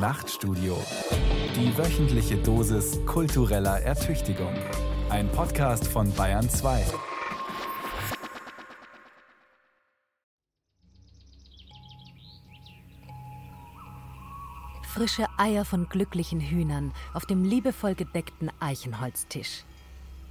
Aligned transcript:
Nachtstudio. 0.00 0.78
Die 1.54 1.76
wöchentliche 1.76 2.38
Dosis 2.38 2.98
kultureller 3.04 3.82
Ertüchtigung. 3.82 4.54
Ein 5.10 5.30
Podcast 5.30 5.86
von 5.86 6.10
Bayern 6.14 6.48
2. 6.48 6.86
Frische 14.84 15.26
Eier 15.36 15.66
von 15.66 15.86
glücklichen 15.90 16.40
Hühnern 16.40 16.94
auf 17.12 17.26
dem 17.26 17.44
liebevoll 17.44 17.94
gedeckten 17.94 18.50
Eichenholztisch. 18.58 19.64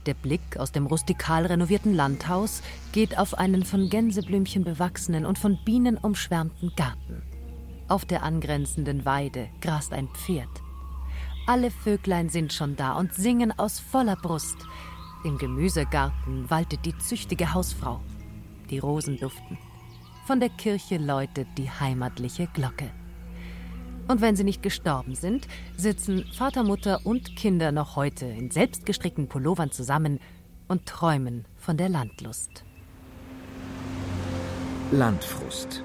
Der 0.07 0.15
Blick 0.15 0.57
aus 0.57 0.71
dem 0.71 0.87
rustikal 0.87 1.45
renovierten 1.45 1.93
Landhaus 1.93 2.63
geht 2.91 3.19
auf 3.19 3.35
einen 3.35 3.63
von 3.65 3.87
Gänseblümchen 3.89 4.63
bewachsenen 4.63 5.27
und 5.27 5.37
von 5.37 5.59
Bienen 5.63 5.95
umschwärmten 5.95 6.71
Garten. 6.75 7.28
Auf 7.89 8.05
der 8.05 8.21
angrenzenden 8.21 9.03
Weide 9.03 9.49
grast 9.61 9.93
ein 9.93 10.07
Pferd. 10.09 10.47
Alle 11.47 11.71
Vöglein 11.71 12.29
sind 12.29 12.53
schon 12.53 12.75
da 12.75 12.93
und 12.93 13.15
singen 13.15 13.51
aus 13.57 13.79
voller 13.79 14.15
Brust. 14.15 14.57
Im 15.23 15.39
Gemüsegarten 15.39 16.47
waltet 16.51 16.85
die 16.85 16.95
züchtige 16.99 17.51
Hausfrau. 17.51 17.99
Die 18.69 18.77
Rosen 18.77 19.19
duften. 19.19 19.57
Von 20.27 20.39
der 20.39 20.49
Kirche 20.49 20.97
läutet 20.97 21.47
die 21.57 21.67
heimatliche 21.67 22.45
Glocke. 22.53 22.91
Und 24.07 24.21
wenn 24.21 24.35
sie 24.35 24.43
nicht 24.43 24.61
gestorben 24.61 25.15
sind, 25.15 25.47
sitzen 25.75 26.25
Vater, 26.31 26.63
Mutter 26.63 26.99
und 27.07 27.35
Kinder 27.35 27.71
noch 27.71 27.95
heute 27.95 28.27
in 28.27 28.51
selbstgestrickten 28.51 29.27
Pullovern 29.27 29.71
zusammen 29.71 30.19
und 30.67 30.85
träumen 30.85 31.45
von 31.57 31.75
der 31.77 31.89
Landlust. 31.89 32.63
Landfrust. 34.91 35.83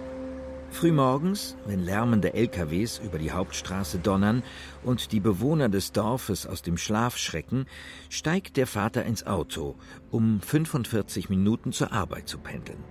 Frühmorgens, 0.75 1.57
wenn 1.67 1.85
lärmende 1.85 2.35
LKWs 2.35 2.99
über 2.99 3.19
die 3.19 3.31
Hauptstraße 3.31 4.01
donnern 4.01 4.43
und 4.83 5.13
die 5.13 5.21
Bewohner 5.21 5.69
des 5.69 5.93
Dorfes 5.93 6.47
aus 6.47 6.63
dem 6.63 6.77
Schlaf 6.79 7.17
schrecken, 7.17 7.67
steigt 8.11 8.57
der 8.57 8.67
Vater 8.67 9.05
ins 9.05 9.25
Auto, 9.25 9.77
um 10.11 10.41
45 10.41 11.31
Minuten 11.31 11.71
zur 11.71 11.93
Arbeit 11.93 12.29
zu 12.29 12.39
pendeln. 12.39 12.83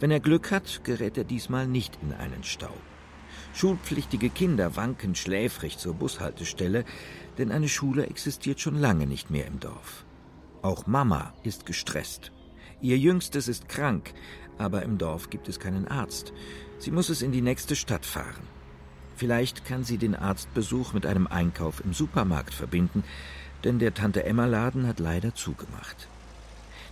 Wenn 0.00 0.10
er 0.10 0.20
Glück 0.20 0.50
hat, 0.50 0.82
gerät 0.84 1.16
er 1.16 1.24
diesmal 1.24 1.66
nicht 1.66 1.98
in 2.02 2.12
einen 2.12 2.44
Stau. 2.44 2.74
Schulpflichtige 3.54 4.28
Kinder 4.28 4.76
wanken 4.76 5.14
schläfrig 5.14 5.78
zur 5.78 5.94
Bushaltestelle, 5.94 6.84
denn 7.38 7.50
eine 7.50 7.68
Schule 7.68 8.06
existiert 8.06 8.60
schon 8.60 8.76
lange 8.76 9.06
nicht 9.06 9.30
mehr 9.30 9.46
im 9.46 9.60
Dorf. 9.60 10.04
Auch 10.60 10.86
Mama 10.86 11.32
ist 11.42 11.64
gestresst. 11.64 12.32
Ihr 12.82 12.98
Jüngstes 12.98 13.48
ist 13.48 13.70
krank, 13.70 14.12
aber 14.58 14.82
im 14.82 14.98
Dorf 14.98 15.30
gibt 15.30 15.48
es 15.48 15.58
keinen 15.58 15.88
Arzt. 15.88 16.34
Sie 16.84 16.90
muss 16.90 17.08
es 17.08 17.22
in 17.22 17.32
die 17.32 17.40
nächste 17.40 17.76
Stadt 17.76 18.04
fahren. 18.04 18.46
Vielleicht 19.16 19.64
kann 19.64 19.84
sie 19.84 19.96
den 19.96 20.14
Arztbesuch 20.14 20.92
mit 20.92 21.06
einem 21.06 21.26
Einkauf 21.26 21.82
im 21.82 21.94
Supermarkt 21.94 22.52
verbinden, 22.52 23.04
denn 23.64 23.78
der 23.78 23.94
Tante 23.94 24.24
Emma 24.24 24.44
Laden 24.44 24.86
hat 24.86 24.98
leider 24.98 25.34
zugemacht. 25.34 26.08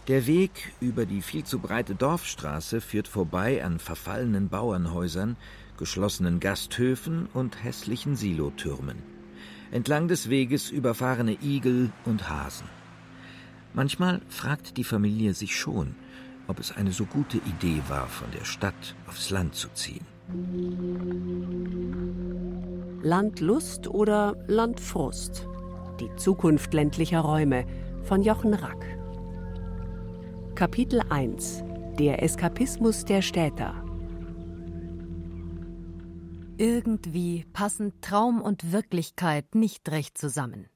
Der 0.09 0.27
Weg 0.27 0.73
über 0.81 1.05
die 1.05 1.21
viel 1.21 1.45
zu 1.45 1.59
breite 1.59 1.95
Dorfstraße 1.95 2.81
führt 2.81 3.07
vorbei 3.07 3.62
an 3.62 3.79
verfallenen 3.79 4.49
Bauernhäusern, 4.49 5.37
geschlossenen 5.77 6.41
Gasthöfen 6.41 7.29
und 7.34 7.62
hässlichen 7.62 8.17
Silotürmen. 8.17 8.97
Entlang 9.73 10.09
des 10.09 10.31
Weges 10.31 10.71
überfahrene 10.71 11.37
Igel 11.43 11.93
und 12.06 12.31
Hasen. 12.31 12.67
Manchmal 13.75 14.23
fragt 14.31 14.79
die 14.79 14.84
Familie 14.84 15.34
sich 15.34 15.55
schon, 15.55 15.95
ob 16.48 16.59
es 16.59 16.73
eine 16.73 16.93
so 16.93 17.05
gute 17.05 17.39
Idee 17.39 17.83
war, 17.89 18.07
von 18.07 18.31
der 18.31 18.45
Stadt 18.45 18.95
aufs 19.07 19.31
Land 19.31 19.55
zu 19.55 19.69
ziehen. 19.75 20.07
Landlust 23.03 23.89
oder 23.89 24.37
Landfrust? 24.47 25.47
Die 26.01 26.15
Zukunft 26.17 26.73
ländlicher 26.75 27.21
Räume 27.21 27.67
von 28.05 28.23
Jochen 28.23 28.55
Rack. 28.55 28.84
Kapitel 30.55 31.00
1 31.09 31.65
Der 31.99 32.22
Eskapismus 32.22 33.05
der 33.05 33.22
Städter 33.22 33.75
Irgendwie 36.59 37.45
passen 37.53 37.93
Traum 38.00 38.41
und 38.41 38.72
Wirklichkeit 38.72 39.55
nicht 39.55 39.89
recht 39.91 40.16
zusammen. 40.16 40.72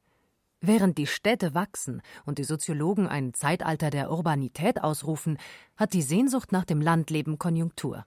Während 0.60 0.98
die 0.98 1.06
Städte 1.06 1.54
wachsen 1.54 2.02
und 2.24 2.38
die 2.38 2.44
Soziologen 2.44 3.06
ein 3.06 3.34
Zeitalter 3.34 3.90
der 3.90 4.10
Urbanität 4.10 4.82
ausrufen, 4.82 5.38
hat 5.76 5.92
die 5.92 6.02
Sehnsucht 6.02 6.52
nach 6.52 6.64
dem 6.64 6.80
Landleben 6.80 7.38
Konjunktur. 7.38 8.06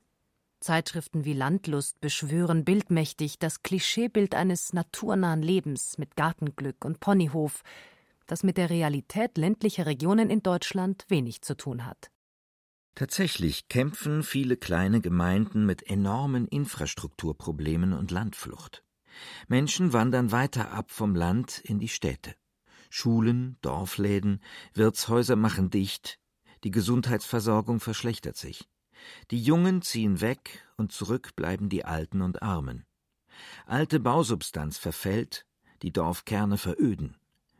Zeitschriften 0.59 1.23
wie 1.23 1.33
Landlust 1.33 2.01
beschwören 2.01 2.65
bildmächtig 2.65 3.39
das 3.39 3.63
Klischeebild 3.63 4.35
eines 4.35 4.73
naturnahen 4.73 5.41
Lebens 5.41 5.97
mit 5.97 6.15
Gartenglück 6.15 6.83
und 6.83 6.99
Ponyhof, 6.99 7.63
das 8.27 8.43
mit 8.43 8.57
der 8.57 8.69
Realität 8.69 9.37
ländlicher 9.37 9.85
Regionen 9.85 10.29
in 10.29 10.43
Deutschland 10.43 11.05
wenig 11.07 11.41
zu 11.41 11.55
tun 11.55 11.85
hat. 11.85 12.11
Tatsächlich 12.95 13.69
kämpfen 13.69 14.23
viele 14.23 14.57
kleine 14.57 14.99
Gemeinden 14.99 15.65
mit 15.65 15.89
enormen 15.89 16.47
Infrastrukturproblemen 16.47 17.93
und 17.93 18.11
Landflucht. 18.11 18.83
Menschen 19.47 19.93
wandern 19.93 20.31
weiter 20.31 20.71
ab 20.71 20.91
vom 20.91 21.15
Land 21.15 21.59
in 21.59 21.79
die 21.79 21.87
Städte. 21.87 22.35
Schulen, 22.89 23.57
Dorfläden, 23.61 24.41
Wirtshäuser 24.73 25.35
machen 25.35 25.69
dicht, 25.69 26.19
die 26.63 26.71
Gesundheitsversorgung 26.71 27.79
verschlechtert 27.79 28.35
sich. 28.35 28.67
Die 29.31 29.41
Jungen 29.41 29.81
ziehen 29.81 30.21
weg 30.21 30.67
und 30.77 30.91
zurück 30.91 31.35
bleiben 31.35 31.69
die 31.69 31.85
Alten 31.85 32.21
und 32.21 32.41
Armen. 32.41 32.85
Alte 33.65 33.99
Bausubstanz 33.99 34.77
verfällt, 34.77 35.45
die 35.81 35.93
Dorfkerne 35.93 36.57
veröden. 36.57 37.15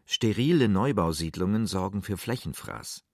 Sterile 0.06 0.68
Neubausiedlungen 0.68 1.68
sorgen 1.68 2.02
für 2.02 2.18
Flächenfraß. 2.18 3.06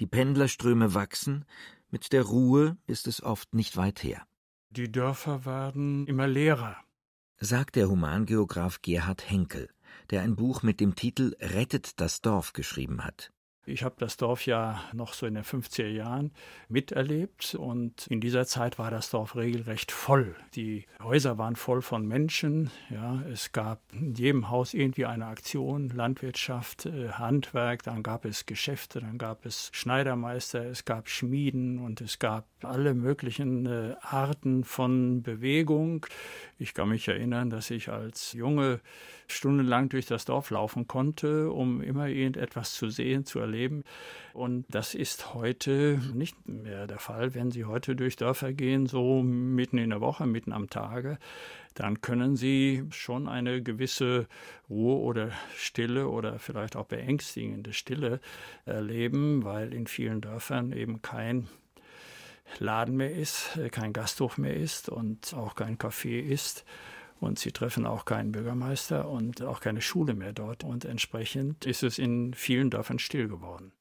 Die 0.00 0.06
Pendlerströme 0.06 0.92
wachsen, 0.92 1.44
mit 1.90 2.12
der 2.12 2.24
Ruhe 2.24 2.76
ist 2.86 3.06
es 3.06 3.22
oft 3.22 3.54
nicht 3.54 3.76
weit 3.76 4.02
her. 4.02 4.26
Die 4.70 4.90
Dörfer 4.90 5.44
werden 5.44 6.06
immer 6.08 6.26
leerer, 6.26 6.76
sagt 7.40 7.76
der 7.76 7.90
Humangeograf 7.90 8.80
Gerhard 8.80 9.28
Henkel, 9.28 9.68
der 10.10 10.22
ein 10.22 10.36
Buch 10.36 10.62
mit 10.62 10.80
dem 10.80 10.94
Titel 10.94 11.36
Rettet 11.40 12.00
das 12.00 12.20
Dorf 12.20 12.52
geschrieben 12.52 13.04
hat. 13.04 13.33
Ich 13.66 13.82
habe 13.82 13.94
das 13.98 14.18
Dorf 14.18 14.44
ja 14.44 14.82
noch 14.92 15.14
so 15.14 15.26
in 15.26 15.34
den 15.34 15.44
50er 15.44 15.88
Jahren 15.88 16.32
miterlebt 16.68 17.54
und 17.54 18.06
in 18.08 18.20
dieser 18.20 18.44
Zeit 18.46 18.78
war 18.78 18.90
das 18.90 19.10
Dorf 19.10 19.36
regelrecht 19.36 19.90
voll. 19.90 20.36
Die 20.54 20.84
Häuser 21.02 21.38
waren 21.38 21.56
voll 21.56 21.80
von 21.80 22.06
Menschen. 22.06 22.70
Ja, 22.90 23.22
es 23.32 23.52
gab 23.52 23.80
in 23.92 24.14
jedem 24.14 24.50
Haus 24.50 24.74
irgendwie 24.74 25.06
eine 25.06 25.26
Aktion, 25.26 25.88
Landwirtschaft, 25.88 26.86
äh, 26.86 27.10
Handwerk, 27.10 27.82
dann 27.84 28.02
gab 28.02 28.26
es 28.26 28.44
Geschäfte, 28.44 29.00
dann 29.00 29.16
gab 29.16 29.46
es 29.46 29.70
Schneidermeister, 29.72 30.66
es 30.66 30.84
gab 30.84 31.08
Schmieden 31.08 31.78
und 31.78 32.02
es 32.02 32.18
gab 32.18 32.46
alle 32.62 32.92
möglichen 32.92 33.66
äh, 33.66 33.94
Arten 34.00 34.64
von 34.64 35.22
Bewegung. 35.22 36.06
Ich 36.58 36.74
kann 36.74 36.90
mich 36.90 37.08
erinnern, 37.08 37.48
dass 37.48 37.70
ich 37.70 37.88
als 37.88 38.32
Junge 38.34 38.80
stundenlang 39.26 39.88
durch 39.88 40.06
das 40.06 40.24
Dorf 40.24 40.50
laufen 40.50 40.86
konnte, 40.86 41.50
um 41.50 41.80
immer 41.80 42.08
irgendetwas 42.08 42.74
zu 42.74 42.88
sehen, 42.90 43.24
zu 43.24 43.38
erleben. 43.38 43.84
Und 44.32 44.66
das 44.68 44.94
ist 44.94 45.34
heute 45.34 46.00
nicht 46.12 46.48
mehr 46.48 46.86
der 46.86 46.98
Fall. 46.98 47.34
Wenn 47.34 47.50
Sie 47.50 47.64
heute 47.64 47.96
durch 47.96 48.16
Dörfer 48.16 48.52
gehen, 48.52 48.86
so 48.86 49.22
mitten 49.22 49.78
in 49.78 49.90
der 49.90 50.00
Woche, 50.00 50.26
mitten 50.26 50.52
am 50.52 50.68
Tage, 50.70 51.18
dann 51.74 52.00
können 52.00 52.36
Sie 52.36 52.84
schon 52.90 53.28
eine 53.28 53.62
gewisse 53.62 54.28
Ruhe 54.70 54.96
oder 55.00 55.30
Stille 55.56 56.08
oder 56.08 56.38
vielleicht 56.38 56.76
auch 56.76 56.86
beängstigende 56.86 57.72
Stille 57.72 58.20
erleben, 58.64 59.44
weil 59.44 59.74
in 59.74 59.86
vielen 59.86 60.20
Dörfern 60.20 60.72
eben 60.72 61.02
kein 61.02 61.48
Laden 62.58 62.96
mehr 62.96 63.12
ist, 63.12 63.58
kein 63.72 63.92
Gasthof 63.92 64.38
mehr 64.38 64.54
ist 64.54 64.88
und 64.88 65.34
auch 65.34 65.54
kein 65.54 65.78
Café 65.78 66.20
ist. 66.20 66.64
Und 67.20 67.38
sie 67.38 67.52
treffen 67.52 67.86
auch 67.86 68.04
keinen 68.04 68.32
Bürgermeister 68.32 69.08
und 69.08 69.42
auch 69.42 69.60
keine 69.60 69.80
Schule 69.80 70.14
mehr 70.14 70.32
dort. 70.32 70.64
Und 70.64 70.84
entsprechend 70.84 71.64
ist 71.64 71.82
es 71.82 71.98
in 71.98 72.34
vielen 72.34 72.70
Dörfern 72.70 72.98
still 72.98 73.28
geworden. 73.28 73.72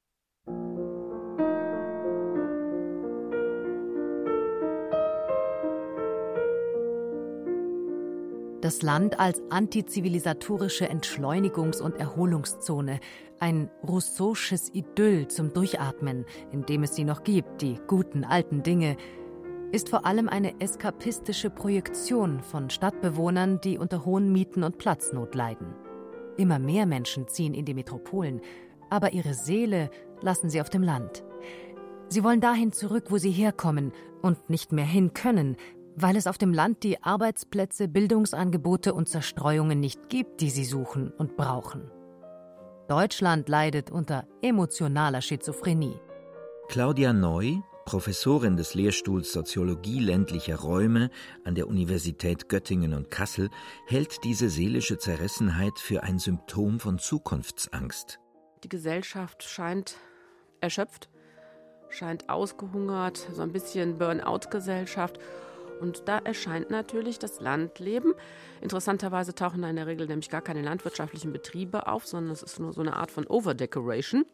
Das 8.63 8.81
Land 8.81 9.19
als 9.19 9.41
antizivilisatorische 9.49 10.89
Entschleunigungs- 10.89 11.81
und 11.81 11.97
Erholungszone, 11.97 13.01
ein 13.39 13.69
rousseausches 13.85 14.73
Idyll 14.73 15.27
zum 15.27 15.51
Durchatmen, 15.51 16.25
in 16.53 16.65
dem 16.65 16.83
es 16.83 16.95
sie 16.95 17.03
noch 17.03 17.25
gibt, 17.25 17.61
die 17.61 17.77
guten 17.87 18.23
alten 18.23 18.63
Dinge, 18.63 18.95
ist 19.73 19.89
vor 19.89 20.05
allem 20.05 20.29
eine 20.29 20.61
eskapistische 20.61 21.49
Projektion 21.49 22.41
von 22.41 22.69
Stadtbewohnern, 22.69 23.59
die 23.59 23.79
unter 23.79 24.05
hohen 24.05 24.31
Mieten 24.31 24.63
und 24.63 24.77
Platznot 24.77 25.33
leiden. 25.33 25.73
Immer 26.37 26.59
mehr 26.59 26.85
Menschen 26.85 27.27
ziehen 27.27 27.55
in 27.55 27.65
die 27.65 27.73
Metropolen, 27.73 28.41
aber 28.91 29.13
ihre 29.13 29.33
Seele 29.33 29.89
lassen 30.21 30.51
sie 30.51 30.61
auf 30.61 30.69
dem 30.69 30.83
Land. 30.83 31.23
Sie 32.07 32.23
wollen 32.23 32.39
dahin 32.39 32.71
zurück, 32.71 33.05
wo 33.09 33.17
sie 33.17 33.31
herkommen 33.31 33.93
und 34.21 34.47
nicht 34.47 34.71
mehr 34.71 34.85
hin 34.85 35.15
können, 35.15 35.57
weil 35.95 36.17
es 36.17 36.27
auf 36.27 36.37
dem 36.37 36.53
Land 36.53 36.83
die 36.83 37.01
Arbeitsplätze, 37.01 37.87
Bildungsangebote 37.87 38.93
und 38.93 39.09
Zerstreuungen 39.09 39.79
nicht 39.79 40.07
gibt, 40.07 40.41
die 40.41 40.51
sie 40.51 40.65
suchen 40.65 41.11
und 41.17 41.35
brauchen. 41.35 41.89
Deutschland 42.87 43.49
leidet 43.49 43.89
unter 43.89 44.27
emotionaler 44.43 45.21
Schizophrenie. 45.21 45.99
Claudia 46.67 47.11
Neu, 47.11 47.55
Professorin 47.85 48.55
des 48.55 48.75
Lehrstuhls 48.75 49.33
Soziologie 49.33 49.99
ländlicher 49.99 50.55
Räume 50.55 51.09
an 51.43 51.55
der 51.55 51.67
Universität 51.67 52.47
Göttingen 52.47 52.93
und 52.93 53.11
Kassel, 53.11 53.49
hält 53.87 54.23
diese 54.23 54.49
seelische 54.49 54.97
Zerrissenheit 54.97 55.79
für 55.79 56.03
ein 56.03 56.17
Symptom 56.17 56.79
von 56.79 56.97
Zukunftsangst. 56.97 58.19
Die 58.63 58.69
Gesellschaft 58.69 59.43
scheint 59.43 59.97
erschöpft, 60.61 61.09
scheint 61.89 62.29
ausgehungert, 62.29 63.27
so 63.33 63.41
ein 63.41 63.51
bisschen 63.51 63.97
Burnout-Gesellschaft. 63.97 65.19
Und 65.81 66.07
da 66.07 66.19
erscheint 66.19 66.69
natürlich 66.69 67.19
das 67.19 67.41
Landleben. 67.41 68.13
Interessanterweise 68.61 69.35
tauchen 69.35 69.61
da 69.61 69.69
in 69.69 69.75
der 69.75 69.87
Regel 69.87 70.07
nämlich 70.07 70.29
gar 70.29 70.41
keine 70.41 70.61
landwirtschaftlichen 70.61 71.33
Betriebe 71.33 71.87
auf, 71.87 72.07
sondern 72.07 72.31
es 72.31 72.43
ist 72.43 72.59
nur 72.59 72.71
so 72.71 72.81
eine 72.81 72.95
Art 72.95 73.11
von 73.11 73.27
Overdecoration. 73.27 74.25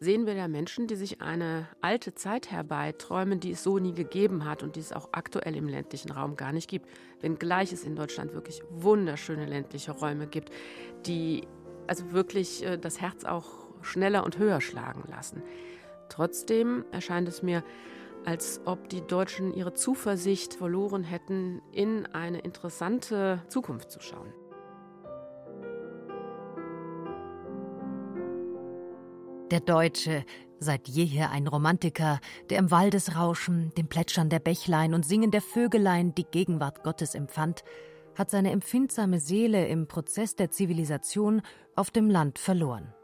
Sehen 0.00 0.26
wir 0.26 0.34
da 0.34 0.48
Menschen, 0.48 0.86
die 0.86 0.96
sich 0.96 1.20
eine 1.20 1.68
alte 1.80 2.14
Zeit 2.14 2.50
herbeiträumen, 2.50 3.40
die 3.40 3.52
es 3.52 3.62
so 3.62 3.78
nie 3.78 3.92
gegeben 3.92 4.44
hat 4.44 4.62
und 4.62 4.76
die 4.76 4.80
es 4.80 4.92
auch 4.92 5.10
aktuell 5.12 5.56
im 5.56 5.68
ländlichen 5.68 6.10
Raum 6.10 6.36
gar 6.36 6.52
nicht 6.52 6.68
gibt, 6.68 6.88
wenngleich 7.20 7.72
es 7.72 7.84
in 7.84 7.96
Deutschland 7.96 8.34
wirklich 8.34 8.62
wunderschöne 8.70 9.46
ländliche 9.46 9.92
Räume 9.92 10.26
gibt, 10.26 10.50
die 11.06 11.46
also 11.86 12.12
wirklich 12.12 12.64
äh, 12.64 12.78
das 12.78 13.00
Herz 13.00 13.24
auch 13.24 13.62
schneller 13.82 14.24
und 14.24 14.38
höher 14.38 14.60
schlagen 14.60 15.04
lassen. 15.08 15.42
Trotzdem 16.08 16.84
erscheint 16.92 17.28
es 17.28 17.42
mir, 17.42 17.64
als 18.24 18.60
ob 18.64 18.88
die 18.88 19.00
Deutschen 19.00 19.52
ihre 19.52 19.74
Zuversicht 19.74 20.54
verloren 20.54 21.02
hätten, 21.02 21.60
in 21.72 22.06
eine 22.06 22.38
interessante 22.40 23.42
Zukunft 23.48 23.90
zu 23.90 24.00
schauen. 24.00 24.32
Der 29.52 29.60
Deutsche, 29.60 30.24
seit 30.60 30.88
jeher 30.88 31.30
ein 31.30 31.46
Romantiker, 31.46 32.20
der 32.48 32.58
im 32.58 32.70
Waldesrauschen, 32.70 33.70
dem 33.76 33.86
Plätschern 33.86 34.30
der 34.30 34.38
Bächlein 34.38 34.94
und 34.94 35.04
Singen 35.04 35.30
der 35.30 35.42
Vögelein 35.42 36.14
die 36.14 36.24
Gegenwart 36.24 36.82
Gottes 36.82 37.14
empfand, 37.14 37.62
hat 38.14 38.30
seine 38.30 38.50
empfindsame 38.50 39.20
Seele 39.20 39.66
im 39.68 39.88
Prozess 39.88 40.36
der 40.36 40.50
Zivilisation 40.50 41.42
auf 41.76 41.90
dem 41.90 42.08
Land 42.08 42.38
verloren. 42.38 42.94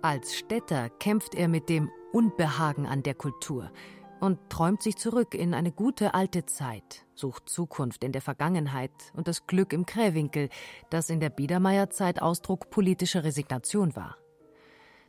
Als 0.00 0.34
Städter 0.34 0.88
kämpft 0.88 1.34
er 1.34 1.46
mit 1.46 1.68
dem 1.68 1.90
Unbehagen 2.10 2.86
an 2.86 3.02
der 3.02 3.14
Kultur 3.14 3.70
und 4.18 4.38
träumt 4.48 4.82
sich 4.82 4.96
zurück 4.96 5.34
in 5.34 5.52
eine 5.52 5.72
gute 5.72 6.14
alte 6.14 6.46
Zeit, 6.46 7.04
sucht 7.14 7.50
Zukunft 7.50 8.02
in 8.02 8.12
der 8.12 8.22
Vergangenheit 8.22 8.92
und 9.12 9.28
das 9.28 9.46
Glück 9.46 9.74
im 9.74 9.84
Krähwinkel, 9.84 10.48
das 10.88 11.10
in 11.10 11.20
der 11.20 11.28
Biedermeierzeit 11.28 12.22
Ausdruck 12.22 12.70
politischer 12.70 13.24
Resignation 13.24 13.94
war. 13.94 14.16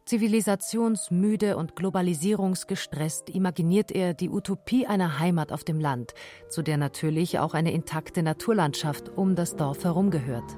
Zivilisationsmüde 0.07 1.57
und 1.57 1.75
globalisierungsgestresst 1.75 3.29
imaginiert 3.29 3.91
er 3.91 4.13
die 4.13 4.29
Utopie 4.29 4.87
einer 4.87 5.19
Heimat 5.19 5.51
auf 5.51 5.65
dem 5.65 5.81
Land, 5.81 6.13
zu 6.47 6.61
der 6.61 6.77
natürlich 6.77 7.39
auch 7.39 7.53
eine 7.53 7.73
intakte 7.73 8.23
Naturlandschaft 8.23 9.09
um 9.09 9.35
das 9.35 9.57
Dorf 9.57 9.83
herum 9.83 10.09
gehört. 10.09 10.55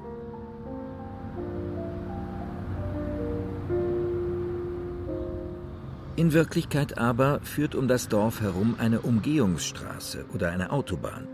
In 6.20 6.34
Wirklichkeit 6.34 6.98
aber 6.98 7.40
führt 7.40 7.74
um 7.74 7.88
das 7.88 8.06
Dorf 8.06 8.42
herum 8.42 8.74
eine 8.76 9.00
Umgehungsstraße 9.00 10.26
oder 10.34 10.50
eine 10.50 10.70
Autobahn. 10.70 11.26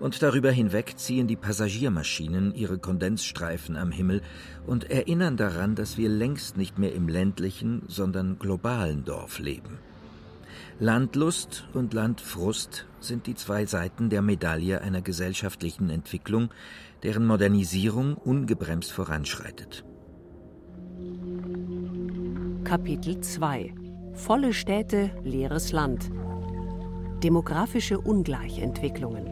Und 0.00 0.20
darüber 0.20 0.50
hinweg 0.50 0.94
ziehen 0.98 1.28
die 1.28 1.36
Passagiermaschinen 1.36 2.52
ihre 2.52 2.78
Kondensstreifen 2.78 3.76
am 3.76 3.92
Himmel 3.92 4.20
und 4.66 4.90
erinnern 4.90 5.36
daran, 5.36 5.76
dass 5.76 5.96
wir 5.96 6.08
längst 6.08 6.56
nicht 6.56 6.76
mehr 6.76 6.92
im 6.92 7.06
ländlichen, 7.06 7.82
sondern 7.86 8.36
globalen 8.40 9.04
Dorf 9.04 9.38
leben. 9.38 9.78
Landlust 10.80 11.68
und 11.72 11.94
Landfrust 11.94 12.86
sind 12.98 13.28
die 13.28 13.36
zwei 13.36 13.64
Seiten 13.66 14.10
der 14.10 14.22
Medaille 14.22 14.80
einer 14.80 15.02
gesellschaftlichen 15.02 15.88
Entwicklung, 15.88 16.50
deren 17.04 17.26
Modernisierung 17.26 18.16
ungebremst 18.16 18.90
voranschreitet. 18.90 19.84
Kapitel 22.64 23.20
2 23.20 23.81
Volle 24.14 24.52
Städte, 24.52 25.10
leeres 25.24 25.72
Land. 25.72 26.10
Demografische 27.22 27.98
Ungleichentwicklungen. 27.98 29.26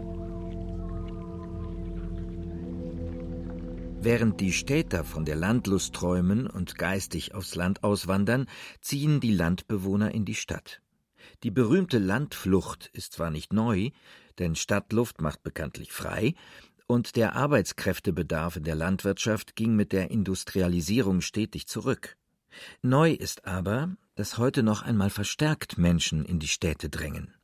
Während 4.01 4.41
die 4.41 4.53
Städter 4.53 5.05
von 5.05 5.27
der 5.27 5.37
Landlust 5.37 5.95
träumen 5.95 6.47
und 6.47 6.79
geistig 6.79 7.35
aufs 7.35 7.55
Land 7.55 7.85
auswandern, 7.85 8.47
ziehen 8.81 9.21
die 9.21 9.35
Landbewohner 9.35 10.15
in 10.15 10.25
die 10.25 10.35
Stadt. 10.35 10.81
Die 11.43 11.51
berühmte 11.51 11.99
Landflucht 11.99 12.89
ist 12.95 13.13
zwar 13.13 13.31
nicht 13.31 13.53
neu, 13.53 13.91
denn 14.39 14.55
Stadtluft 14.55 15.21
macht 15.21 15.43
bekanntlich 15.43 15.93
frei, 15.93 16.35
und 16.87 17.17
der 17.17 17.37
Arbeitskräftebedarf 17.37 18.57
in 18.57 18.65
der 18.65 18.75
Landwirtschaft 18.75 19.55
ging 19.55 19.77
mit 19.77 19.93
der 19.93 20.11
Industrialisierung 20.11 21.21
stetig 21.21 21.69
zurück. 21.69 22.17
Neu 22.83 23.13
ist 23.13 23.47
aber, 23.47 23.97
dass 24.17 24.39
heute 24.39 24.63
noch 24.63 24.83
einmal 24.83 25.11
verstärkt 25.11 25.79
Menschen 25.79 26.25
in 26.25 26.39
die 26.39 26.49
Städte 26.49 26.89
drängen. 26.89 27.35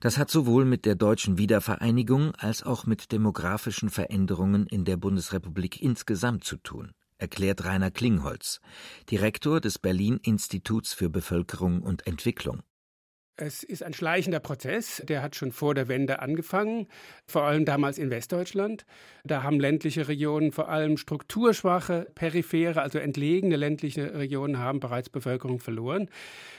Das 0.00 0.18
hat 0.18 0.30
sowohl 0.30 0.64
mit 0.64 0.84
der 0.86 0.94
deutschen 0.94 1.38
Wiedervereinigung 1.38 2.34
als 2.36 2.62
auch 2.62 2.86
mit 2.86 3.12
demografischen 3.12 3.90
Veränderungen 3.90 4.66
in 4.66 4.84
der 4.84 4.96
Bundesrepublik 4.96 5.80
insgesamt 5.82 6.44
zu 6.44 6.56
tun, 6.56 6.92
erklärt 7.18 7.64
Rainer 7.64 7.90
Klingholz, 7.90 8.60
Direktor 9.10 9.60
des 9.60 9.78
Berlin 9.78 10.18
Instituts 10.22 10.92
für 10.94 11.10
Bevölkerung 11.10 11.82
und 11.82 12.06
Entwicklung. 12.06 12.62
Es 13.38 13.62
ist 13.62 13.82
ein 13.82 13.92
schleichender 13.92 14.40
Prozess, 14.40 15.02
der 15.06 15.20
hat 15.20 15.36
schon 15.36 15.52
vor 15.52 15.74
der 15.74 15.88
Wende 15.88 16.20
angefangen, 16.20 16.86
vor 17.26 17.42
allem 17.42 17.66
damals 17.66 17.98
in 17.98 18.08
Westdeutschland. 18.08 18.86
Da 19.24 19.42
haben 19.42 19.60
ländliche 19.60 20.08
Regionen, 20.08 20.52
vor 20.52 20.70
allem 20.70 20.96
strukturschwache, 20.96 22.06
periphere, 22.14 22.80
also 22.80 22.98
entlegene 22.98 23.56
ländliche 23.56 24.14
Regionen, 24.14 24.58
haben 24.58 24.80
bereits 24.80 25.10
Bevölkerung 25.10 25.60
verloren. 25.60 26.08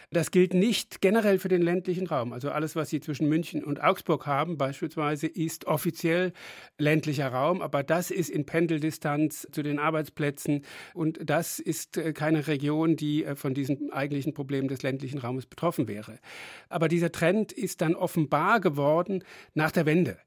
Das 0.09 0.31
gilt 0.31 0.53
nicht 0.53 1.01
generell 1.01 1.37
für 1.37 1.49
den 1.49 1.61
ländlichen 1.61 2.07
Raum. 2.07 2.31
Also 2.31 2.49
alles, 2.49 2.77
was 2.77 2.89
Sie 2.89 3.01
zwischen 3.01 3.27
München 3.27 3.61
und 3.61 3.83
Augsburg 3.83 4.25
haben, 4.25 4.57
beispielsweise, 4.57 5.27
ist 5.27 5.65
offiziell 5.65 6.31
ländlicher 6.77 7.27
Raum, 7.27 7.61
aber 7.61 7.83
das 7.83 8.09
ist 8.09 8.29
in 8.29 8.45
Pendeldistanz 8.45 9.49
zu 9.51 9.63
den 9.63 9.79
Arbeitsplätzen 9.79 10.63
und 10.93 11.19
das 11.29 11.59
ist 11.59 11.97
äh, 11.97 12.13
keine 12.13 12.47
Region, 12.47 12.95
die 12.95 13.25
äh, 13.25 13.35
von 13.35 13.53
diesem 13.53 13.91
eigentlichen 13.91 14.33
Problem 14.33 14.69
des 14.69 14.81
ländlichen 14.81 15.17
Raumes 15.17 15.45
betroffen 15.45 15.89
wäre. 15.89 16.19
Aber 16.69 16.87
dieser 16.87 17.11
Trend 17.11 17.51
ist 17.51 17.81
dann 17.81 17.95
offenbar 17.95 18.59
geworden 18.59 19.23
nach 19.53 19.71
der 19.71 19.85
Wende 19.85 20.17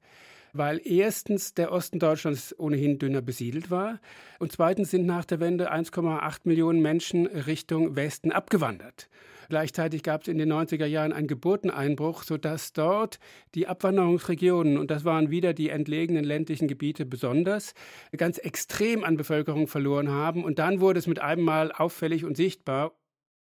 weil 0.53 0.81
erstens 0.85 1.55
der 1.55 1.73
Osten 1.73 1.99
Deutschlands 1.99 2.59
ohnehin 2.59 2.99
dünner 2.99 3.23
besiedelt 3.23 3.71
war 3.71 4.01
und 4.39 4.53
zweitens 4.53 4.91
sind 4.91 5.07
nach 5.07 5.25
der 5.25 5.41
Wende 5.41 5.73
1,8 5.73 6.41
Millionen 6.45 6.81
Menschen 6.81 7.27
Richtung 7.27 7.97
Westen 7.97 8.33
abgewandert. 8.33 9.09
Gleichzeitig 9.49 10.05
gab 10.05 10.23
es 10.23 10.29
in 10.29 10.39
den 10.39 10.53
90er 10.53 10.87
Jahren 10.87 11.13
einen 11.13 11.27
Geburteneinbruch, 11.27 12.23
sodass 12.23 12.73
dort 12.73 13.19
die 13.57 13.67
Abwanderungsregionen, 13.67 14.79
und 14.79 14.93
das 14.93 15.05
waren 15.05 15.31
wieder 15.31 15.55
die 15.55 15.71
entlegenen 15.71 16.23
ländlichen 16.23 16.69
Gebiete 16.69 17.05
besonders, 17.05 17.75
ganz 18.17 18.39
extrem 18.39 19.03
an 19.03 19.17
Bevölkerung 19.17 19.67
verloren 19.67 20.09
haben. 20.09 20.45
Und 20.45 20.61
dann 20.61 20.81
wurde 20.81 21.01
es 21.01 21.09
mit 21.09 21.19
einem 21.19 21.43
Mal 21.43 21.73
auffällig 21.73 22.25
und 22.25 22.37
sichtbar. 22.37 22.93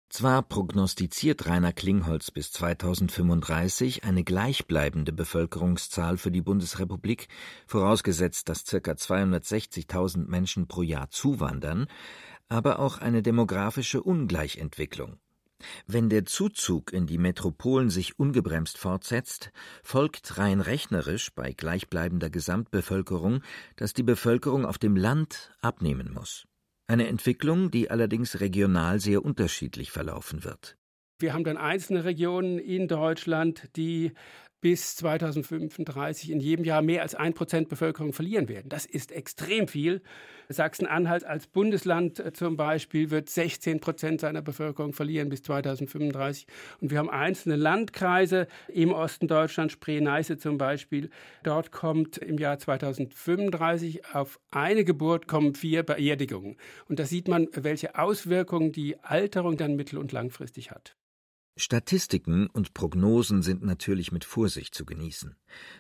Zwar 0.10 0.42
prognostiziert 0.42 1.46
Rainer 1.46 1.72
Klingholz 1.72 2.32
bis 2.32 2.52
2035 2.52 4.04
eine 4.04 4.24
gleichbleibende 4.24 5.14
Bevölkerungszahl 5.14 6.18
für 6.18 6.32
die 6.32 6.42
Bundesrepublik, 6.42 7.28
vorausgesetzt, 7.68 8.50
dass 8.50 8.64
ca. 8.66 8.78
260.000 8.78 10.28
Menschen 10.28 10.68
pro 10.68 10.82
Jahr 10.82 11.12
zuwandern, 11.12 11.86
aber 12.48 12.80
auch 12.80 12.98
eine 12.98 13.22
demografische 13.22 14.02
Ungleichentwicklung. 14.02 15.20
Wenn 15.86 16.10
der 16.10 16.26
Zuzug 16.26 16.92
in 16.92 17.06
die 17.06 17.20
Metropolen 17.20 17.92
sich 17.92 18.18
ungebremst 18.18 18.80
fortsetzt, 18.80 19.52
folgt 19.84 20.40
rein 20.40 20.60
rechnerisch 20.60 21.32
bei 21.36 21.54
gleichbleibender 21.54 22.32
Gesamtbevölkerung, 22.32 23.44
dass 23.76 23.94
die 23.94 24.04
Bevölkerung 24.04 24.66
auf 24.66 24.80
dem 24.80 24.96
Land 24.96 25.52
abnehmen 25.62 26.12
muss. 26.14 26.48
Eine 26.90 27.08
Entwicklung, 27.08 27.70
die 27.70 27.92
allerdings 27.92 28.40
regional 28.40 29.00
sehr 29.00 29.24
unterschiedlich 29.24 29.92
verlaufen 29.92 30.44
wird. 30.44 30.76
Wir 31.20 31.36
haben 31.36 31.44
dann 31.44 31.56
einzelne 31.56 32.04
Regionen 32.04 32.58
in 32.58 32.88
Deutschland, 32.88 33.70
die 33.76 34.14
bis 34.62 34.96
2035 34.98 36.32
in 36.32 36.40
jedem 36.40 36.66
Jahr 36.66 36.82
mehr 36.82 37.02
als 37.02 37.16
ein 37.16 37.34
Prozent 37.34 37.70
Bevölkerung 37.70 38.14
verlieren 38.14 38.50
werden. 38.50 38.70
Das 38.70 38.86
ist 38.86 39.12
extrem 39.12 39.68
viel. 39.68 40.02
Sachsen-Anhalt 40.50 41.24
als 41.24 41.48
Bundesland 41.48 42.20
äh, 42.20 42.34
zum 42.34 42.58
Beispiel 42.58 43.12
wird 43.12 43.30
16 43.30 43.80
Prozent 43.80 44.22
seiner 44.22 44.42
Bevölkerung 44.42 44.94
verlieren 44.94 45.30
bis 45.30 45.44
2035. 45.44 46.48
Und 46.82 46.92
wir 46.92 46.98
haben 46.98 47.10
einzelne 47.10 47.56
Landkreise 47.56 48.48
im 48.68 48.92
Osten 48.92 49.28
Deutschlands, 49.28 49.74
Spree-Neiße 49.74 50.38
zum 50.38 50.58
Beispiel. 50.58 51.10
Dort 51.44 51.72
kommt 51.72 52.18
im 52.18 52.38
Jahr 52.38 52.58
2035 52.58 54.14
auf 54.14 54.40
eine 54.52 54.84
Geburt 54.84 55.28
kommen 55.28 55.54
vier 55.54 55.84
Beerdigungen. 55.84 56.58
Und 56.88 57.00
da 57.00 57.06
sieht 57.06 57.28
man, 57.28 57.48
welche 57.54 57.98
Auswirkungen 57.98 58.72
die 58.72 59.00
Alterung 59.00 59.56
dann 59.56 59.76
mittel- 59.76 60.00
und 60.00 60.12
langfristig 60.12 60.72
hat. 60.72 60.99
Statistiken 61.60 62.48
und 62.48 62.74
Prognosen 62.74 63.42
sind 63.42 63.64
natürlich 63.64 64.14
mit 64.14 64.24
Vorsicht 64.24 64.74
zu 64.74 64.86
genießen. 64.86 65.36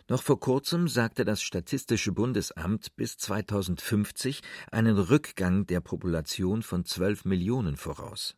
Noch 0.09 0.21
vor 0.21 0.37
kurzem 0.37 0.89
sagte 0.89 1.23
das 1.23 1.41
Statistische 1.41 2.11
Bundesamt 2.11 2.97
bis 2.97 3.17
2050 3.17 4.41
einen 4.71 4.97
Rückgang 4.97 5.65
der 5.67 5.79
Population 5.79 6.63
von 6.63 6.83
12 6.83 7.23
Millionen 7.23 7.77
voraus. 7.77 8.35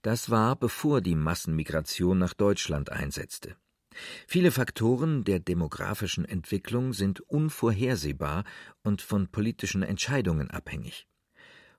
Das 0.00 0.30
war 0.30 0.56
bevor 0.56 1.02
die 1.02 1.14
Massenmigration 1.14 2.18
nach 2.18 2.32
Deutschland 2.32 2.90
einsetzte. 2.90 3.54
Viele 4.26 4.50
Faktoren 4.50 5.24
der 5.24 5.40
demografischen 5.40 6.24
Entwicklung 6.24 6.94
sind 6.94 7.20
unvorhersehbar 7.20 8.44
und 8.82 9.02
von 9.02 9.28
politischen 9.28 9.82
Entscheidungen 9.82 10.50
abhängig. 10.50 11.06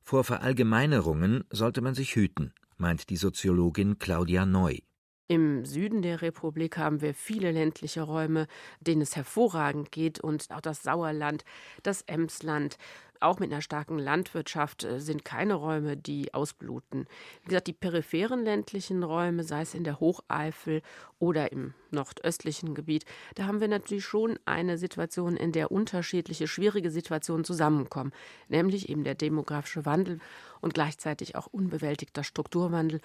Vor 0.03 0.23
Verallgemeinerungen 0.23 1.45
sollte 1.49 1.81
man 1.81 1.95
sich 1.95 2.15
hüten 2.15 2.53
meint 2.77 3.09
die 3.09 3.17
Soziologin 3.17 3.99
Claudia 3.99 4.45
Neu. 4.45 4.79
Im 5.27 5.65
Süden 5.65 6.01
der 6.01 6.21
Republik 6.21 6.77
haben 6.77 7.01
wir 7.01 7.13
viele 7.13 7.51
ländliche 7.51 8.01
Räume, 8.01 8.47
denen 8.81 9.01
es 9.01 9.15
hervorragend 9.15 9.91
geht 9.91 10.19
und 10.19 10.51
auch 10.51 10.61
das 10.61 10.83
Sauerland, 10.83 11.43
das 11.81 12.01
Emsland, 12.03 12.77
auch 13.23 13.39
mit 13.39 13.51
einer 13.51 13.61
starken 13.61 13.97
Landwirtschaft 13.97 14.83
äh, 14.83 14.99
sind 14.99 15.25
keine 15.25 15.55
Räume, 15.55 15.97
die 15.97 16.33
ausbluten. 16.33 17.07
Wie 17.43 17.49
gesagt, 17.49 17.67
die 17.67 17.73
peripheren 17.73 18.43
ländlichen 18.43 19.03
Räume, 19.03 19.43
sei 19.43 19.61
es 19.61 19.73
in 19.73 19.83
der 19.83 19.99
Hocheifel 19.99 20.81
oder 21.19 21.51
im 21.51 21.73
nordöstlichen 21.91 22.75
Gebiet, 22.75 23.05
da 23.35 23.45
haben 23.45 23.61
wir 23.61 23.67
natürlich 23.67 24.05
schon 24.05 24.37
eine 24.45 24.77
Situation, 24.77 25.37
in 25.37 25.51
der 25.51 25.71
unterschiedliche 25.71 26.47
schwierige 26.47 26.91
Situationen 26.91 27.45
zusammenkommen, 27.45 28.11
nämlich 28.49 28.89
eben 28.89 29.03
der 29.03 29.15
demografische 29.15 29.85
Wandel 29.85 30.19
und 30.61 30.73
gleichzeitig 30.73 31.35
auch 31.35 31.47
unbewältigter 31.47 32.23
Strukturwandel 32.23 33.01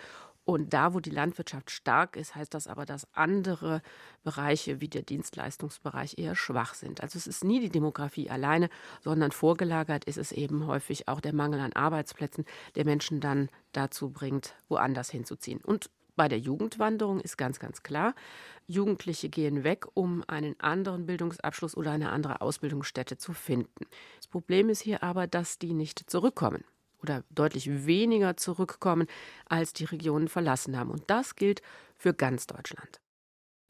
und 0.49 0.73
da, 0.73 0.95
wo 0.95 1.01
die 1.01 1.11
Landwirtschaft 1.11 1.71
stark 1.71 2.17
ist, 2.17 2.35
heißt 2.35 2.55
das 2.55 2.69
aber, 2.69 2.87
dass 2.87 3.07
andere 3.13 3.83
Bereiche 4.25 4.81
wie 4.81 4.89
der 4.89 5.03
Dienstleistungsbereich 5.03 6.17
eher 6.17 6.35
schwach 6.35 6.73
sind. 6.73 7.03
Also 7.03 7.19
es 7.19 7.27
ist 7.27 7.45
nie 7.45 7.61
die 7.61 7.69
Demografie 7.69 8.31
alleine, 8.31 8.71
sondern 9.05 9.31
vorgelagert 9.31 10.07
ist 10.07 10.17
es 10.17 10.33
eben 10.33 10.67
häufig 10.67 11.07
auch 11.07 11.21
der 11.21 11.35
Mangel 11.35 11.61
an 11.61 11.75
Arbeitsplätzen, 11.75 12.47
der 12.77 12.87
Menschen 12.87 13.21
dann 13.21 13.51
dazu 13.73 14.09
bringt, 14.09 14.55
woanders 14.71 15.11
hinzuziehen. 15.11 15.61
Und 15.63 15.91
bei 16.17 16.29
der 16.29 16.39
Jugendwanderung 16.39 17.21
ist 17.21 17.37
ganz, 17.37 17.59
ganz 17.59 17.83
klar, 17.83 18.15
Jugendliche 18.67 19.29
gehen 19.29 19.65
weg, 19.65 19.85
um 19.93 20.25
einen 20.29 20.59
anderen 20.61 21.05
Bildungsabschluss 21.05 21.77
oder 21.77 21.91
eine 21.91 22.09
andere 22.09 22.41
Ausbildungsstätte 22.41 23.19
zu 23.19 23.35
finden. 23.35 23.85
Das 24.17 24.29
Problem 24.29 24.71
ist 24.71 24.81
hier 24.81 25.03
aber, 25.03 25.27
dass 25.27 25.59
die 25.59 25.75
nicht 25.75 26.09
zurückkommen 26.09 26.65
oder 27.03 27.25
deutlich 27.31 27.87
weniger 27.87 28.37
zurückkommen, 28.37 29.07
als 29.47 29.73
die 29.73 29.85
Regionen 29.85 30.29
verlassen 30.29 30.77
haben. 30.77 30.91
Und 30.91 31.05
das 31.09 31.37
gilt 31.37 31.63
für 31.97 32.15
ganz 32.15 32.47
Deutschland. 32.47 33.01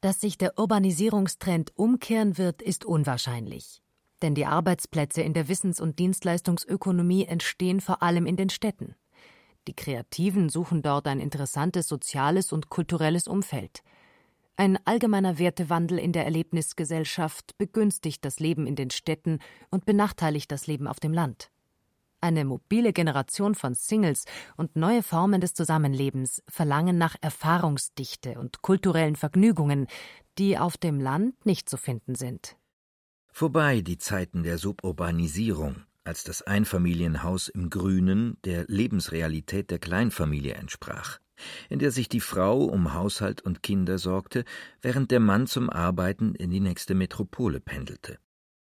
Dass 0.01 0.21
sich 0.21 0.39
der 0.39 0.59
Urbanisierungstrend 0.59 1.73
umkehren 1.77 2.39
wird, 2.39 2.63
ist 2.63 2.85
unwahrscheinlich. 2.85 3.83
Denn 4.23 4.35
die 4.35 4.47
Arbeitsplätze 4.47 5.23
in 5.23 5.35
der 5.35 5.49
Wissens- 5.49 5.81
und 5.81 5.99
Dienstleistungsökonomie 5.99 7.25
entstehen 7.25 7.81
vor 7.81 8.03
allem 8.03 8.27
in 8.27 8.37
den 8.37 8.51
Städten. 8.51 8.95
Die 9.67 9.75
Kreativen 9.75 10.49
suchen 10.49 10.83
dort 10.83 11.07
ein 11.07 11.21
interessantes 11.21 11.89
soziales 11.89 12.53
und 12.53 12.69
kulturelles 12.69 13.29
Umfeld. 13.29 13.83
Ein 14.57 14.79
allgemeiner 14.87 15.39
Wertewandel 15.39 15.99
in 15.99 16.13
der 16.13 16.25
Erlebnisgesellschaft 16.25 17.57
begünstigt 17.59 18.25
das 18.25 18.41
Leben 18.41 18.67
in 18.67 18.77
den 18.77 18.91
Städten 18.91 19.39
und 19.71 19.85
benachteiligt 19.85 20.51
das 20.51 20.67
Leben 20.67 20.89
auf 20.89 20.99
dem 21.01 21.13
Land. 21.13 21.51
Eine 22.21 22.45
mobile 22.45 22.93
Generation 22.93 23.55
von 23.55 23.75
Singles 23.75 24.25
und 24.57 24.75
neue 24.75 25.05
Formen 25.05 25.41
des 25.41 25.55
Zusammenlebens 25.55 26.43
verlangen 26.49 26.99
nach 26.99 27.15
Erfahrungsdichte 27.21 28.41
und 28.41 28.61
kulturellen 28.61 29.15
Vergnügungen, 29.15 29.87
die 30.37 30.59
auf 30.59 30.77
dem 30.77 30.99
Land 30.99 31.47
nicht 31.47 31.69
zu 31.69 31.77
finden 31.77 32.17
sind. 32.17 32.57
Vorbei 33.33 33.83
die 33.83 33.99
Zeiten 33.99 34.43
der 34.43 34.59
Suburbanisierung, 34.59 35.85
als 36.03 36.25
das 36.25 36.43
Einfamilienhaus 36.43 37.47
im 37.47 37.71
Grünen 37.71 38.37
der 38.45 38.65
Lebensrealität 38.67 39.71
der 39.71 39.79
Kleinfamilie 39.79 40.55
entsprach, 40.55 41.21
in 41.69 41.79
der 41.79 41.93
sich 41.93 42.09
die 42.09 42.21
Frau 42.21 42.65
um 42.65 42.95
Haushalt 42.95 43.43
und 43.43 43.63
Kinder 43.63 43.99
sorgte, 43.99 44.45
während 44.83 45.13
der 45.13 45.21
Mann 45.21 45.47
zum 45.47 45.71
Arbeiten 45.71 46.35
in 46.35 46.51
die 46.51 46.59
nächste 46.59 46.97
Metropole 46.97 47.61
pendelte. 47.61 48.19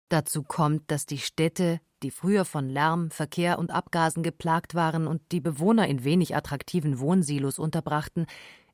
Dazu 0.10 0.44
kommt, 0.44 0.90
dass 0.90 1.06
die 1.06 1.18
Städte 1.18 1.80
die 2.04 2.12
früher 2.12 2.46
von 2.46 2.70
Lärm, 2.70 3.10
Verkehr 3.10 3.58
und 3.60 3.72
Abgasen 3.72 4.24
geplagt 4.24 4.76
waren 4.76 5.08
und 5.08 5.22
die 5.32 5.40
Bewohner 5.40 5.88
in 5.88 6.04
wenig 6.04 6.36
attraktiven 6.36 7.00
Wohnsilos 7.00 7.60
unterbrachten, 7.60 8.28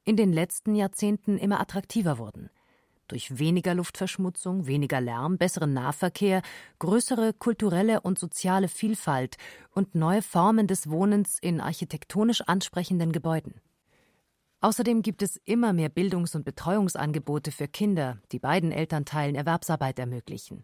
in 0.04 0.18
den 0.18 0.34
letzten 0.34 0.76
Jahrzehnten 0.76 1.38
immer 1.38 1.62
attraktiver 1.62 2.18
wurden. 2.18 2.50
Durch 3.08 3.38
weniger 3.38 3.76
Luftverschmutzung, 3.76 4.66
weniger 4.66 5.00
Lärm, 5.00 5.38
besseren 5.38 5.74
Nahverkehr, 5.74 6.42
größere 6.80 7.34
kulturelle 7.34 8.02
und 8.02 8.18
soziale 8.18 8.68
Vielfalt 8.68 9.38
und 9.72 9.94
neue 9.96 10.22
Formen 10.22 10.68
des 10.68 10.90
Wohnens 10.90 11.38
in 11.40 11.62
architektonisch 11.62 12.42
ansprechenden 12.42 13.12
Gebäuden. 13.12 13.56
Außerdem 14.62 15.02
gibt 15.02 15.22
es 15.22 15.40
immer 15.44 15.74
mehr 15.74 15.90
Bildungs- 15.90 16.36
und 16.36 16.46
Betreuungsangebote 16.46 17.52
für 17.52 17.68
Kinder, 17.68 18.20
die 18.32 18.40
beiden 18.40 18.72
Elternteilen 18.72 19.36
Erwerbsarbeit 19.36 20.00
ermöglichen. 20.00 20.64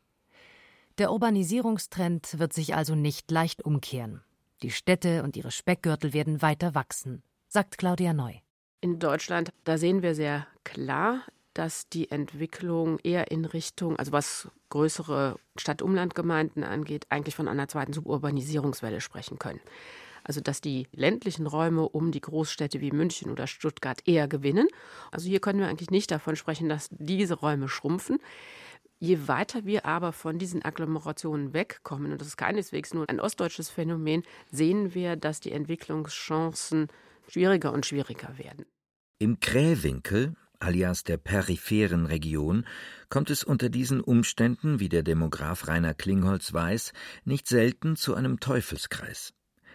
Der 1.00 1.14
Urbanisierungstrend 1.14 2.40
wird 2.40 2.52
sich 2.52 2.76
also 2.76 2.94
nicht 2.94 3.32
leicht 3.32 3.64
umkehren. 3.64 4.22
Die 4.62 4.70
Städte 4.70 5.24
und 5.24 5.38
ihre 5.38 5.50
Speckgürtel 5.50 6.12
werden 6.12 6.42
weiter 6.42 6.76
wachsen, 6.76 7.24
sagt 7.48 7.78
Claudia 7.78 8.12
Neu. 8.12 8.34
In 8.82 9.00
Deutschland, 9.00 9.54
da 9.64 9.78
sehen 9.78 10.02
wir 10.02 10.14
sehr 10.14 10.46
klar, 10.66 11.22
dass 11.54 11.88
die 11.88 12.12
Entwicklung 12.12 13.00
eher 13.00 13.32
in 13.32 13.46
Richtung, 13.46 13.96
also 13.96 14.12
was 14.12 14.50
größere 14.68 15.38
Stadt-Umland-Gemeinden 15.56 16.66
angeht, 16.66 17.06
eigentlich 17.08 17.36
von 17.36 17.48
einer 17.48 17.70
zweiten 17.70 17.94
Suburbanisierungswelle 17.94 19.00
sprechen 19.00 19.40
können. 19.40 19.62
Also 20.26 20.42
dass 20.42 20.60
die 20.60 20.90
ländlichen 20.92 21.48
Räume 21.48 21.88
um 21.88 22.12
die 22.12 22.20
Großstädte 22.20 22.82
wie 22.82 22.92
München 22.92 23.32
oder 23.32 23.48
Stuttgart 23.48 24.02
eher 24.06 24.28
gewinnen. 24.28 24.68
Also 25.12 25.30
hier 25.30 25.40
können 25.40 25.60
wir 25.60 25.70
eigentlich 25.70 25.92
nicht 25.92 26.12
davon 26.12 26.36
sprechen, 26.36 26.68
dass 26.68 26.90
diese 26.92 27.36
Räume 27.36 27.70
schrumpfen. 27.70 28.20
Je 29.02 29.28
weiter 29.28 29.66
wir 29.66 29.86
aber 29.86 30.12
von 30.12 30.40
diesen 30.40 30.64
Agglomerationen 30.64 31.54
wegkommen, 31.54 32.12
und 32.12 32.20
das 32.20 32.28
ist 32.28 32.38
keineswegs 32.38 32.94
nur 32.94 33.10
ein 33.10 33.22
ostdeutsches 33.22 33.70
Phänomen, 33.70 34.24
sehen 34.52 34.94
wir, 34.94 35.16
dass 35.16 35.40
die 35.40 35.54
Entwicklungschancen 35.54 36.88
schwieriger 37.30 37.72
und 37.72 37.86
schwieriger 37.86 38.38
werden. 38.38 38.66
Im 39.18 39.40
Krähwinkel, 39.40 40.36
alias 40.60 41.06
der 41.06 41.18
peripheren 41.18 42.08
Region, 42.08 42.66
kommt 43.08 43.30
es 43.30 43.46
unter 43.46 43.70
diesen 43.70 44.02
Umständen, 44.02 44.82
wie 44.82 44.90
der 44.90 45.04
Demograf 45.04 45.68
Rainer 45.70 45.94
Klingholz 45.94 46.52
weiß, 46.52 46.92
nicht 47.24 47.48
selten 47.48 47.96
zu 47.96 48.16
einem 48.16 48.42
Teufelskreis. 48.42 49.34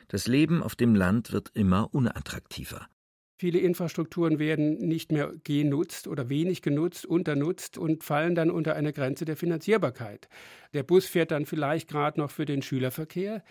Das 0.09 0.27
Leben 0.27 0.63
auf 0.63 0.77
dem 0.77 0.95
Land 0.95 1.33
wird 1.33 1.51
immer 1.55 1.95
unattraktiver. 1.95 2.89
Viele 3.37 3.59
Infrastrukturen 3.59 4.39
werden 4.39 4.79
nicht 4.79 5.11
mehr 5.11 5.33
genutzt 5.43 6.07
oder 6.07 6.29
wenig 6.29 6.63
genutzt, 6.63 7.05
unternutzt 7.05 7.77
und 7.79 8.05
fallen 8.05 8.37
dann 8.37 8.51
unter 8.51 8.77
eine 8.77 8.93
Grenze 8.93 9.25
der 9.25 9.37
Finanzierbarkeit. 9.37 10.29
Der 10.73 10.85
Bus 10.85 11.07
fährt 11.07 11.33
dann 11.33 11.45
vielleicht 11.45 11.89
gerade 11.89 12.21
noch 12.21 12.31
für 12.31 12.45
den 12.45 12.63
Schülerverkehr, 12.63 13.43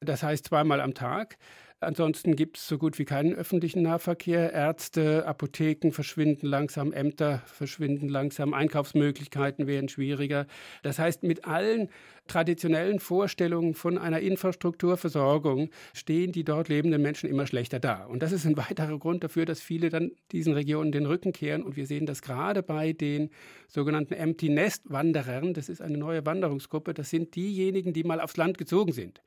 das 0.00 0.22
heißt 0.24 0.46
zweimal 0.46 0.80
am 0.80 0.94
Tag. 0.94 1.38
Ansonsten 1.80 2.34
gibt 2.34 2.56
es 2.56 2.66
so 2.66 2.76
gut 2.76 2.98
wie 2.98 3.04
keinen 3.04 3.34
öffentlichen 3.34 3.82
Nahverkehr. 3.82 4.52
Ärzte, 4.52 5.24
Apotheken 5.26 5.92
verschwinden 5.92 6.48
langsam, 6.48 6.92
Ämter 6.92 7.40
verschwinden 7.46 8.08
langsam, 8.08 8.52
Einkaufsmöglichkeiten 8.52 9.68
werden 9.68 9.88
schwieriger. 9.88 10.48
Das 10.82 10.98
heißt, 10.98 11.22
mit 11.22 11.44
allen 11.44 11.88
traditionellen 12.26 12.98
Vorstellungen 12.98 13.74
von 13.74 13.96
einer 13.96 14.18
Infrastrukturversorgung 14.18 15.70
stehen 15.94 16.32
die 16.32 16.42
dort 16.42 16.68
lebenden 16.68 17.00
Menschen 17.00 17.30
immer 17.30 17.46
schlechter 17.46 17.78
da. 17.78 18.06
Und 18.06 18.24
das 18.24 18.32
ist 18.32 18.44
ein 18.44 18.56
weiterer 18.56 18.98
Grund 18.98 19.22
dafür, 19.22 19.44
dass 19.44 19.60
viele 19.60 19.88
dann 19.88 20.10
diesen 20.32 20.54
Regionen 20.54 20.90
den 20.90 21.06
Rücken 21.06 21.32
kehren. 21.32 21.62
Und 21.62 21.76
wir 21.76 21.86
sehen 21.86 22.06
das 22.06 22.22
gerade 22.22 22.64
bei 22.64 22.92
den 22.92 23.30
sogenannten 23.68 24.14
Empty 24.14 24.48
Nest 24.48 24.82
Wanderern. 24.90 25.54
Das 25.54 25.68
ist 25.68 25.80
eine 25.80 25.96
neue 25.96 26.26
Wanderungsgruppe. 26.26 26.92
Das 26.92 27.08
sind 27.10 27.36
diejenigen, 27.36 27.92
die 27.92 28.02
mal 28.02 28.20
aufs 28.20 28.36
Land 28.36 28.58
gezogen 28.58 28.90
sind 28.90 29.22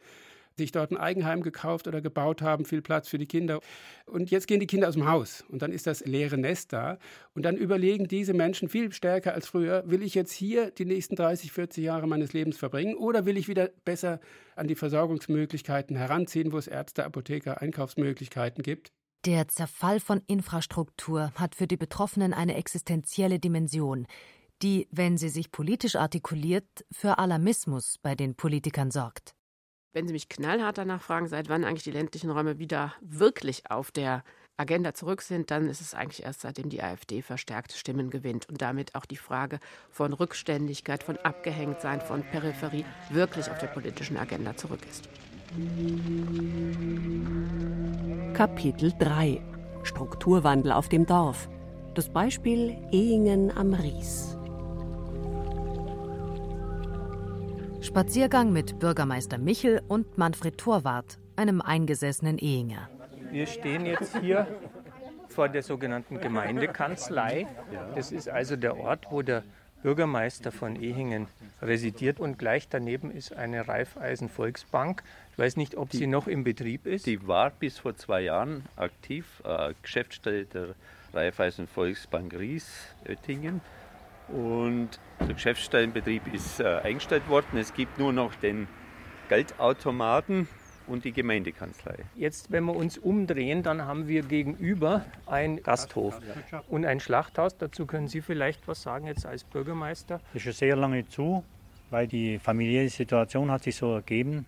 sich 0.62 0.72
dort 0.72 0.92
ein 0.92 0.98
Eigenheim 0.98 1.42
gekauft 1.42 1.88
oder 1.88 2.02
gebaut 2.02 2.42
haben, 2.42 2.66
viel 2.66 2.82
Platz 2.82 3.08
für 3.08 3.18
die 3.18 3.26
Kinder. 3.26 3.60
Und 4.06 4.32
jetzt 4.32 4.48
gehen 4.48 4.60
die 4.60 4.68
Kinder 4.68 4.88
aus 4.88 4.94
dem 4.94 5.08
Haus 5.08 5.44
und 5.50 5.62
dann 5.62 5.72
ist 5.72 5.88
das 5.88 6.06
leere 6.06 6.38
Nest 6.38 6.72
da. 6.72 6.98
Und 7.34 7.44
dann 7.44 7.58
überlegen 7.58 8.08
diese 8.08 8.34
Menschen 8.34 8.70
viel 8.70 8.92
stärker 8.94 9.34
als 9.34 9.48
früher, 9.48 9.84
will 9.86 10.04
ich 10.04 10.16
jetzt 10.16 10.32
hier 10.32 10.72
die 10.72 10.86
nächsten 10.86 11.16
30, 11.16 11.52
40 11.52 11.84
Jahre 11.84 12.08
meines 12.08 12.34
Lebens 12.34 12.58
verbringen 12.58 12.96
oder 12.96 13.26
will 13.26 13.38
ich 13.38 13.48
wieder 13.48 13.70
besser 13.86 14.20
an 14.56 14.68
die 14.68 14.76
Versorgungsmöglichkeiten 14.76 15.96
heranziehen, 15.96 16.52
wo 16.52 16.58
es 16.58 16.68
Ärzte, 16.68 17.04
Apotheker, 17.06 17.62
Einkaufsmöglichkeiten 17.62 18.64
gibt. 18.64 18.92
Der 19.26 19.48
Zerfall 19.48 20.00
von 20.00 20.22
Infrastruktur 20.28 21.32
hat 21.36 21.56
für 21.56 21.68
die 21.68 21.78
Betroffenen 21.78 22.34
eine 22.34 22.56
existenzielle 22.56 23.40
Dimension, 23.40 24.08
die, 24.64 24.88
wenn 24.92 25.18
sie 25.18 25.30
sich 25.30 25.52
politisch 25.52 25.96
artikuliert, 25.96 26.66
für 26.92 27.18
Alarmismus 27.20 27.98
bei 28.02 28.16
den 28.16 28.36
Politikern 28.36 28.92
sorgt. 28.92 29.36
Wenn 29.94 30.08
Sie 30.08 30.14
mich 30.14 30.30
knallhart 30.30 30.78
danach 30.78 31.02
fragen, 31.02 31.28
seit 31.28 31.50
wann 31.50 31.66
eigentlich 31.66 31.84
die 31.84 31.92
ländlichen 31.92 32.30
Räume 32.30 32.60
wieder 32.60 32.94
wirklich 33.02 33.70
auf 33.70 33.92
der 33.92 34.24
Agenda 34.56 34.94
zurück 34.94 35.22
sind, 35.22 35.52
dann 35.52 35.68
ist 35.68 35.82
es 35.82 35.94
eigentlich 35.94 36.24
erst 36.24 36.42
seitdem 36.42 36.70
die 36.70 36.82
AfD 36.82 37.22
verstärkt 37.22 37.74
Stimmen 37.74 38.10
gewinnt 38.10 38.48
und 38.48 38.62
damit 38.62 38.96
auch 38.96 39.06
die 39.06 39.18
Frage 39.18 39.60
von 39.90 40.14
Rückständigkeit, 40.14 41.04
von 41.04 41.18
Abgehängtsein, 41.18 42.00
von 42.00 42.24
Peripherie 42.24 42.86
wirklich 43.10 43.52
auf 43.52 43.58
der 43.58 43.68
politischen 43.68 44.16
Agenda 44.16 44.56
zurück 44.56 44.80
ist. 44.90 45.10
Kapitel 48.34 48.94
3 48.98 49.42
Strukturwandel 49.84 50.72
auf 50.72 50.88
dem 50.88 51.06
Dorf. 51.06 51.50
Das 51.96 52.08
Beispiel 52.08 52.78
Ehingen 52.92 53.52
am 53.52 53.74
Ries. 53.74 54.38
Spaziergang 57.82 58.54
mit 58.54 58.78
Bürgermeister 58.78 59.40
Michel 59.40 59.82
und 59.88 60.16
Manfred 60.16 60.56
Torwart, 60.60 61.18
einem 61.36 61.62
eingesessenen 61.62 62.38
Ehinger. 62.38 62.88
Wir 63.32 63.48
stehen 63.48 63.88
jetzt 63.88 64.16
hier 64.20 64.46
vor 65.30 65.50
der 65.50 65.64
sogenannten 65.64 66.20
Gemeindekanzlei. 66.20 67.48
Das 67.96 68.12
ist 68.12 68.30
also 68.30 68.56
der 68.56 68.78
Ort, 68.78 69.08
wo 69.10 69.24
der 69.24 69.44
Bürgermeister 69.82 70.52
von 70.52 70.76
Ehingen 70.76 71.28
residiert 71.60 72.20
und 72.20 72.38
gleich 72.38 72.70
daneben 72.70 73.10
ist 73.10 73.34
eine 73.34 73.68
Raiffeisen 73.68 74.30
Volksbank. 74.30 75.02
Ich 75.32 75.40
weiß 75.40 75.58
nicht, 75.58 75.76
ob 75.76 75.90
die, 75.90 75.98
sie 75.98 76.08
noch 76.08 76.28
im 76.28 76.44
Betrieb 76.44 76.86
ist. 76.86 77.08
Die 77.08 77.28
war 77.28 77.50
bis 77.50 77.80
vor 77.80 77.96
zwei 77.96 78.22
Jahren 78.22 78.64
aktiv, 78.76 79.42
äh, 79.44 79.74
Geschäftsstelle 79.82 80.46
der 80.46 80.76
Raiffeisen 81.16 81.68
Volksbank 81.68 82.32
Ries 82.38 82.70
Oettingen. 83.10 83.60
Und 84.34 85.00
der 85.20 85.34
Geschäftsstellenbetrieb 85.34 86.34
ist 86.34 86.60
äh, 86.60 86.80
eingestellt 86.84 87.28
worden. 87.28 87.58
Es 87.58 87.74
gibt 87.74 88.00
nur 88.00 88.14
noch 88.14 88.34
den 88.36 88.68
Geldautomaten 89.30 90.48
und 90.88 91.06
die 91.06 91.12
Gemeindekanzlei. 91.12 91.96
Jetzt, 92.16 92.52
wenn 92.52 92.66
wir 92.66 92.76
uns 92.76 92.98
umdrehen, 92.98 93.64
dann 93.64 93.86
haben 93.86 94.08
wir 94.08 94.24
gegenüber 94.24 95.06
ein 95.26 95.62
Gasthof 95.64 96.20
und 96.70 96.86
ein 96.86 97.00
Schlachthaus. 97.00 97.58
Dazu 97.58 97.86
können 97.86 98.08
Sie 98.08 98.22
vielleicht 98.22 98.68
was 98.68 98.82
sagen 98.82 99.08
jetzt 99.08 99.26
als 99.26 99.44
Bürgermeister. 99.44 100.20
Das 100.34 100.36
ist 100.36 100.44
schon 100.44 100.54
sehr 100.54 100.76
lange 100.76 101.08
zu, 101.08 101.44
weil 101.90 102.08
die 102.08 102.40
familiäre 102.40 102.90
Situation 102.90 103.52
hat 103.52 103.64
sich 103.64 103.76
so 103.76 103.94
ergeben, 103.94 104.46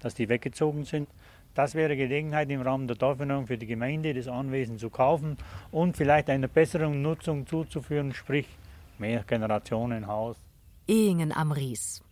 dass 0.00 0.14
die 0.14 0.28
weggezogen 0.28 0.84
sind. 0.84 1.08
Das 1.54 1.74
wäre 1.74 1.96
Gelegenheit 1.96 2.50
im 2.50 2.60
Rahmen 2.60 2.86
der 2.86 2.96
Dorferneuerung 2.96 3.46
für 3.46 3.56
die 3.56 3.66
Gemeinde, 3.66 4.12
das 4.12 4.28
Anwesen 4.28 4.78
zu 4.78 4.90
kaufen 4.90 5.38
und 5.70 5.96
vielleicht 5.96 6.28
einer 6.28 6.48
besseren 6.48 7.00
Nutzung 7.00 7.46
zuzuführen, 7.46 8.12
sprich 8.12 8.46
mehr 9.00 9.24
Generationenhaus. 9.24 10.36
Ehingen 10.86 11.32
am 11.32 11.52
Ries. 11.52 12.02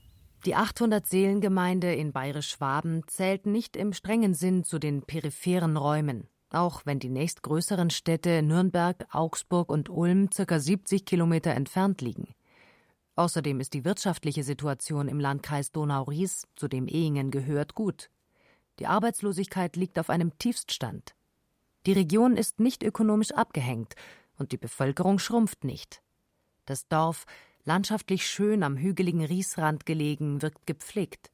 Die 0.45 0.57
800-Seelengemeinde 0.57 1.95
in 1.95 2.12
Bayerisch-Schwaben 2.12 3.03
zählt 3.07 3.47
nicht 3.47 3.76
im 3.76 3.93
strengen 3.95 4.35
Sinn 4.35 4.62
zu 4.62 4.79
den 4.79 5.03
peripheren 5.03 5.76
Räumen, 5.79 6.29
auch 6.50 6.83
wenn 6.85 6.99
die 6.99 7.09
nächstgrößeren 7.09 7.88
Städte 7.88 8.43
Nürnberg, 8.43 9.07
Augsburg 9.11 9.71
und 9.71 9.88
Ulm 9.88 10.29
ca. 10.29 10.59
70 10.59 11.07
Kilometer 11.07 11.53
entfernt 11.53 12.03
liegen. 12.03 12.35
Außerdem 13.17 13.61
ist 13.61 13.73
die 13.75 13.85
wirtschaftliche 13.85 14.43
Situation 14.43 15.09
im 15.09 15.19
Landkreis 15.19 15.73
Donau-Ries, 15.73 16.47
zu 16.57 16.69
dem 16.69 16.88
Ehingen 16.88 17.31
gehört, 17.31 17.75
gut. 17.75 18.11
Die 18.81 18.87
Arbeitslosigkeit 18.87 19.76
liegt 19.76 19.99
auf 19.99 20.11
einem 20.11 20.37
Tiefststand. 20.38 21.14
Die 21.87 21.93
Region 21.93 22.37
ist 22.37 22.61
nicht 22.61 22.83
ökonomisch 22.83 23.31
abgehängt 23.31 23.95
und 24.37 24.53
die 24.53 24.59
Bevölkerung 24.59 25.19
schrumpft 25.19 25.64
nicht. 25.64 26.03
Das 26.66 26.88
Dorf 26.88 27.26
landschaftlich 27.64 28.26
schön 28.26 28.62
am 28.62 28.76
hügeligen 28.76 29.25
Riesrand 29.25 29.87
gelegen, 29.87 30.42
wirkt 30.42 30.66
gepflegt. 30.66 31.30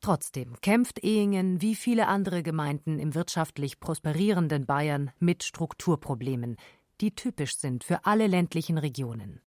Trotzdem 0.00 0.60
kämpft 0.60 1.02
Ehingen 1.02 1.60
wie 1.60 1.74
viele 1.74 2.06
andere 2.06 2.42
Gemeinden 2.42 2.98
im 2.98 3.14
wirtschaftlich 3.14 3.80
prosperierenden 3.80 4.64
Bayern 4.64 5.10
mit 5.18 5.42
Strukturproblemen, 5.42 6.56
die 7.00 7.14
typisch 7.14 7.56
sind 7.56 7.84
für 7.84 8.04
alle 8.06 8.26
ländlichen 8.26 8.78
Regionen. 8.78 9.40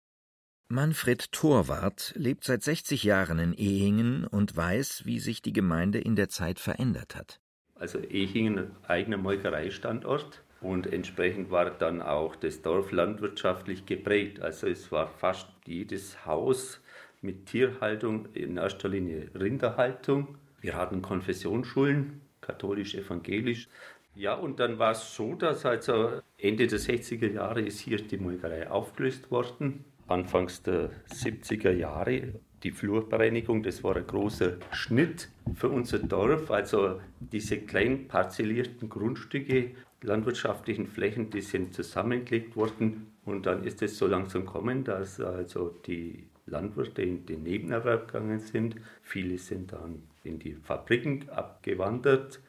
Manfred 0.70 1.32
Torwart 1.32 2.12
lebt 2.14 2.44
seit 2.44 2.62
60 2.62 3.02
Jahren 3.04 3.38
in 3.38 3.54
Ehingen 3.54 4.26
und 4.26 4.54
weiß, 4.54 5.06
wie 5.06 5.18
sich 5.18 5.40
die 5.40 5.54
Gemeinde 5.54 5.98
in 5.98 6.14
der 6.14 6.28
Zeit 6.28 6.60
verändert 6.60 7.16
hat. 7.16 7.40
Also 7.74 7.98
Ehingen, 7.98 8.72
eigener 8.86 9.16
Molkereistandort. 9.16 10.42
Und 10.60 10.92
entsprechend 10.92 11.50
war 11.50 11.70
dann 11.70 12.02
auch 12.02 12.34
das 12.34 12.62
Dorf 12.62 12.90
landwirtschaftlich 12.90 13.86
geprägt. 13.86 14.40
Also 14.40 14.66
es 14.66 14.90
war 14.90 15.06
fast 15.06 15.48
jedes 15.66 16.26
Haus 16.26 16.80
mit 17.22 17.46
Tierhaltung, 17.46 18.26
in 18.34 18.56
erster 18.56 18.88
Linie 18.88 19.30
Rinderhaltung. 19.38 20.36
Wir 20.60 20.74
hatten 20.74 21.02
Konfessionsschulen, 21.02 22.20
katholisch-evangelisch. 22.40 23.68
Ja, 24.14 24.34
und 24.34 24.58
dann 24.58 24.80
war 24.80 24.92
es 24.92 25.14
so, 25.14 25.34
dass 25.34 25.64
also 25.64 26.20
Ende 26.38 26.66
der 26.66 26.80
60er 26.80 27.32
Jahre 27.32 27.60
ist 27.60 27.78
hier 27.78 27.98
die 27.98 28.16
Molkerei 28.16 28.68
aufgelöst 28.68 29.30
worden. 29.30 29.84
Anfangs 30.08 30.62
der 30.62 30.90
70er 31.08 31.70
Jahre 31.70 32.32
die 32.62 32.70
Flurbereinigung, 32.70 33.62
das 33.62 33.84
war 33.84 33.96
ein 33.96 34.06
großer 34.06 34.56
Schnitt 34.72 35.28
für 35.54 35.68
unser 35.68 35.98
Dorf. 35.98 36.50
Also 36.50 37.00
diese 37.20 37.58
klein 37.58 38.08
parzellierten 38.08 38.88
Grundstücke 38.88 39.72
landwirtschaftlichen 40.02 40.86
Flächen, 40.86 41.30
die 41.30 41.40
sind 41.40 41.74
zusammengelegt 41.74 42.56
worden 42.56 43.12
und 43.24 43.46
dann 43.46 43.64
ist 43.64 43.82
es 43.82 43.98
so 43.98 44.06
langsam 44.06 44.46
gekommen, 44.46 44.84
dass 44.84 45.20
also 45.20 45.74
die 45.86 46.28
Landwirte 46.46 47.02
in 47.02 47.26
den 47.26 47.42
Nebenerwerb 47.42 48.08
gegangen 48.08 48.40
sind. 48.40 48.76
Viele 49.02 49.38
sind 49.38 49.72
dann 49.72 50.02
in 50.24 50.38
die 50.38 50.54
Fabriken 50.54 51.28
abgewandert 51.28 52.40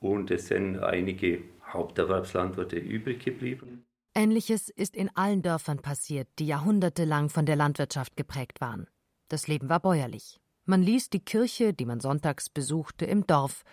und 0.00 0.30
es 0.30 0.48
sind 0.48 0.78
einige 0.78 1.42
Haupterwerbslandwirte 1.66 2.76
übrig 2.76 3.24
geblieben. 3.24 3.84
Ähnliches 4.14 4.68
ist 4.68 4.96
in 4.96 5.10
allen 5.14 5.42
Dörfern 5.42 5.78
passiert, 5.78 6.28
die 6.38 6.46
jahrhundertelang 6.46 7.28
von 7.28 7.46
der 7.46 7.56
Landwirtschaft 7.56 8.16
geprägt 8.16 8.60
waren. 8.60 8.88
Das 9.28 9.46
Leben 9.46 9.68
war 9.68 9.80
bäuerlich. 9.80 10.40
Man 10.64 10.82
ließ 10.82 11.10
die 11.10 11.20
Kirche, 11.20 11.72
die 11.72 11.86
man 11.86 12.00
sonntags 12.00 12.48
besuchte, 12.48 13.04
im 13.04 13.26
Dorf. 13.26 13.64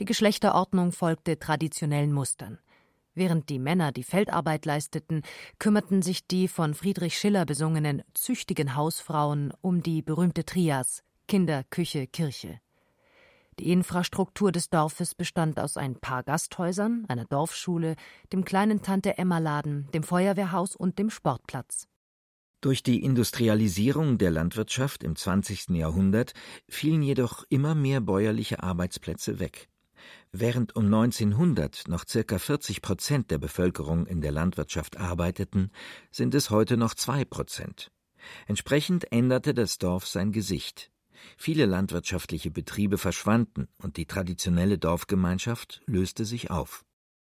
Die 0.00 0.04
Geschlechterordnung 0.04 0.92
folgte 0.92 1.38
traditionellen 1.38 2.12
Mustern. 2.12 2.58
Während 3.14 3.48
die 3.48 3.58
Männer 3.58 3.90
die 3.90 4.04
Feldarbeit 4.04 4.64
leisteten, 4.64 5.22
kümmerten 5.58 6.02
sich 6.02 6.26
die 6.26 6.46
von 6.46 6.74
Friedrich 6.74 7.18
Schiller 7.18 7.46
besungenen 7.46 8.02
züchtigen 8.14 8.76
Hausfrauen 8.76 9.52
um 9.60 9.82
die 9.82 10.02
berühmte 10.02 10.44
Trias 10.44 11.02
Kinder, 11.26 11.64
Küche, 11.64 12.06
Kirche. 12.06 12.60
Die 13.58 13.72
Infrastruktur 13.72 14.52
des 14.52 14.70
Dorfes 14.70 15.14
bestand 15.14 15.58
aus 15.58 15.76
ein 15.76 15.96
paar 15.96 16.22
Gasthäusern, 16.22 17.04
einer 17.08 17.24
Dorfschule, 17.24 17.96
dem 18.32 18.44
kleinen 18.44 18.82
Tante-Emma-Laden, 18.82 19.90
dem 19.92 20.04
Feuerwehrhaus 20.04 20.76
und 20.76 20.98
dem 20.98 21.10
Sportplatz. 21.10 21.88
Durch 22.60 22.82
die 22.82 23.04
Industrialisierung 23.04 24.18
der 24.18 24.32
Landwirtschaft 24.32 25.04
im 25.04 25.14
20. 25.14 25.68
Jahrhundert 25.70 26.32
fielen 26.68 27.02
jedoch 27.02 27.44
immer 27.48 27.76
mehr 27.76 28.00
bäuerliche 28.00 28.64
Arbeitsplätze 28.64 29.38
weg. 29.38 29.68
Während 30.32 30.74
um 30.74 30.86
1900 30.86 31.86
noch 31.86 32.04
circa 32.06 32.38
40 32.38 32.82
Prozent 32.82 33.30
der 33.30 33.38
Bevölkerung 33.38 34.06
in 34.06 34.20
der 34.20 34.32
Landwirtschaft 34.32 34.96
arbeiteten, 34.96 35.70
sind 36.10 36.34
es 36.34 36.50
heute 36.50 36.76
noch 36.76 36.94
zwei 36.94 37.24
Prozent. 37.24 37.92
Entsprechend 38.48 39.12
änderte 39.12 39.54
das 39.54 39.78
Dorf 39.78 40.08
sein 40.08 40.32
Gesicht. 40.32 40.90
Viele 41.36 41.64
landwirtschaftliche 41.64 42.50
Betriebe 42.50 42.98
verschwanden 42.98 43.68
und 43.80 43.96
die 43.96 44.06
traditionelle 44.06 44.78
Dorfgemeinschaft 44.78 45.80
löste 45.86 46.24
sich 46.24 46.50
auf. 46.50 46.84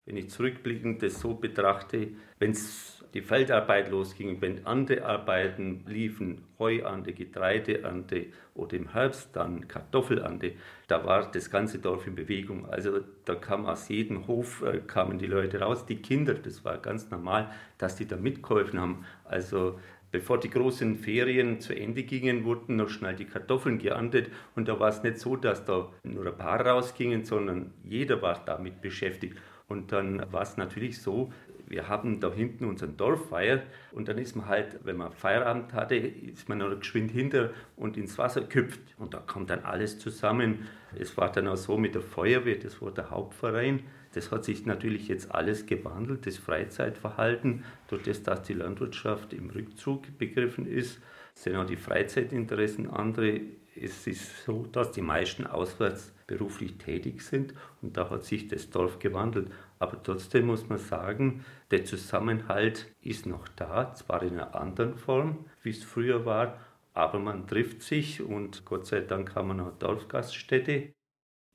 Wenn 0.04 0.16
ich 0.16 0.30
zurückblickend 0.30 1.02
das 1.02 1.20
so 1.20 1.34
betrachte, 1.34 2.12
wenn 2.38 2.52
es 2.52 2.97
die 3.14 3.22
Feldarbeit 3.22 3.90
losging, 3.90 4.40
wenn 4.40 4.66
andere 4.66 5.04
Arbeiten 5.04 5.84
liefen, 5.86 6.42
Heuernte, 6.58 7.12
Getreideernte 7.12 8.26
oder 8.54 8.76
im 8.76 8.92
Herbst 8.92 9.30
dann 9.34 9.66
Kartoffelernte, 9.68 10.52
da 10.88 11.04
war 11.04 11.30
das 11.30 11.50
ganze 11.50 11.78
Dorf 11.78 12.06
in 12.06 12.14
Bewegung. 12.14 12.68
Also 12.68 13.00
da 13.24 13.34
kam 13.34 13.66
aus 13.66 13.88
jedem 13.88 14.26
Hof 14.26 14.62
äh, 14.62 14.80
kamen 14.86 15.18
die 15.18 15.26
Leute 15.26 15.60
raus, 15.60 15.86
die 15.86 15.96
Kinder, 15.96 16.34
das 16.34 16.64
war 16.64 16.78
ganz 16.78 17.10
normal, 17.10 17.50
dass 17.78 17.96
die 17.96 18.06
da 18.06 18.16
mitgeholfen 18.16 18.80
haben. 18.80 19.04
Also 19.24 19.78
Bevor 20.10 20.40
die 20.40 20.48
großen 20.48 20.96
Ferien 20.96 21.60
zu 21.60 21.76
Ende 21.76 22.02
gingen, 22.02 22.44
wurden 22.44 22.76
noch 22.76 22.88
schnell 22.88 23.14
die 23.14 23.26
Kartoffeln 23.26 23.78
geerntet. 23.78 24.30
Und 24.56 24.66
da 24.66 24.80
war 24.80 24.88
es 24.88 25.02
nicht 25.02 25.18
so, 25.18 25.36
dass 25.36 25.66
da 25.66 25.92
nur 26.02 26.26
ein 26.26 26.36
paar 26.36 26.64
rausgingen, 26.64 27.26
sondern 27.26 27.74
jeder 27.84 28.22
war 28.22 28.42
damit 28.46 28.80
beschäftigt. 28.80 29.36
Und 29.68 29.92
dann 29.92 30.32
war 30.32 30.42
es 30.42 30.56
natürlich 30.56 31.02
so, 31.02 31.30
wir 31.68 31.88
haben 31.88 32.20
da 32.20 32.32
hinten 32.32 32.64
unseren 32.64 32.96
Dorffeier 32.96 33.62
und 33.92 34.08
dann 34.08 34.18
ist 34.18 34.36
man 34.36 34.48
halt, 34.48 34.78
wenn 34.84 34.96
man 34.96 35.12
Feierabend 35.12 35.72
hatte, 35.74 35.96
ist 35.96 36.48
man 36.48 36.58
noch 36.58 36.78
geschwind 36.78 37.10
hinter 37.10 37.50
und 37.76 37.96
ins 37.96 38.16
Wasser 38.18 38.42
geküpft 38.42 38.80
und 38.96 39.14
da 39.14 39.18
kommt 39.18 39.50
dann 39.50 39.64
alles 39.64 39.98
zusammen. 39.98 40.66
Es 40.98 41.16
war 41.16 41.30
dann 41.30 41.48
auch 41.48 41.56
so 41.56 41.76
mit 41.76 41.94
der 41.94 42.02
Feuerwehr, 42.02 42.56
das 42.56 42.80
war 42.80 42.90
der 42.90 43.10
Hauptverein. 43.10 43.82
Das 44.14 44.32
hat 44.32 44.44
sich 44.44 44.64
natürlich 44.64 45.08
jetzt 45.08 45.32
alles 45.34 45.66
gewandelt, 45.66 46.26
das 46.26 46.38
Freizeitverhalten, 46.38 47.64
durch 47.88 48.02
das, 48.04 48.22
dass 48.22 48.42
die 48.42 48.54
Landwirtschaft 48.54 49.34
im 49.34 49.50
Rückzug 49.50 50.16
begriffen 50.16 50.66
ist, 50.66 51.00
sind 51.34 51.56
auch 51.56 51.66
die 51.66 51.76
Freizeitinteressen 51.76 52.90
andere. 52.90 53.40
Es 53.80 54.06
ist 54.06 54.44
so, 54.44 54.66
dass 54.72 54.92
die 54.92 55.02
meisten 55.02 55.46
auswärts 55.46 56.12
beruflich 56.26 56.78
tätig 56.78 57.22
sind 57.22 57.54
und 57.80 57.96
da 57.96 58.10
hat 58.10 58.24
sich 58.24 58.48
das 58.48 58.70
Dorf 58.70 58.98
gewandelt. 58.98 59.50
Aber 59.78 60.02
trotzdem 60.02 60.46
muss 60.46 60.68
man 60.68 60.78
sagen, 60.78 61.44
der 61.70 61.84
Zusammenhalt 61.84 62.86
ist 63.00 63.26
noch 63.26 63.48
da, 63.48 63.94
zwar 63.94 64.22
in 64.22 64.34
einer 64.34 64.54
anderen 64.54 64.96
Form, 64.96 65.46
wie 65.62 65.70
es 65.70 65.84
früher 65.84 66.24
war, 66.24 66.58
aber 66.92 67.18
man 67.18 67.46
trifft 67.46 67.82
sich 67.82 68.20
und 68.20 68.64
Gott 68.64 68.86
sei 68.86 69.00
Dank 69.00 69.34
haben 69.34 69.48
wir 69.48 69.54
noch 69.54 69.78
Dorfgaststätte. 69.78 70.92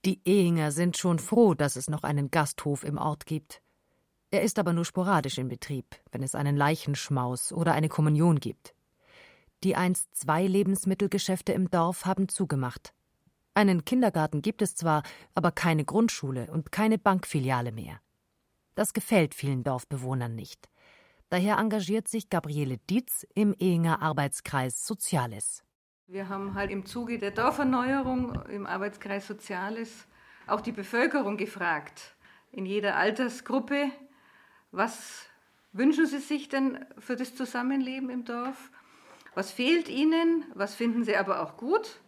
Die 0.06 0.22
Ehinger 0.26 0.72
sind 0.72 0.98
schon 0.98 1.20
froh, 1.20 1.54
dass 1.54 1.76
es 1.76 1.90
noch 1.90 2.04
einen 2.04 2.32
Gasthof 2.32 2.84
im 2.84 2.98
Ort 2.98 3.26
gibt. 3.26 3.62
Er 4.32 4.42
ist 4.42 4.58
aber 4.58 4.74
nur 4.74 4.86
sporadisch 4.86 5.38
in 5.38 5.48
Betrieb, 5.48 5.86
wenn 6.12 6.24
es 6.24 6.34
einen 6.34 6.58
Leichenschmaus 6.58 7.54
oder 7.54 7.74
eine 7.74 7.88
Kommunion 7.88 8.40
gibt. 8.40 8.73
Die 9.64 9.78
einst 9.78 10.14
zwei 10.14 10.46
Lebensmittelgeschäfte 10.46 11.54
im 11.54 11.70
Dorf 11.70 12.06
haben 12.06 12.28
zugemacht. 12.28 12.94
Einen 13.54 13.86
Kindergarten 13.86 14.42
gibt 14.42 14.62
es 14.62 14.76
zwar, 14.76 15.04
aber 15.36 15.52
keine 15.52 15.86
Grundschule 15.86 16.52
und 16.52 16.74
keine 16.74 16.98
Bankfiliale 16.98 17.72
mehr. 17.72 18.02
Das 18.76 18.94
gefällt 18.94 19.34
vielen 19.34 19.64
Dorfbewohnern 19.64 20.36
nicht. 20.36 20.68
Daher 21.30 21.60
engagiert 21.60 22.10
sich 22.10 22.30
Gabriele 22.30 22.78
Dietz 22.90 23.26
im 23.36 23.56
Ehinger 23.58 24.02
Arbeitskreis 24.02 24.86
Soziales. 24.86 25.64
Wir 26.08 26.28
haben 26.28 26.56
halt 26.56 26.70
im 26.70 26.86
Zuge 26.86 27.18
der 27.18 27.32
Dorferneuerung 27.32 28.44
im 28.50 28.66
Arbeitskreis 28.66 29.28
Soziales 29.28 30.08
auch 30.46 30.60
die 30.60 30.74
Bevölkerung 30.74 31.38
gefragt, 31.38 32.16
in 32.52 32.66
jeder 32.66 32.98
Altersgruppe, 32.98 33.92
was 34.72 35.26
wünschen 35.72 36.06
sie 36.06 36.20
sich 36.20 36.50
denn 36.50 36.86
für 37.00 37.16
das 37.16 37.34
Zusammenleben 37.34 38.10
im 38.10 38.26
Dorf? 38.26 38.70
Was 39.36 39.52
fehlt 39.52 39.90
ihnen? 39.90 40.46
Was 40.54 40.76
finden 40.76 41.04
sie 41.04 41.16
aber 41.16 41.42
auch 41.42 41.58
gut? 41.58 42.00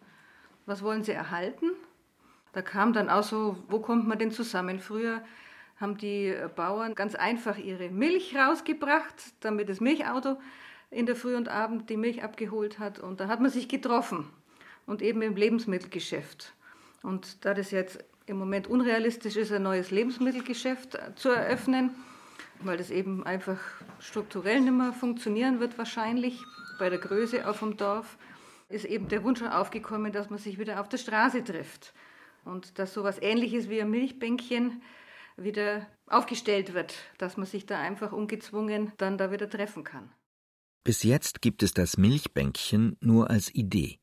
Was 0.66 0.84
wollen 0.84 1.04
sie 1.04 1.12
erhalten? 1.12 1.72
Da 2.54 2.62
kam 2.62 2.94
dann 2.94 3.10
auch 3.10 3.24
so, 3.24 3.58
wo 3.68 3.80
kommt 3.80 4.08
man 4.08 4.18
denn 4.18 4.32
zusammen? 4.32 4.80
Früher 4.80 5.22
haben 5.78 5.98
die 5.98 6.34
Bauern 6.56 6.96
ganz 6.96 7.16
einfach 7.16 7.58
ihre 7.58 7.90
Milch 7.90 8.36
rausgebracht, 8.36 9.16
damit 9.42 9.70
das 9.70 9.82
Milchauto 9.82 10.38
in 10.90 11.06
der 11.06 11.16
Früh 11.16 11.36
und 11.36 11.50
Abend 11.50 11.90
die 11.90 11.98
Milch 11.98 12.24
abgeholt 12.24 12.80
hat. 12.80 13.00
Und 13.00 13.20
da 13.20 13.28
hat 13.28 13.42
man 13.42 13.52
sich 13.52 13.68
getroffen 13.68 14.30
und 14.86 15.02
eben 15.02 15.22
im 15.22 15.36
Lebensmittelgeschäft. 15.36 16.54
Und 17.04 17.44
da 17.44 17.54
das 17.54 17.72
jetzt 17.72 18.04
im 18.26 18.38
Moment 18.38 18.68
unrealistisch 18.68 19.36
ist, 19.36 19.52
ein 19.52 19.64
neues 19.64 19.92
Lebensmittelgeschäft 19.92 20.98
zu 21.16 21.30
eröffnen, 21.30 21.92
weil 22.62 22.78
das 22.78 22.90
eben 22.90 23.26
einfach 23.26 23.60
strukturell 24.00 24.62
nicht 24.62 24.74
mehr 24.74 24.94
funktionieren 24.94 25.60
wird 25.60 25.78
wahrscheinlich 25.78 26.44
bei 26.78 26.90
der 26.90 27.00
Größe 27.00 27.48
auch 27.48 27.56
vom 27.56 27.78
Dorf, 27.78 28.18
ist 28.70 28.86
eben 28.86 29.08
der 29.08 29.24
Wunsch 29.24 29.42
aufgekommen, 29.42 30.12
dass 30.12 30.30
man 30.30 30.40
sich 30.40 30.58
wieder 30.58 30.82
auf 30.82 30.90
der 30.90 30.98
Straße 30.98 31.44
trifft 31.44 31.94
und 32.44 32.80
dass 32.80 32.94
so 32.94 33.02
etwas 33.02 33.22
Ähnliches 33.22 33.70
wie 33.70 33.82
ein 33.82 33.90
Milchbänkchen 33.90 34.82
wieder 35.38 35.88
aufgestellt 36.08 36.74
wird, 36.74 36.96
dass 37.18 37.38
man 37.38 37.46
sich 37.46 37.66
da 37.66 37.80
einfach 37.80 38.12
ungezwungen 38.12 38.94
dann 38.98 39.18
da 39.18 39.32
wieder 39.32 39.50
treffen 39.50 39.84
kann. 39.84 40.12
Bis 40.84 41.04
jetzt 41.04 41.42
gibt 41.42 41.64
es 41.64 41.74
das 41.74 41.98
Milchbänkchen 41.98 42.98
nur 43.02 43.30
als 43.30 43.54
Idee. 43.54 43.98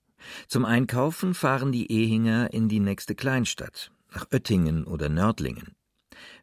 Zum 0.48 0.64
Einkaufen 0.64 1.34
fahren 1.34 1.72
die 1.72 1.90
Ehinger 1.90 2.52
in 2.52 2.68
die 2.68 2.80
nächste 2.80 3.14
Kleinstadt, 3.14 3.92
nach 4.12 4.26
Oettingen 4.32 4.84
oder 4.84 5.08
Nördlingen. 5.08 5.74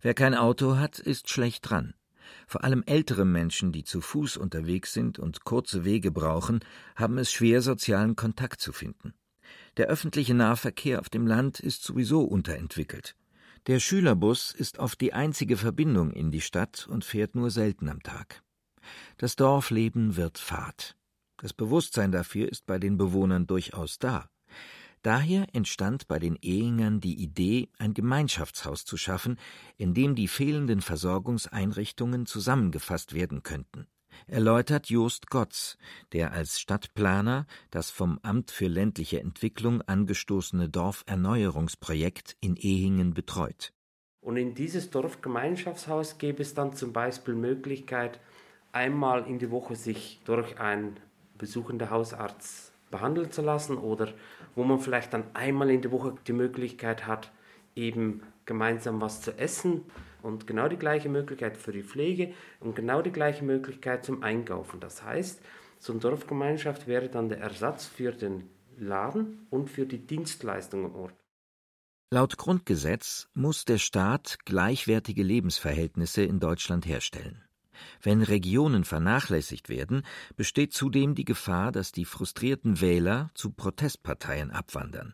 Wer 0.01 0.13
kein 0.13 0.35
Auto 0.35 0.77
hat, 0.77 0.99
ist 0.99 1.29
schlecht 1.29 1.69
dran. 1.69 1.93
Vor 2.49 2.63
allem 2.63 2.81
ältere 2.87 3.25
Menschen, 3.25 3.71
die 3.71 3.83
zu 3.83 4.01
Fuß 4.01 4.37
unterwegs 4.37 4.91
sind 4.91 5.19
und 5.19 5.43
kurze 5.43 5.85
Wege 5.85 6.09
brauchen, 6.09 6.61
haben 6.95 7.19
es 7.19 7.31
schwer, 7.31 7.61
sozialen 7.61 8.15
Kontakt 8.15 8.59
zu 8.59 8.73
finden. 8.73 9.13
Der 9.77 9.85
öffentliche 9.85 10.33
Nahverkehr 10.33 10.99
auf 10.99 11.09
dem 11.09 11.27
Land 11.27 11.59
ist 11.59 11.83
sowieso 11.83 12.23
unterentwickelt. 12.23 13.15
Der 13.67 13.79
Schülerbus 13.79 14.51
ist 14.51 14.79
oft 14.79 14.99
die 14.99 15.13
einzige 15.13 15.57
Verbindung 15.57 16.09
in 16.09 16.31
die 16.31 16.41
Stadt 16.41 16.87
und 16.89 17.05
fährt 17.05 17.35
nur 17.35 17.51
selten 17.51 17.87
am 17.87 18.01
Tag. 18.01 18.41
Das 19.17 19.35
Dorfleben 19.35 20.15
wird 20.15 20.39
fad. 20.39 20.95
Das 21.37 21.53
Bewusstsein 21.53 22.11
dafür 22.11 22.49
ist 22.49 22.65
bei 22.65 22.79
den 22.79 22.97
Bewohnern 22.97 23.45
durchaus 23.45 23.99
da. 23.99 24.27
Daher 25.01 25.47
entstand 25.53 26.07
bei 26.07 26.19
den 26.19 26.35
Ehingern 26.41 26.99
die 26.99 27.21
Idee, 27.21 27.69
ein 27.77 27.93
Gemeinschaftshaus 27.93 28.85
zu 28.85 28.97
schaffen, 28.97 29.37
in 29.77 29.93
dem 29.93 30.15
die 30.15 30.27
fehlenden 30.27 30.81
Versorgungseinrichtungen 30.81 32.25
zusammengefasst 32.25 33.13
werden 33.13 33.43
könnten 33.43 33.87
erläutert 34.27 34.89
Jost 34.89 35.29
Gotz, 35.29 35.77
der 36.13 36.31
als 36.31 36.59
Stadtplaner 36.59 37.45
das 37.71 37.89
vom 37.89 38.19
Amt 38.21 38.51
für 38.51 38.67
ländliche 38.67 39.19
Entwicklung 39.19 39.81
angestoßene 39.81 40.69
Dorferneuerungsprojekt 40.69 42.37
in 42.41 42.55
Ehingen 42.55 43.13
betreut. 43.13 43.73
Und 44.21 44.37
in 44.37 44.53
dieses 44.53 44.89
Dorfgemeinschaftshaus 44.89 46.17
gäbe 46.17 46.41
es 46.41 46.53
dann 46.53 46.73
zum 46.73 46.93
Beispiel 46.93 47.35
Möglichkeit, 47.35 48.19
einmal 48.71 49.25
in 49.27 49.39
die 49.39 49.49
Woche 49.49 49.75
sich 49.75 50.19
durch 50.25 50.59
einen 50.59 50.97
besuchenden 51.37 51.89
Hausarzt 51.89 52.73
behandeln 52.91 53.31
zu 53.31 53.41
lassen 53.41 53.77
oder 53.77 54.13
wo 54.59 54.65
man 54.65 54.81
vielleicht 54.81 55.13
dann 55.13 55.23
einmal 55.35 55.69
in 55.69 55.81
der 55.81 55.93
Woche 55.93 56.15
die 56.27 56.33
Möglichkeit 56.33 57.07
hat, 57.07 57.31
eben 57.77 58.23
gemeinsam 58.45 58.99
was 58.99 59.21
zu 59.21 59.37
essen 59.37 59.85
und 60.21 60.47
genau 60.47 60.67
die 60.67 60.75
gleiche 60.75 61.07
Möglichkeit 61.07 61.55
für 61.55 61.71
die 61.71 61.81
Pflege 61.81 62.33
und 62.59 62.75
genau 62.75 63.01
die 63.01 63.13
gleiche 63.13 63.45
Möglichkeit 63.45 64.03
zum 64.03 64.21
Einkaufen. 64.21 64.81
Das 64.81 65.01
heißt, 65.01 65.41
so 65.79 65.93
eine 65.93 66.01
Dorfgemeinschaft 66.01 66.87
wäre 66.87 67.07
dann 67.07 67.29
der 67.29 67.39
Ersatz 67.39 67.85
für 67.85 68.11
den 68.11 68.49
Laden 68.77 69.47
und 69.49 69.69
für 69.69 69.85
die 69.85 70.05
Dienstleistung 70.05 70.83
am 70.83 70.95
Ort. 70.95 71.15
Laut 72.11 72.37
Grundgesetz 72.37 73.29
muss 73.33 73.63
der 73.63 73.77
Staat 73.77 74.39
gleichwertige 74.43 75.23
Lebensverhältnisse 75.23 76.23
in 76.23 76.41
Deutschland 76.41 76.85
herstellen. 76.85 77.45
Wenn 78.01 78.21
Regionen 78.21 78.83
vernachlässigt 78.83 79.69
werden, 79.69 80.03
besteht 80.35 80.73
zudem 80.73 81.15
die 81.15 81.25
Gefahr, 81.25 81.71
dass 81.71 81.91
die 81.91 82.05
frustrierten 82.05 82.81
Wähler 82.81 83.31
zu 83.33 83.51
Protestparteien 83.51 84.51
abwandern. 84.51 85.13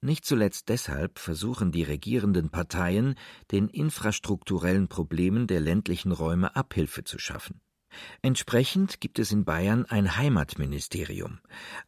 Nicht 0.00 0.24
zuletzt 0.24 0.68
deshalb 0.68 1.20
versuchen 1.20 1.70
die 1.70 1.84
regierenden 1.84 2.50
Parteien, 2.50 3.14
den 3.52 3.68
infrastrukturellen 3.68 4.88
Problemen 4.88 5.46
der 5.46 5.60
ländlichen 5.60 6.10
Räume 6.10 6.56
Abhilfe 6.56 7.04
zu 7.04 7.20
schaffen. 7.20 7.60
Entsprechend 8.20 9.00
gibt 9.00 9.18
es 9.18 9.32
in 9.32 9.44
Bayern 9.44 9.84
ein 9.86 10.16
Heimatministerium, 10.16 11.40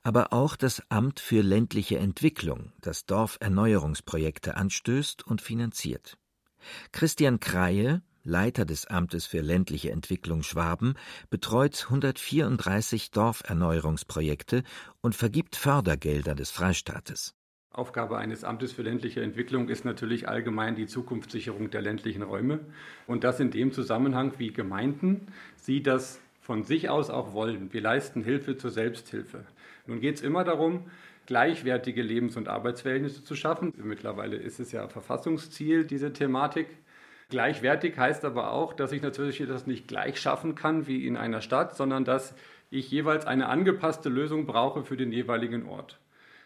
aber 0.03 0.33
auch 0.33 0.55
das 0.55 0.83
Amt 0.91 1.19
für 1.19 1.43
ländliche 1.43 1.99
Entwicklung, 1.99 2.73
das 2.81 3.07
Dorferneuerungsprojekte 3.07 4.57
anstößt 4.57 5.27
und 5.27 5.41
finanziert. 5.41 6.17
Christian 6.93 7.41
Kreie, 7.41 8.03
Leiter 8.25 8.65
des 8.65 8.87
Amtes 8.87 9.27
für 9.27 9.43
ländliche 9.43 9.91
Entwicklung 9.91 10.43
Schwaben, 10.43 10.95
betreut 11.29 11.85
134 11.85 13.11
Dorferneuerungsprojekte 13.11 14.63
und 15.03 15.15
vergibt 15.15 15.57
Fördergelder 15.57 16.35
des 16.35 16.51
Freistaates. 16.51 17.35
Aufgabe 17.71 18.17
eines 18.17 18.43
Amtes 18.43 18.73
für 18.73 18.83
ländliche 18.83 19.21
Entwicklung 19.21 19.69
ist 19.69 19.85
natürlich 19.85 20.27
allgemein 20.27 20.75
die 20.75 20.87
Zukunftssicherung 20.87 21.71
der 21.71 21.83
ländlichen 21.83 22.23
Räume. 22.23 22.61
Und 23.07 23.25
das 23.25 23.41
in 23.41 23.51
dem 23.51 23.73
Zusammenhang, 23.73 24.33
wie 24.39 24.53
Gemeinden 24.53 25.27
sie 25.57 25.83
das 25.83 26.19
von 26.41 26.63
sich 26.63 26.89
aus 26.89 27.11
auch 27.11 27.35
wollen. 27.35 27.73
Wir 27.73 27.83
leisten 27.83 28.23
Hilfe 28.23 28.57
zur 28.57 28.71
Selbsthilfe. 28.71 29.45
Nun 29.87 30.01
geht 30.01 30.17
es 30.17 30.23
immer 30.23 30.45
darum, 30.45 30.85
gleichwertige 31.27 32.03
Lebens- 32.03 32.37
und 32.37 32.49
Arbeitsverhältnisse 32.49 33.23
zu 33.23 33.35
schaffen. 33.35 33.75
Mittlerweile 33.77 34.37
ist 34.37 34.61
es 34.61 34.73
ja 34.73 34.89
Verfassungsziel, 34.89 35.85
diese 35.85 36.13
Thematik. 36.13 36.69
Gleichwertig 37.35 37.99
heißt 37.99 38.25
aber 38.25 38.53
auch, 38.53 38.75
dass 38.75 38.92
ich 38.92 39.03
natürlich 39.03 39.44
das 39.49 39.66
nicht 39.66 39.88
gleich 39.88 40.20
schaffen 40.20 40.55
kann 40.55 40.87
wie 40.87 41.05
in 41.05 41.16
einer 41.16 41.40
Stadt, 41.40 41.75
sondern 41.75 42.05
dass 42.05 42.33
ich 42.70 42.88
jeweils 42.92 43.27
eine 43.27 43.49
angepasste 43.49 44.09
Lösung 44.09 44.47
brauche 44.47 44.85
für 44.85 44.97
den 44.97 45.11
jeweiligen 45.11 45.66
Ort. 45.66 45.99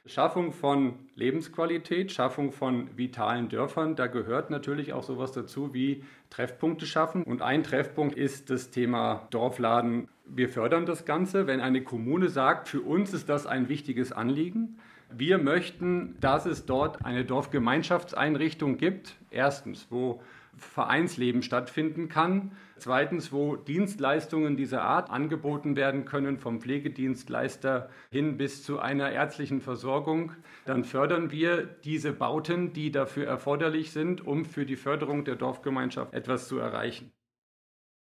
Schaffung 0.07 0.51
von 0.51 0.95
Lebensqualität, 1.15 2.11
Schaffung 2.11 2.53
von 2.53 2.89
vitalen 2.97 3.51
Dörfern, 3.51 3.97
da 3.97 4.07
gehört 4.07 4.49
natürlich 4.49 4.95
auch 4.95 5.03
sowas 5.03 5.33
dazu 5.33 5.75
wie 5.75 6.05
Treffpunkte 6.31 6.87
schaffen. 6.87 7.23
Und 7.23 7.43
ein 7.43 7.65
Treffpunkt 7.65 8.17
ist 8.17 8.49
das 8.49 8.71
Thema 8.71 9.29
Dorfladen. 9.29 10.09
Wir 10.25 10.49
fördern 10.49 10.87
das 10.87 11.05
Ganze, 11.05 11.47
wenn 11.47 11.61
eine 11.61 11.85
Kommune 11.85 12.31
sagt, 12.31 12.67
für 12.67 12.81
uns 12.81 13.13
ist 13.13 13.29
das 13.29 13.47
ein 13.47 13.69
wichtiges 13.69 14.11
Anliegen. 14.11 14.79
Wir 15.11 15.37
möchten, 15.37 16.17
dass 16.23 16.47
es 16.47 16.65
dort 16.65 17.05
eine 17.05 17.27
Dorfgemeinschaftseinrichtung 17.27 18.79
gibt. 18.79 19.17
Erstens, 19.31 19.87
wo 19.91 20.23
Vereinsleben 20.59 21.43
stattfinden 21.43 22.09
kann. 22.09 22.53
Zweitens, 22.77 23.33
wo 23.33 23.57
Dienstleistungen 23.57 24.57
dieser 24.57 24.83
Art 24.83 25.11
angeboten 25.11 25.77
werden 25.77 26.05
können, 26.05 26.39
vom 26.39 26.61
Pflegedienstleister 26.61 27.91
hin 28.11 28.37
bis 28.37 28.63
zu 28.63 28.79
einer 28.79 29.11
ärztlichen 29.11 29.61
Versorgung. 29.61 30.33
Dann 30.67 30.85
fördern 30.85 31.31
wir 31.31 31.65
diese 31.65 32.13
Bauten, 32.13 32.73
die 32.73 32.93
dafür 32.93 33.27
erforderlich 33.27 33.93
sind, 33.93 34.27
um 34.27 34.45
für 34.45 34.67
die 34.67 34.77
Förderung 34.77 35.25
der 35.25 35.37
Dorfgemeinschaft 35.37 36.15
etwas 36.15 36.49
zu 36.49 36.59
erreichen. 36.59 37.13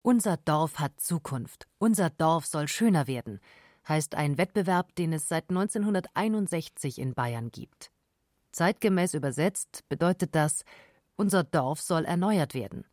Unser 0.03 0.37
Dorf 0.37 0.79
hat 0.79 1.01
Zukunft. 1.01 1.67
Unser 1.79 2.11
Dorf 2.11 2.47
soll 2.47 2.69
schöner 2.69 3.07
werden, 3.07 3.41
heißt 3.89 4.15
ein 4.15 4.39
Wettbewerb, 4.39 4.95
den 4.95 5.13
es 5.13 5.29
seit 5.29 5.51
1961 5.51 6.99
in 6.99 7.15
Bayern 7.15 7.51
gibt. 7.51 7.91
Zeitgemäß 8.53 9.15
übersetzt 9.15 9.85
bedeutet 9.89 10.35
das, 10.35 10.65
unser 11.19 11.45
Dorf 11.45 11.81
soll 11.81 12.05
erneuert 12.05 12.55
werden. 12.55 12.85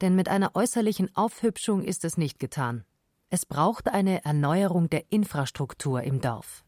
Denn 0.00 0.16
mit 0.16 0.28
einer 0.28 0.54
äußerlichen 0.54 1.14
Aufhübschung 1.14 1.82
ist 1.82 2.04
es 2.04 2.18
nicht 2.18 2.38
getan. 2.38 2.84
Es 3.30 3.46
braucht 3.46 3.88
eine 3.88 4.24
Erneuerung 4.24 4.90
der 4.90 5.04
Infrastruktur 5.10 6.02
im 6.02 6.20
Dorf. 6.20 6.64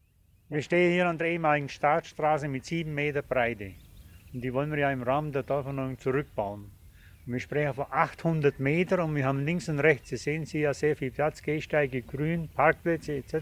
Wir 0.49 0.61
stehen 0.61 0.93
hier 0.93 1.07
an 1.07 1.17
der 1.17 1.27
ehemaligen 1.27 1.69
Staatsstraße 1.69 2.47
mit 2.47 2.65
sieben 2.65 2.93
Meter 2.93 3.21
Breite. 3.21 3.73
Und 4.33 4.41
die 4.41 4.53
wollen 4.53 4.71
wir 4.71 4.79
ja 4.79 4.91
im 4.91 5.03
Rahmen 5.03 5.31
der 5.31 5.43
Dorferneuerung 5.43 5.99
zurückbauen. 5.99 6.71
Und 7.25 7.33
wir 7.33 7.39
sprechen 7.39 7.73
von 7.73 7.87
800 7.89 8.59
Meter 8.59 9.03
und 9.03 9.15
wir 9.15 9.25
haben 9.25 9.43
links 9.45 9.69
und 9.69 9.79
rechts, 9.79 10.09
Sie 10.09 10.17
sehen 10.17 10.45
Sie 10.45 10.59
ja 10.59 10.73
sehr 10.73 10.95
viel 10.95 11.11
Platz, 11.11 11.41
Gehsteige, 11.41 12.03
Grün, 12.03 12.49
Parkplätze 12.49 13.13
etc. 13.13 13.33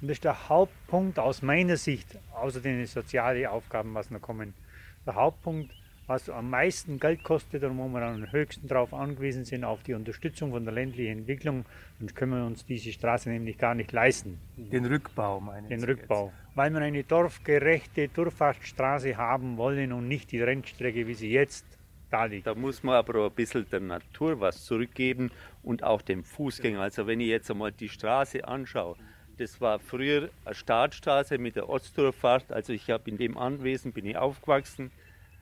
Und 0.00 0.08
das 0.08 0.12
ist 0.12 0.24
der 0.24 0.48
Hauptpunkt 0.48 1.18
aus 1.18 1.42
meiner 1.42 1.76
Sicht, 1.76 2.18
außer 2.34 2.60
den 2.60 2.84
sozialen 2.86 3.46
Aufgaben, 3.46 3.94
was 3.94 4.10
noch 4.10 4.20
kommen. 4.20 4.54
Der 5.06 5.14
Hauptpunkt 5.14 5.72
was 6.08 6.30
am 6.30 6.48
meisten 6.48 6.98
Geld 6.98 7.22
kostet 7.22 7.62
und 7.64 7.76
wo 7.76 7.86
wir 7.86 8.00
am 8.00 8.32
höchsten 8.32 8.66
darauf 8.66 8.94
angewiesen 8.94 9.44
sind, 9.44 9.62
auf 9.62 9.82
die 9.82 9.92
Unterstützung 9.92 10.50
von 10.52 10.64
der 10.64 10.72
ländlichen 10.72 11.18
Entwicklung. 11.18 11.66
Sonst 12.00 12.16
können 12.16 12.32
wir 12.32 12.46
uns 12.46 12.64
diese 12.64 12.92
Straße 12.92 13.28
nämlich 13.28 13.58
gar 13.58 13.74
nicht 13.74 13.92
leisten. 13.92 14.40
Den 14.56 14.86
Rückbau, 14.86 15.38
meine 15.38 15.68
Den 15.68 15.84
Rückbau. 15.84 16.26
Jetzt. 16.26 16.56
Weil 16.56 16.70
wir 16.72 16.80
eine 16.80 17.04
dorfgerechte 17.04 18.08
Durchfahrtsstraße 18.08 19.18
haben 19.18 19.58
wollen 19.58 19.92
und 19.92 20.08
nicht 20.08 20.32
die 20.32 20.40
Rennstrecke, 20.40 21.06
wie 21.06 21.14
sie 21.14 21.30
jetzt 21.30 21.66
da 22.10 22.24
liegt. 22.24 22.46
Da 22.46 22.54
muss 22.54 22.82
man 22.82 22.94
aber 22.94 23.26
ein 23.26 23.32
bisschen 23.32 23.68
der 23.70 23.80
Natur 23.80 24.40
was 24.40 24.64
zurückgeben 24.64 25.30
und 25.62 25.82
auch 25.82 26.00
dem 26.00 26.24
Fußgänger. 26.24 26.80
Also 26.80 27.06
wenn 27.06 27.20
ich 27.20 27.28
jetzt 27.28 27.50
einmal 27.50 27.70
die 27.70 27.90
Straße 27.90 28.48
anschaue, 28.48 28.96
das 29.36 29.60
war 29.60 29.78
früher 29.78 30.30
eine 30.46 30.54
Startstraße 30.54 31.36
mit 31.36 31.56
der 31.56 31.68
Ostdurchfahrt. 31.68 32.50
Also 32.50 32.72
ich 32.72 32.88
habe 32.88 33.10
in 33.10 33.18
dem 33.18 33.36
Anwesen 33.36 33.92
bin 33.92 34.06
ich 34.06 34.16
aufgewachsen 34.16 34.90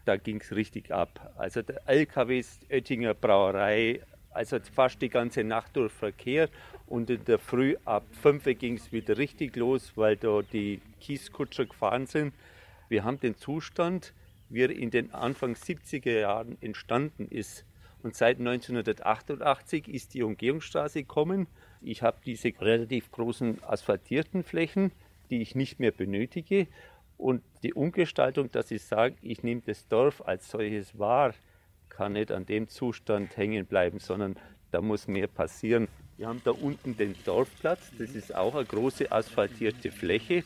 da 0.07 0.17
ging 0.17 0.41
es 0.41 0.55
richtig 0.55 0.93
ab. 0.93 1.35
Also 1.37 1.63
der 1.63 1.83
LKWs 1.87 2.61
Oettinger 2.71 3.15
Brauerei, 3.15 4.01
also 4.31 4.59
fast 4.73 5.03
die 5.03 5.09
ganze 5.09 5.45
Nacht 5.45 5.77
durch 5.77 5.93
Verkehr 5.93 6.49
und 6.87 7.11
in 7.11 7.25
der 7.25 7.39
Früh 7.39 7.77
ab 7.85 8.05
5 8.23 8.45
ging 8.59 8.77
es 8.77 8.93
wieder 8.93 9.19
richtig 9.19 9.57
los, 9.57 9.93
weil 9.97 10.17
da 10.17 10.43
die 10.43 10.81
Kieskutscher 11.01 11.67
gefahren 11.67 12.07
sind. 12.07 12.33
Wir 12.89 13.03
haben 13.03 13.19
den 13.19 13.37
Zustand, 13.37 14.13
wie 14.49 14.63
er 14.63 14.71
in 14.71 14.91
den 14.91 15.13
Anfang 15.13 15.55
70er 15.55 16.21
Jahren 16.21 16.57
entstanden 16.61 17.27
ist. 17.29 17.65
Und 18.03 18.15
seit 18.15 18.39
1988 18.39 19.89
ist 19.89 20.15
die 20.15 20.23
Umgehungsstraße 20.23 21.01
gekommen. 21.01 21.49
Ich 21.83 22.03
habe 22.03 22.19
diese 22.25 22.53
relativ 22.61 23.11
großen 23.11 23.63
asphaltierten 23.65 24.45
Flächen, 24.45 24.93
die 25.31 25.43
ich 25.43 25.57
nicht 25.57 25.81
mehr 25.81 25.91
benötige. 25.91 26.69
Und 27.19 27.43
die 27.63 27.75
Umgestaltung, 27.75 28.51
dass 28.53 28.71
ich 28.71 28.85
sage, 28.85 29.17
ich 29.23 29.43
nehme 29.43 29.63
das 29.65 29.89
Dorf 29.89 30.23
als 30.27 30.51
solches 30.51 30.99
wahr, 30.99 31.35
kann 31.89 32.13
nicht 32.13 32.31
an 32.31 32.45
dem 32.45 32.69
Zustand 32.69 33.37
hängen 33.37 33.65
bleiben, 33.67 34.01
sondern 34.01 34.37
da 34.71 34.81
muss 34.81 35.09
mehr 35.09 35.27
passieren. 35.27 35.89
Wir 36.19 36.29
haben 36.29 36.43
da 36.45 36.51
unten 36.51 36.97
den 36.97 37.15
Dorfplatz, 37.25 37.91
das 37.99 38.15
ist 38.15 38.35
auch 38.35 38.55
eine 38.55 38.65
große 38.65 39.11
asphaltierte 39.11 39.91
Fläche. 39.91 40.45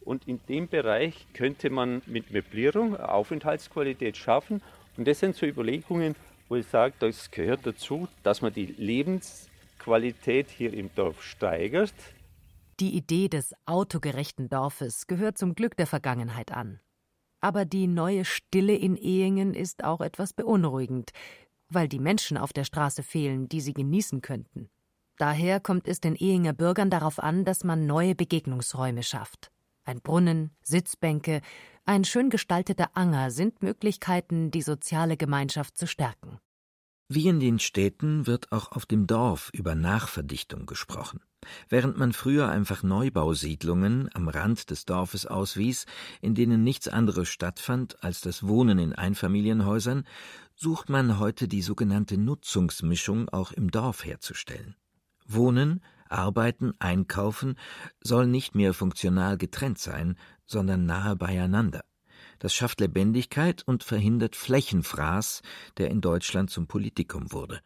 Und 0.00 0.26
in 0.26 0.40
dem 0.48 0.68
Bereich 0.68 1.26
könnte 1.34 1.68
man 1.68 2.00
mit 2.06 2.30
Möblierung 2.30 2.96
Aufenthaltsqualität 2.96 4.16
schaffen. 4.16 4.62
Und 4.96 5.06
das 5.06 5.20
sind 5.20 5.36
so 5.36 5.44
Überlegungen, 5.44 6.14
wo 6.48 6.56
ich 6.56 6.66
sage, 6.66 6.94
das 6.98 7.30
gehört 7.30 7.66
dazu, 7.66 8.08
dass 8.22 8.40
man 8.40 8.54
die 8.54 8.66
Lebensqualität 8.66 10.48
hier 10.48 10.72
im 10.72 10.88
Dorf 10.94 11.22
steigert 11.22 11.92
die 12.80 12.94
Idee 12.94 13.28
des 13.28 13.54
autogerechten 13.66 14.48
Dorfes 14.48 15.06
gehört 15.06 15.38
zum 15.38 15.54
Glück 15.54 15.76
der 15.76 15.86
Vergangenheit 15.86 16.52
an. 16.52 16.80
Aber 17.40 17.64
die 17.64 17.86
neue 17.86 18.24
Stille 18.24 18.74
in 18.74 18.96
Ehingen 18.96 19.54
ist 19.54 19.84
auch 19.84 20.00
etwas 20.00 20.32
beunruhigend, 20.32 21.10
weil 21.68 21.88
die 21.88 21.98
Menschen 21.98 22.36
auf 22.36 22.52
der 22.52 22.64
Straße 22.64 23.02
fehlen, 23.02 23.48
die 23.48 23.60
sie 23.60 23.74
genießen 23.74 24.20
könnten. 24.22 24.70
Daher 25.16 25.60
kommt 25.60 25.88
es 25.88 26.00
den 26.00 26.14
Ehinger 26.14 26.52
Bürgern 26.52 26.90
darauf 26.90 27.18
an, 27.18 27.44
dass 27.44 27.64
man 27.64 27.86
neue 27.86 28.14
Begegnungsräume 28.14 29.02
schafft. 29.02 29.50
Ein 29.84 30.00
Brunnen, 30.00 30.50
Sitzbänke, 30.62 31.40
ein 31.84 32.04
schön 32.04 32.30
gestalteter 32.30 32.90
Anger 32.94 33.30
sind 33.30 33.62
Möglichkeiten, 33.62 34.50
die 34.50 34.62
soziale 34.62 35.16
Gemeinschaft 35.16 35.76
zu 35.76 35.86
stärken. 35.86 36.38
Wie 37.08 37.26
in 37.26 37.40
den 37.40 37.58
Städten 37.58 38.26
wird 38.26 38.52
auch 38.52 38.72
auf 38.72 38.84
dem 38.84 39.06
Dorf 39.06 39.50
über 39.54 39.74
Nachverdichtung 39.74 40.66
gesprochen. 40.66 41.20
Während 41.68 41.96
man 41.96 42.12
früher 42.12 42.48
einfach 42.48 42.82
Neubausiedlungen 42.82 44.08
am 44.14 44.28
Rand 44.28 44.70
des 44.70 44.84
Dorfes 44.84 45.26
auswies, 45.26 45.86
in 46.20 46.34
denen 46.34 46.64
nichts 46.64 46.88
anderes 46.88 47.28
stattfand 47.28 48.02
als 48.02 48.20
das 48.20 48.46
Wohnen 48.46 48.78
in 48.78 48.92
Einfamilienhäusern, 48.92 50.04
sucht 50.56 50.88
man 50.88 51.18
heute 51.18 51.46
die 51.46 51.62
sogenannte 51.62 52.18
Nutzungsmischung 52.18 53.28
auch 53.28 53.52
im 53.52 53.70
Dorf 53.70 54.04
herzustellen. 54.04 54.74
Wohnen, 55.26 55.82
Arbeiten, 56.08 56.72
Einkaufen 56.78 57.56
soll 58.00 58.26
nicht 58.26 58.54
mehr 58.54 58.74
funktional 58.74 59.36
getrennt 59.36 59.78
sein, 59.78 60.16
sondern 60.46 60.86
nahe 60.86 61.16
beieinander. 61.16 61.84
Das 62.38 62.54
schafft 62.54 62.80
Lebendigkeit 62.80 63.62
und 63.66 63.84
verhindert 63.84 64.36
Flächenfraß, 64.36 65.42
der 65.76 65.90
in 65.90 66.00
Deutschland 66.00 66.50
zum 66.50 66.66
Politikum 66.66 67.30
wurde. 67.32 67.60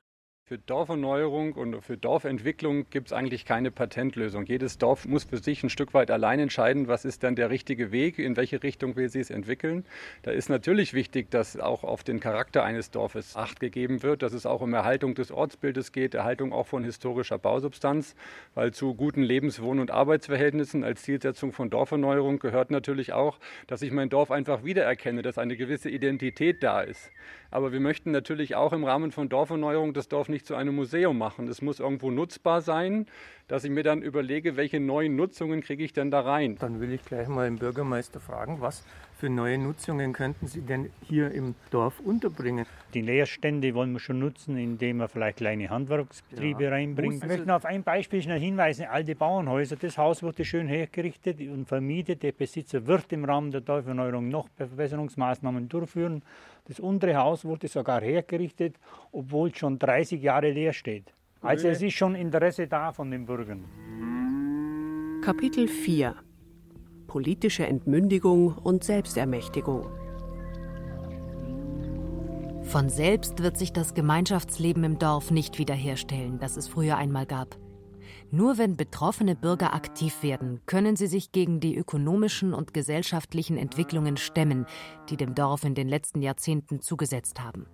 Für 0.52 0.58
Dorferneuerung 0.58 1.54
und 1.54 1.80
für 1.80 1.96
Dorfentwicklung 1.96 2.84
gibt 2.90 3.06
es 3.06 3.14
eigentlich 3.14 3.46
keine 3.46 3.70
Patentlösung. 3.70 4.44
Jedes 4.44 4.76
Dorf 4.76 5.06
muss 5.06 5.24
für 5.24 5.38
sich 5.38 5.62
ein 5.62 5.70
Stück 5.70 5.94
weit 5.94 6.10
allein 6.10 6.40
entscheiden, 6.40 6.88
was 6.88 7.06
ist 7.06 7.22
dann 7.22 7.36
der 7.36 7.48
richtige 7.48 7.90
Weg, 7.90 8.18
in 8.18 8.36
welche 8.36 8.62
Richtung 8.62 8.94
will 8.94 9.08
sie 9.08 9.20
es 9.20 9.30
entwickeln. 9.30 9.86
Da 10.24 10.30
ist 10.30 10.50
natürlich 10.50 10.92
wichtig, 10.92 11.30
dass 11.30 11.58
auch 11.58 11.84
auf 11.84 12.04
den 12.04 12.20
Charakter 12.20 12.64
eines 12.64 12.90
Dorfes 12.90 13.34
Acht 13.34 13.60
gegeben 13.60 14.02
wird, 14.02 14.20
dass 14.20 14.34
es 14.34 14.44
auch 14.44 14.60
um 14.60 14.74
Erhaltung 14.74 15.14
des 15.14 15.32
Ortsbildes 15.32 15.90
geht, 15.90 16.12
Erhaltung 16.12 16.52
auch 16.52 16.66
von 16.66 16.84
historischer 16.84 17.38
Bausubstanz, 17.38 18.14
weil 18.54 18.74
zu 18.74 18.92
guten 18.92 19.22
Lebens-, 19.22 19.62
Wohn- 19.62 19.80
und 19.80 19.90
Arbeitsverhältnissen 19.90 20.84
als 20.84 21.00
Zielsetzung 21.00 21.52
von 21.52 21.70
Dorferneuerung 21.70 22.40
gehört 22.40 22.70
natürlich 22.70 23.14
auch, 23.14 23.38
dass 23.68 23.80
ich 23.80 23.90
mein 23.90 24.10
Dorf 24.10 24.30
einfach 24.30 24.64
wiedererkenne, 24.64 25.22
dass 25.22 25.38
eine 25.38 25.56
gewisse 25.56 25.88
Identität 25.88 26.62
da 26.62 26.82
ist. 26.82 27.10
Aber 27.50 27.70
wir 27.70 27.80
möchten 27.80 28.10
natürlich 28.12 28.54
auch 28.54 28.72
im 28.72 28.84
Rahmen 28.84 29.12
von 29.12 29.28
Dorferneuerung 29.28 29.92
das 29.92 30.08
Dorf 30.08 30.30
nicht 30.30 30.41
zu 30.42 30.55
einem 30.55 30.74
Museum 30.74 31.16
machen. 31.18 31.48
Es 31.48 31.62
muss 31.62 31.81
irgendwo 31.81 32.11
nutzbar 32.11 32.61
sein, 32.61 33.07
dass 33.48 33.64
ich 33.64 33.70
mir 33.70 33.83
dann 33.83 34.02
überlege, 34.02 34.57
welche 34.57 34.81
neuen 34.81 35.16
Nutzungen 35.16 35.61
kriege 35.61 35.85
ich 35.85 35.92
denn 35.92 36.11
da 36.11 36.20
rein. 36.20 36.57
Dann 36.59 36.81
will 36.81 36.92
ich 36.92 37.05
gleich 37.05 37.28
mal 37.28 37.44
den 37.44 37.59
Bürgermeister 37.59 38.20
fragen, 38.20 38.61
was 38.61 38.85
für 39.22 39.30
neue 39.30 39.56
Nutzungen 39.56 40.12
könnten 40.12 40.48
Sie 40.48 40.62
denn 40.62 40.90
hier 41.00 41.30
im 41.30 41.54
Dorf 41.70 42.00
unterbringen? 42.00 42.66
Die 42.92 43.02
Leerstände 43.02 43.72
wollen 43.72 43.92
wir 43.92 44.00
schon 44.00 44.18
nutzen, 44.18 44.56
indem 44.56 44.96
wir 44.96 45.06
vielleicht 45.06 45.37
kleine 45.37 45.70
Handwerksbetriebe 45.70 46.64
ja. 46.64 46.70
reinbringen. 46.70 47.18
Ich 47.18 47.24
möchte 47.24 47.46
noch 47.46 47.54
auf 47.54 47.64
ein 47.64 47.85
Beispiel 47.85 48.20
schnell 48.20 48.40
hinweisen. 48.40 48.87
Alte 48.87 49.14
Bauernhäuser, 49.14 49.76
das 49.76 49.96
Haus 49.96 50.24
wurde 50.24 50.44
schön 50.44 50.66
hergerichtet 50.66 51.40
und 51.40 51.68
vermietet. 51.68 52.24
Der 52.24 52.32
Besitzer 52.32 52.85
wird 52.88 53.12
im 53.12 53.24
Rahmen 53.24 53.52
der 53.52 53.61
Dorferneuerung 53.61 54.28
noch 54.28 54.48
Verbesserungsmaßnahmen 54.56 55.68
durchführen. 55.68 56.24
Das 56.64 56.80
untere 56.80 57.14
Haus 57.14 57.44
wurde 57.44 57.68
sogar 57.68 58.00
hergerichtet, 58.00 58.74
obwohl 59.12 59.50
es 59.50 59.58
schon 59.58 59.78
30 59.78 60.20
Jahre 60.20 60.50
leer 60.50 60.72
steht. 60.72 61.14
Also 61.42 61.68
es 61.68 61.80
ist 61.80 61.94
schon 61.94 62.16
Interesse 62.16 62.66
da 62.66 62.90
von 62.90 63.08
den 63.08 63.24
Bürgern. 63.24 63.62
Kapitel 65.22 65.68
4 65.68 66.16
Politische 67.12 67.66
Entmündigung 67.66 68.57
und 68.57 68.85
Selbstermächtigung. 68.85 69.85
Von 72.62 72.88
selbst 72.88 73.42
wird 73.42 73.59
sich 73.59 73.75
das 73.75 73.92
Gemeinschaftsleben 73.92 74.83
im 74.83 74.98
Dorf 74.98 75.31
nicht 75.31 75.59
wiederherstellen, 75.59 76.38
das 76.38 76.57
es 76.57 76.68
früher 76.68 76.96
einmal 76.96 77.27
gab. 77.27 77.59
Nur 78.31 78.57
wenn 78.57 78.79
betroffene 78.79 79.37
Bürger 79.37 79.75
aktiv 79.75 80.22
werden, 80.22 80.62
können 80.64 80.96
sie 80.96 81.07
sich 81.07 81.33
gegen 81.33 81.61
die 81.61 81.77
ökonomischen 81.77 82.55
und 82.55 82.72
gesellschaftlichen 82.72 83.59
Entwicklungen 83.59 84.16
stemmen, 84.16 84.64
die 85.11 85.18
dem 85.18 85.35
Dorf 85.35 85.64
in 85.64 85.75
den 85.75 85.90
letzten 85.90 86.22
Jahrzehnten 86.22 86.81
zugesetzt 86.81 87.42
haben. 87.42 87.66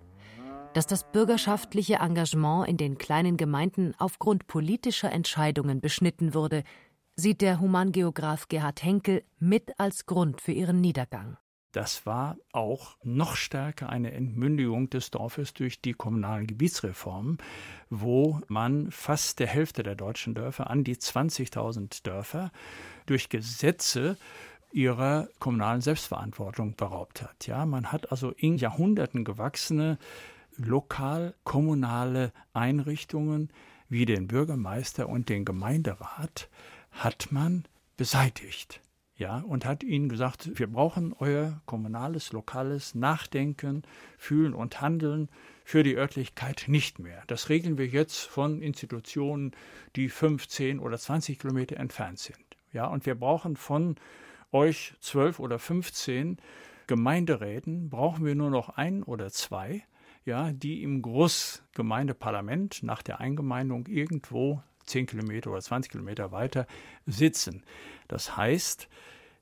Dass 0.73 0.85
das 0.85 1.09
bürgerschaftliche 1.13 1.95
Engagement 1.95 2.67
in 2.67 2.75
den 2.75 2.97
kleinen 2.97 3.37
Gemeinden 3.37 3.93
aufgrund 3.99 4.47
politischer 4.47 5.13
Entscheidungen 5.13 5.79
beschnitten 5.79 6.33
wurde, 6.33 6.63
sieht 7.19 7.41
der 7.41 7.59
Humangeograf 7.59 8.47
Gerhard 8.47 8.81
Henkel 8.83 9.23
mit 9.39 9.79
als 9.79 10.05
Grund 10.05 10.41
für 10.41 10.53
ihren 10.53 10.81
Niedergang. 10.81 11.37
Das 11.71 12.07
war 12.07 12.37
auch 12.51 12.97
noch 13.03 13.35
stärker 13.35 13.89
eine 13.89 14.11
Entmündigung 14.11 14.89
des 14.89 15.11
Dorfes 15.11 15.53
durch 15.53 15.81
die 15.81 15.93
kommunalen 15.93 16.47
Gebietsreformen, 16.47 17.37
wo 17.91 18.41
man 18.47 18.89
fast 18.89 19.39
der 19.39 19.47
Hälfte 19.47 19.83
der 19.83 19.93
deutschen 19.95 20.33
Dörfer, 20.33 20.69
an 20.69 20.83
die 20.83 20.95
20.000 20.95 22.03
Dörfer, 22.03 22.51
durch 23.05 23.29
Gesetze 23.29 24.17
ihrer 24.71 25.27
kommunalen 25.39 25.81
Selbstverantwortung 25.81 26.75
beraubt 26.75 27.21
hat. 27.21 27.45
Ja, 27.45 27.65
man 27.67 27.91
hat 27.91 28.11
also 28.11 28.31
in 28.31 28.57
Jahrhunderten 28.57 29.23
gewachsene 29.23 29.99
lokal 30.57 31.35
kommunale 31.43 32.31
Einrichtungen 32.53 33.51
wie 33.89 34.05
den 34.05 34.27
Bürgermeister 34.27 35.09
und 35.09 35.29
den 35.29 35.45
Gemeinderat 35.45 36.49
hat 36.99 37.31
man 37.31 37.65
beseitigt. 37.97 38.81
Ja, 39.15 39.39
und 39.39 39.65
hat 39.65 39.83
ihnen 39.83 40.07
gesagt, 40.07 40.57
wir 40.57 40.67
brauchen 40.67 41.13
euer 41.19 41.61
kommunales, 41.65 42.31
lokales 42.31 42.95
Nachdenken, 42.95 43.83
Fühlen 44.17 44.53
und 44.53 44.79
Handeln 44.79 45.27
für 45.65 45.83
die 45.83 45.97
Örtlichkeit 45.97 46.65
nicht 46.67 46.99
mehr. 46.99 47.23
Das 47.27 47.49
regeln 47.49 47.77
wir 47.77 47.87
jetzt 47.87 48.19
von 48.19 48.61
Institutionen, 48.61 49.51
die 49.97 50.07
15 50.07 50.79
oder 50.79 50.97
20 50.97 51.37
Kilometer 51.37 51.75
entfernt 51.75 52.19
sind. 52.19 52.39
Ja, 52.71 52.87
und 52.87 53.05
wir 53.05 53.15
brauchen 53.15 53.57
von 53.57 53.97
euch 54.53 54.93
12 55.01 55.39
oder 55.39 55.59
15 55.59 56.37
Gemeinderäten, 56.87 57.89
brauchen 57.89 58.25
wir 58.25 58.35
nur 58.35 58.49
noch 58.49 58.69
ein 58.69 59.03
oder 59.03 59.31
zwei, 59.31 59.83
ja, 60.23 60.53
die 60.53 60.81
im 60.81 61.01
Großgemeindeparlament 61.01 62.83
nach 62.83 63.01
der 63.01 63.19
Eingemeindung 63.19 63.87
irgendwo 63.87 64.63
10 64.89 65.05
Kilometer 65.05 65.51
oder 65.51 65.61
20 65.61 65.91
Kilometer 65.91 66.31
weiter 66.31 66.67
sitzen. 67.05 67.63
Das 68.07 68.37
heißt, 68.37 68.87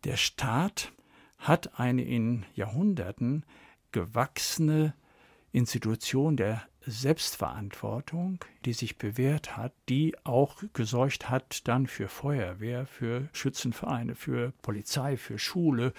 der 0.03 0.17
Staat 0.17 0.91
hat 1.37 1.79
eine 1.79 2.03
in 2.03 2.45
Jahrhunderten 2.53 3.45
gewachsene 3.91 4.93
Institution 5.51 6.37
der 6.37 6.61
Selbstverantwortung, 6.85 8.39
die 8.63 8.73
sich 8.73 8.97
bewährt 8.97 9.57
hat, 9.57 9.73
die 9.89 10.15
auch 10.23 10.63
gesorgt 10.73 11.29
hat 11.29 11.67
dann 11.67 11.87
für 11.87 12.07
Feuerwehr, 12.07 12.85
für 12.85 13.27
Schützenvereine, 13.33 14.15
für 14.15 14.53
Polizei, 14.61 15.17
für 15.17 15.37
Schule 15.37 15.93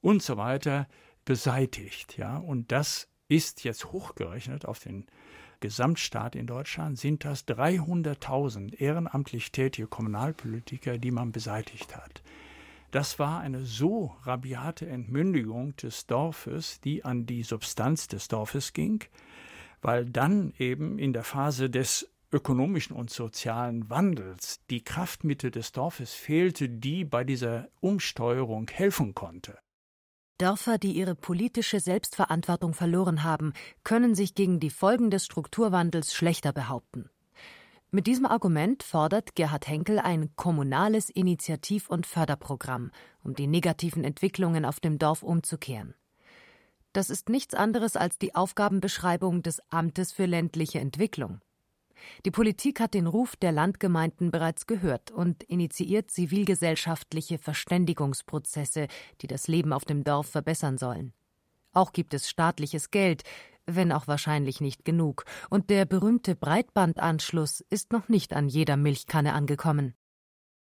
und 0.00 0.22
so 0.22 0.36
weiter 0.36 0.88
beseitigt, 1.24 2.16
ja, 2.16 2.38
und 2.38 2.72
das 2.72 3.08
ist 3.28 3.64
jetzt 3.64 3.86
hochgerechnet 3.92 4.64
auf 4.64 4.78
den 4.78 5.06
Gesamtstaat 5.60 6.34
in 6.34 6.46
Deutschland 6.46 6.98
sind 6.98 7.24
das 7.24 7.46
300.000 7.46 8.74
ehrenamtlich 8.74 9.52
tätige 9.52 9.86
Kommunalpolitiker, 9.86 10.98
die 10.98 11.10
man 11.10 11.32
beseitigt 11.32 11.96
hat. 11.96 12.22
Das 12.90 13.18
war 13.18 13.40
eine 13.40 13.62
so 13.62 14.14
rabiate 14.22 14.86
Entmündigung 14.86 15.76
des 15.76 16.06
Dorfes, 16.06 16.80
die 16.80 17.04
an 17.04 17.26
die 17.26 17.42
Substanz 17.42 18.08
des 18.08 18.28
Dorfes 18.28 18.72
ging, 18.72 19.04
weil 19.82 20.06
dann 20.06 20.52
eben 20.58 20.98
in 20.98 21.12
der 21.12 21.24
Phase 21.24 21.68
des 21.68 22.10
ökonomischen 22.32 22.96
und 22.96 23.10
sozialen 23.10 23.88
Wandels 23.90 24.60
die 24.70 24.82
Kraftmittel 24.82 25.50
des 25.50 25.72
Dorfes 25.72 26.14
fehlte, 26.14 26.68
die 26.68 27.04
bei 27.04 27.24
dieser 27.24 27.68
Umsteuerung 27.80 28.68
helfen 28.70 29.14
konnte. 29.14 29.58
Dörfer, 30.38 30.76
die 30.76 30.92
ihre 30.92 31.14
politische 31.14 31.80
Selbstverantwortung 31.80 32.74
verloren 32.74 33.24
haben, 33.24 33.54
können 33.84 34.14
sich 34.14 34.34
gegen 34.34 34.60
die 34.60 34.70
Folgen 34.70 35.10
des 35.10 35.24
Strukturwandels 35.24 36.14
schlechter 36.14 36.52
behaupten. 36.52 37.08
Mit 37.90 38.06
diesem 38.06 38.26
Argument 38.26 38.82
fordert 38.82 39.34
Gerhard 39.34 39.66
Henkel 39.66 39.98
ein 39.98 40.34
kommunales 40.36 41.08
Initiativ- 41.08 41.88
und 41.88 42.06
Förderprogramm, 42.06 42.90
um 43.22 43.34
die 43.34 43.46
negativen 43.46 44.04
Entwicklungen 44.04 44.66
auf 44.66 44.80
dem 44.80 44.98
Dorf 44.98 45.22
umzukehren. 45.22 45.94
Das 46.92 47.08
ist 47.08 47.30
nichts 47.30 47.54
anderes 47.54 47.96
als 47.96 48.18
die 48.18 48.34
Aufgabenbeschreibung 48.34 49.42
des 49.42 49.60
Amtes 49.70 50.12
für 50.12 50.26
ländliche 50.26 50.80
Entwicklung. 50.80 51.40
Die 52.24 52.30
Politik 52.30 52.80
hat 52.80 52.94
den 52.94 53.06
Ruf 53.06 53.36
der 53.36 53.52
Landgemeinden 53.52 54.30
bereits 54.30 54.66
gehört 54.66 55.10
und 55.10 55.42
initiiert 55.44 56.10
zivilgesellschaftliche 56.10 57.38
Verständigungsprozesse, 57.38 58.88
die 59.20 59.26
das 59.26 59.48
Leben 59.48 59.72
auf 59.72 59.84
dem 59.84 60.04
Dorf 60.04 60.28
verbessern 60.28 60.78
sollen. 60.78 61.12
Auch 61.72 61.92
gibt 61.92 62.14
es 62.14 62.28
staatliches 62.28 62.90
Geld, 62.90 63.22
wenn 63.66 63.92
auch 63.92 64.06
wahrscheinlich 64.06 64.60
nicht 64.60 64.84
genug, 64.84 65.24
und 65.50 65.70
der 65.70 65.84
berühmte 65.84 66.34
Breitbandanschluss 66.34 67.64
ist 67.68 67.92
noch 67.92 68.08
nicht 68.08 68.32
an 68.32 68.48
jeder 68.48 68.76
Milchkanne 68.76 69.34
angekommen. 69.34 69.94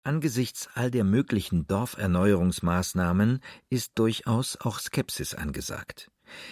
Angesichts 0.04 0.68
all 0.74 0.90
der 0.90 1.04
möglichen 1.04 1.68
Dorferneuerungsmaßnahmen 1.68 3.40
ist 3.70 3.92
durchaus 3.96 4.58
auch 4.60 4.80
Skepsis 4.80 5.36
angesagt. 5.36 6.10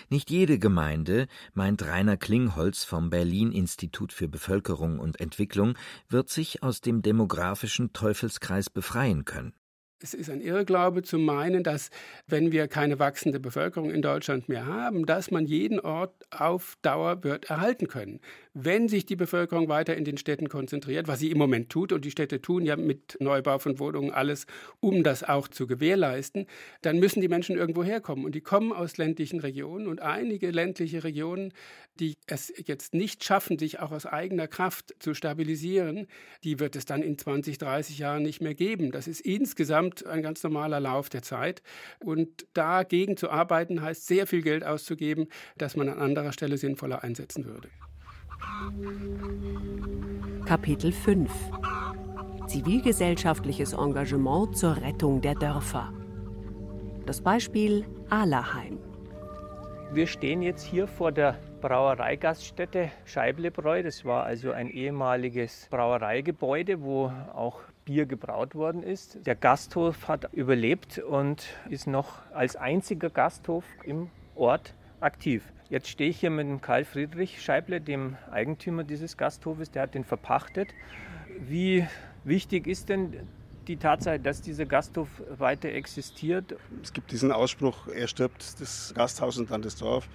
Nicht 0.09 0.29
jede 0.29 0.59
Gemeinde, 0.59 1.27
meint 1.53 1.85
Rainer 1.85 2.17
Klingholz 2.17 2.83
vom 2.83 3.09
Berlin 3.09 3.51
Institut 3.51 4.13
für 4.13 4.27
Bevölkerung 4.27 4.99
und 4.99 5.19
Entwicklung, 5.19 5.75
wird 6.09 6.29
sich 6.29 6.63
aus 6.63 6.81
dem 6.81 7.01
demografischen 7.01 7.93
Teufelskreis 7.93 8.69
befreien 8.69 9.25
können. 9.25 9.53
Es 10.01 10.13
ist 10.13 10.29
ein 10.29 10.39
Irrglaube 10.39 11.03
zu 11.03 11.17
meinen, 11.17 11.61
dass 11.61 11.89
wenn 12.25 12.53
wir 12.53 12.69
keine 12.69 12.99
wachsende 12.99 13.41
Bevölkerung 13.41 13.91
in 13.91 14.01
Deutschland 14.01 14.47
mehr 14.47 14.65
haben, 14.65 15.05
dass 15.05 15.29
man 15.29 15.45
jeden 15.45 15.77
Ort 15.81 16.25
auf 16.31 16.77
Dauer 16.81 17.21
wird 17.25 17.49
erhalten 17.49 17.87
können. 17.89 18.21
Wenn 18.55 18.89
sich 18.89 19.05
die 19.05 19.15
Bevölkerung 19.15 19.69
weiter 19.69 19.95
in 19.95 20.05
den 20.05 20.17
Städten 20.17 20.49
konzentriert, 20.49 21.07
was 21.07 21.19
sie 21.19 21.29
im 21.29 21.37
Moment 21.37 21.69
tut, 21.69 21.91
und 21.91 22.03
die 22.03 22.09
Städte 22.09 22.41
tun 22.41 22.65
ja 22.65 22.75
mit 22.75 23.15
Neubau 23.19 23.59
von 23.59 23.77
Wohnungen 23.77 24.11
alles, 24.11 24.47
um 24.79 25.03
das 25.03 25.23
auch 25.23 25.47
zu 25.47 25.67
gewährleisten, 25.67 26.47
dann 26.81 26.97
müssen 26.97 27.21
die 27.21 27.27
Menschen 27.27 27.55
irgendwo 27.55 27.83
herkommen. 27.83 28.25
Und 28.25 28.33
die 28.33 28.41
kommen 28.41 28.71
aus 28.71 28.97
ländlichen 28.97 29.39
Regionen 29.39 29.87
und 29.87 30.01
einige 30.01 30.49
ländliche 30.49 31.03
Regionen, 31.03 31.53
die 31.99 32.15
es 32.25 32.51
jetzt 32.65 32.95
nicht 32.95 33.23
schaffen, 33.23 33.59
sich 33.59 33.79
auch 33.79 33.91
aus 33.91 34.07
eigener 34.07 34.47
Kraft 34.47 34.95
zu 34.97 35.13
stabilisieren, 35.13 36.07
die 36.43 36.59
wird 36.59 36.75
es 36.75 36.85
dann 36.85 37.03
in 37.03 37.19
20, 37.19 37.59
30 37.59 37.99
Jahren 37.99 38.23
nicht 38.23 38.41
mehr 38.41 38.55
geben. 38.55 38.91
Das 38.91 39.07
ist 39.07 39.21
insgesamt 39.21 40.07
ein 40.07 40.23
ganz 40.23 40.41
normaler 40.41 40.79
Lauf 40.79 41.09
der 41.09 41.21
Zeit. 41.21 41.61
Und 41.99 42.47
dagegen 42.53 43.15
zu 43.15 43.29
arbeiten, 43.29 43.81
heißt 43.81 44.07
sehr 44.07 44.25
viel 44.25 44.41
Geld 44.41 44.63
auszugeben, 44.63 45.27
das 45.57 45.75
man 45.75 45.87
an 45.87 45.99
anderer 45.99 46.31
Stelle 46.31 46.57
sinnvoller 46.57 47.03
einsetzen 47.03 47.45
würde. 47.45 47.69
Kapitel 50.45 50.91
5 50.91 51.31
Zivilgesellschaftliches 52.47 53.73
Engagement 53.73 54.57
zur 54.57 54.77
Rettung 54.77 55.21
der 55.21 55.35
Dörfer. 55.35 55.93
Das 57.05 57.21
Beispiel 57.21 57.85
Ahlerheim. 58.09 58.79
Wir 59.91 60.07
stehen 60.07 60.41
jetzt 60.41 60.63
hier 60.63 60.87
vor 60.87 61.11
der 61.11 61.37
Brauereigaststätte 61.61 62.91
Scheiblebräu. 63.05 63.83
Das 63.83 64.05
war 64.05 64.23
also 64.23 64.51
ein 64.51 64.69
ehemaliges 64.69 65.67
Brauereigebäude, 65.69 66.81
wo 66.81 67.11
auch 67.33 67.59
Bier 67.85 68.05
gebraut 68.05 68.55
worden 68.55 68.81
ist. 68.81 69.25
Der 69.25 69.35
Gasthof 69.35 70.07
hat 70.07 70.33
überlebt 70.33 70.97
und 70.99 71.45
ist 71.69 71.87
noch 71.87 72.21
als 72.33 72.55
einziger 72.55 73.09
Gasthof 73.09 73.65
im 73.83 74.09
Ort 74.35 74.73
aktiv. 74.99 75.43
Jetzt 75.69 75.87
stehe 75.87 76.09
ich 76.09 76.19
hier 76.19 76.31
mit 76.31 76.47
dem 76.47 76.61
Karl 76.61 76.83
Friedrich 76.83 77.43
Scheible, 77.43 77.79
dem 77.79 78.17
Eigentümer 78.31 78.83
dieses 78.83 79.17
Gasthofes, 79.17 79.69
der 79.69 79.83
hat 79.83 79.93
den 79.93 80.03
verpachtet. 80.03 80.73
Wie 81.47 81.85
wichtig 82.23 82.65
ist 82.65 82.89
denn 82.89 83.27
die 83.67 83.77
Tatsache, 83.77 84.19
dass 84.19 84.41
dieser 84.41 84.65
Gasthof 84.65 85.07
weiter 85.37 85.69
existiert? 85.69 86.55
Es 86.81 86.91
gibt 86.91 87.11
diesen 87.11 87.31
Ausspruch, 87.31 87.87
er 87.87 88.07
stirbt 88.07 88.59
das 88.59 88.93
Gasthaus 88.95 89.37
und 89.37 89.51
dann 89.51 89.61
das 89.61 89.75
Dorf. 89.75 90.09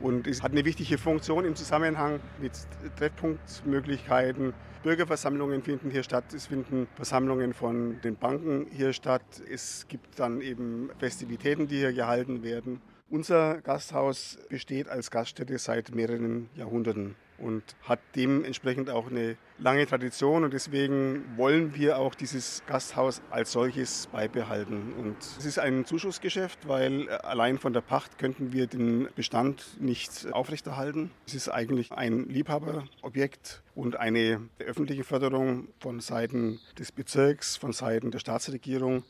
Und 0.00 0.26
es 0.26 0.42
hat 0.42 0.52
eine 0.52 0.64
wichtige 0.64 0.96
Funktion 0.96 1.44
im 1.44 1.56
Zusammenhang 1.56 2.20
mit 2.40 2.52
Treffpunktmöglichkeiten. 2.98 4.54
Bürgerversammlungen 4.82 5.62
finden 5.62 5.90
hier 5.90 6.04
statt, 6.04 6.32
es 6.32 6.46
finden 6.46 6.86
Versammlungen 6.94 7.52
von 7.52 8.00
den 8.00 8.16
Banken 8.16 8.66
hier 8.70 8.94
statt. 8.94 9.42
Es 9.50 9.86
gibt 9.88 10.18
dann 10.18 10.40
eben 10.40 10.88
Festivitäten, 10.98 11.68
die 11.68 11.76
hier 11.76 11.92
gehalten 11.92 12.42
werden. 12.42 12.80
Unser 13.08 13.60
Gasthaus 13.62 14.36
besteht 14.48 14.88
als 14.88 15.12
Gaststätte 15.12 15.58
seit 15.58 15.94
mehreren 15.94 16.50
Jahrhunderten 16.56 17.14
und 17.38 17.62
hat 17.82 18.00
dementsprechend 18.16 18.90
auch 18.90 19.08
eine 19.08 19.36
lange 19.58 19.86
Tradition 19.86 20.42
und 20.42 20.52
deswegen 20.52 21.24
wollen 21.36 21.76
wir 21.76 21.98
auch 21.98 22.16
dieses 22.16 22.64
Gasthaus 22.66 23.22
als 23.30 23.52
solches 23.52 24.08
beibehalten. 24.08 24.92
Und 24.98 25.16
es 25.38 25.44
ist 25.44 25.60
ein 25.60 25.84
Zuschussgeschäft, 25.84 26.66
weil 26.66 27.08
allein 27.08 27.58
von 27.58 27.72
der 27.72 27.80
Pacht 27.80 28.18
könnten 28.18 28.52
wir 28.52 28.66
den 28.66 29.08
Bestand 29.14 29.80
nicht 29.80 30.26
aufrechterhalten. 30.32 31.12
Es 31.28 31.34
ist 31.34 31.48
eigentlich 31.48 31.92
ein 31.92 32.28
Liebhaberobjekt 32.28 33.62
und 33.76 33.96
eine 33.96 34.40
öffentliche 34.58 35.04
Förderung 35.04 35.68
von 35.78 36.00
Seiten 36.00 36.58
des 36.76 36.90
Bezirks, 36.90 37.56
von 37.56 37.72
Seiten 37.72 38.10
der 38.10 38.18
Staatsregierung, 38.18 39.04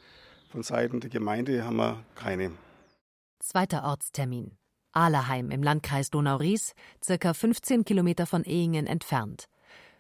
von 0.51 0.63
Seiten 0.63 1.01
der 1.01 1.09
Gemeinde 1.09 1.65
haben 1.65 1.77
wir 1.77 2.05
keine. 2.15 2.53
Zweiter 3.49 3.85
Ortstermin. 3.85 4.59
Ahleheim 4.91 5.53
im 5.53 5.63
Landkreis 5.63 6.11
Donau-Ries, 6.11 6.73
circa 7.01 7.33
15 7.33 7.85
Kilometer 7.85 8.27
von 8.27 8.43
Ehingen 8.43 8.89
entfernt. 8.89 9.47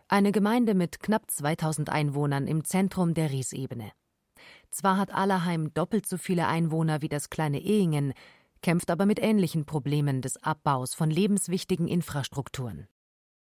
Eine 0.08 0.32
Gemeinde 0.32 0.74
mit 0.74 0.98
knapp 0.98 1.30
2000 1.30 1.88
Einwohnern 1.88 2.48
im 2.48 2.64
Zentrum 2.64 3.14
der 3.14 3.30
Riesebene. 3.30 3.92
Zwar 4.72 4.96
hat 4.96 5.14
Ahleheim 5.14 5.72
doppelt 5.74 6.08
so 6.08 6.18
viele 6.18 6.48
Einwohner 6.48 7.02
wie 7.02 7.08
das 7.08 7.30
kleine 7.30 7.60
Ehingen, 7.60 8.14
kämpft 8.62 8.90
aber 8.90 9.06
mit 9.06 9.20
ähnlichen 9.20 9.64
Problemen 9.64 10.22
des 10.22 10.42
Abbaus 10.42 10.94
von 10.94 11.08
lebenswichtigen 11.08 11.86
Infrastrukturen. 11.86 12.88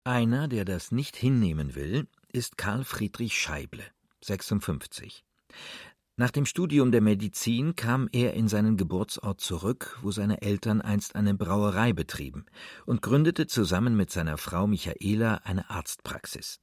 Einer, 0.02 0.48
der 0.48 0.64
das 0.64 0.90
nicht 0.90 1.14
hinnehmen 1.14 1.76
will, 1.76 2.08
ist 2.32 2.58
Karl 2.58 2.82
Friedrich 2.82 3.38
Scheible, 3.38 3.84
56. 4.24 5.24
Nach 6.16 6.30
dem 6.30 6.44
Studium 6.44 6.92
der 6.92 7.00
Medizin 7.00 7.74
kam 7.74 8.08
er 8.12 8.34
in 8.34 8.46
seinen 8.46 8.76
Geburtsort 8.76 9.40
zurück, 9.40 9.98
wo 10.02 10.10
seine 10.10 10.42
Eltern 10.42 10.82
einst 10.82 11.16
eine 11.16 11.34
Brauerei 11.34 11.94
betrieben, 11.94 12.44
und 12.84 13.00
gründete 13.00 13.46
zusammen 13.46 13.96
mit 13.96 14.10
seiner 14.10 14.36
Frau 14.36 14.66
Michaela 14.66 15.36
eine 15.44 15.70
Arztpraxis. 15.70 16.60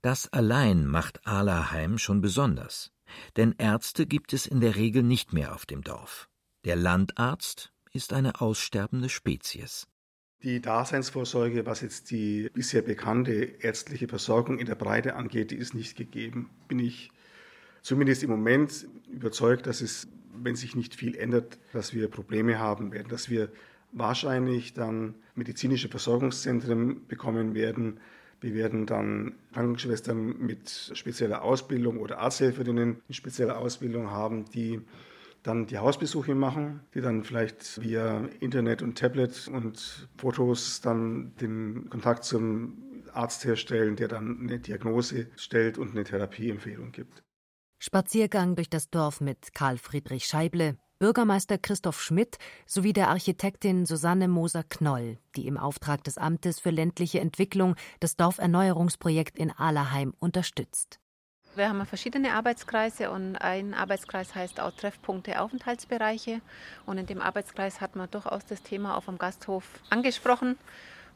Das 0.00 0.32
allein 0.32 0.86
macht 0.86 1.26
Ahlerheim 1.26 1.98
schon 1.98 2.20
besonders, 2.20 2.92
denn 3.36 3.54
Ärzte 3.58 4.06
gibt 4.06 4.32
es 4.32 4.46
in 4.46 4.60
der 4.60 4.76
Regel 4.76 5.02
nicht 5.02 5.32
mehr 5.32 5.54
auf 5.54 5.66
dem 5.66 5.82
Dorf. 5.82 6.28
Der 6.64 6.76
Landarzt 6.76 7.72
ist 7.92 8.12
eine 8.12 8.40
aussterbende 8.40 9.08
Spezies. 9.08 9.88
Die 10.42 10.60
Daseinsvorsorge, 10.60 11.66
was 11.66 11.82
jetzt 11.82 12.10
die 12.10 12.50
bisher 12.52 12.82
bekannte 12.82 13.32
ärztliche 13.32 14.08
Versorgung 14.08 14.58
in 14.58 14.66
der 14.66 14.74
Breite 14.74 15.14
angeht, 15.14 15.52
die 15.52 15.56
ist 15.56 15.72
nicht 15.72 15.96
gegeben. 15.96 16.50
Bin 16.66 16.80
ich 16.80 17.11
zumindest 17.82 18.22
im 18.22 18.30
Moment 18.30 18.86
überzeugt, 19.12 19.66
dass 19.66 19.80
es, 19.80 20.08
wenn 20.34 20.56
sich 20.56 20.74
nicht 20.74 20.94
viel 20.94 21.14
ändert, 21.14 21.58
dass 21.72 21.92
wir 21.92 22.08
Probleme 22.08 22.58
haben 22.58 22.92
werden, 22.92 23.08
dass 23.08 23.28
wir 23.28 23.50
wahrscheinlich 23.92 24.72
dann 24.72 25.14
medizinische 25.34 25.88
Versorgungszentren 25.88 27.06
bekommen 27.06 27.54
werden. 27.54 28.00
Wir 28.40 28.54
werden 28.54 28.86
dann 28.86 29.34
Krankenschwestern 29.52 30.38
mit 30.38 30.92
spezieller 30.94 31.42
Ausbildung 31.42 31.98
oder 31.98 32.18
Arzthelferinnen 32.18 33.02
mit 33.06 33.16
spezieller 33.16 33.58
Ausbildung 33.58 34.10
haben, 34.10 34.46
die 34.46 34.80
dann 35.42 35.66
die 35.66 35.78
Hausbesuche 35.78 36.34
machen, 36.34 36.80
die 36.94 37.00
dann 37.00 37.24
vielleicht 37.24 37.82
via 37.82 38.28
Internet 38.40 38.80
und 38.82 38.96
Tablet 38.96 39.48
und 39.48 40.08
Fotos 40.16 40.80
dann 40.80 41.34
den 41.40 41.90
Kontakt 41.90 42.24
zum 42.24 42.78
Arzt 43.12 43.44
herstellen, 43.44 43.96
der 43.96 44.08
dann 44.08 44.40
eine 44.40 44.58
Diagnose 44.58 45.26
stellt 45.36 45.78
und 45.78 45.90
eine 45.90 46.04
Therapieempfehlung 46.04 46.92
gibt. 46.92 47.22
Spaziergang 47.84 48.54
durch 48.54 48.70
das 48.70 48.90
Dorf 48.90 49.20
mit 49.20 49.54
Karl 49.54 49.76
Friedrich 49.76 50.26
Scheible, 50.26 50.76
Bürgermeister 51.00 51.58
Christoph 51.58 52.00
Schmidt 52.00 52.38
sowie 52.64 52.92
der 52.92 53.08
Architektin 53.08 53.86
Susanne 53.86 54.28
Moser-Knoll, 54.28 55.18
die 55.34 55.48
im 55.48 55.58
Auftrag 55.58 56.04
des 56.04 56.16
Amtes 56.16 56.60
für 56.60 56.70
ländliche 56.70 57.18
Entwicklung 57.18 57.74
das 57.98 58.14
Dorferneuerungsprojekt 58.14 59.36
in 59.36 59.50
Ahlerheim 59.50 60.14
unterstützt. 60.20 61.00
Wir 61.56 61.68
haben 61.68 61.84
verschiedene 61.84 62.34
Arbeitskreise 62.34 63.10
und 63.10 63.34
ein 63.34 63.74
Arbeitskreis 63.74 64.32
heißt 64.32 64.60
auch 64.60 64.70
Treffpunkte 64.70 65.40
Aufenthaltsbereiche. 65.40 66.40
Und 66.86 66.98
in 66.98 67.06
dem 67.06 67.20
Arbeitskreis 67.20 67.80
hat 67.80 67.96
man 67.96 68.08
durchaus 68.12 68.46
das 68.46 68.62
Thema 68.62 68.96
auf 68.96 69.06
dem 69.06 69.18
Gasthof 69.18 69.80
angesprochen 69.90 70.56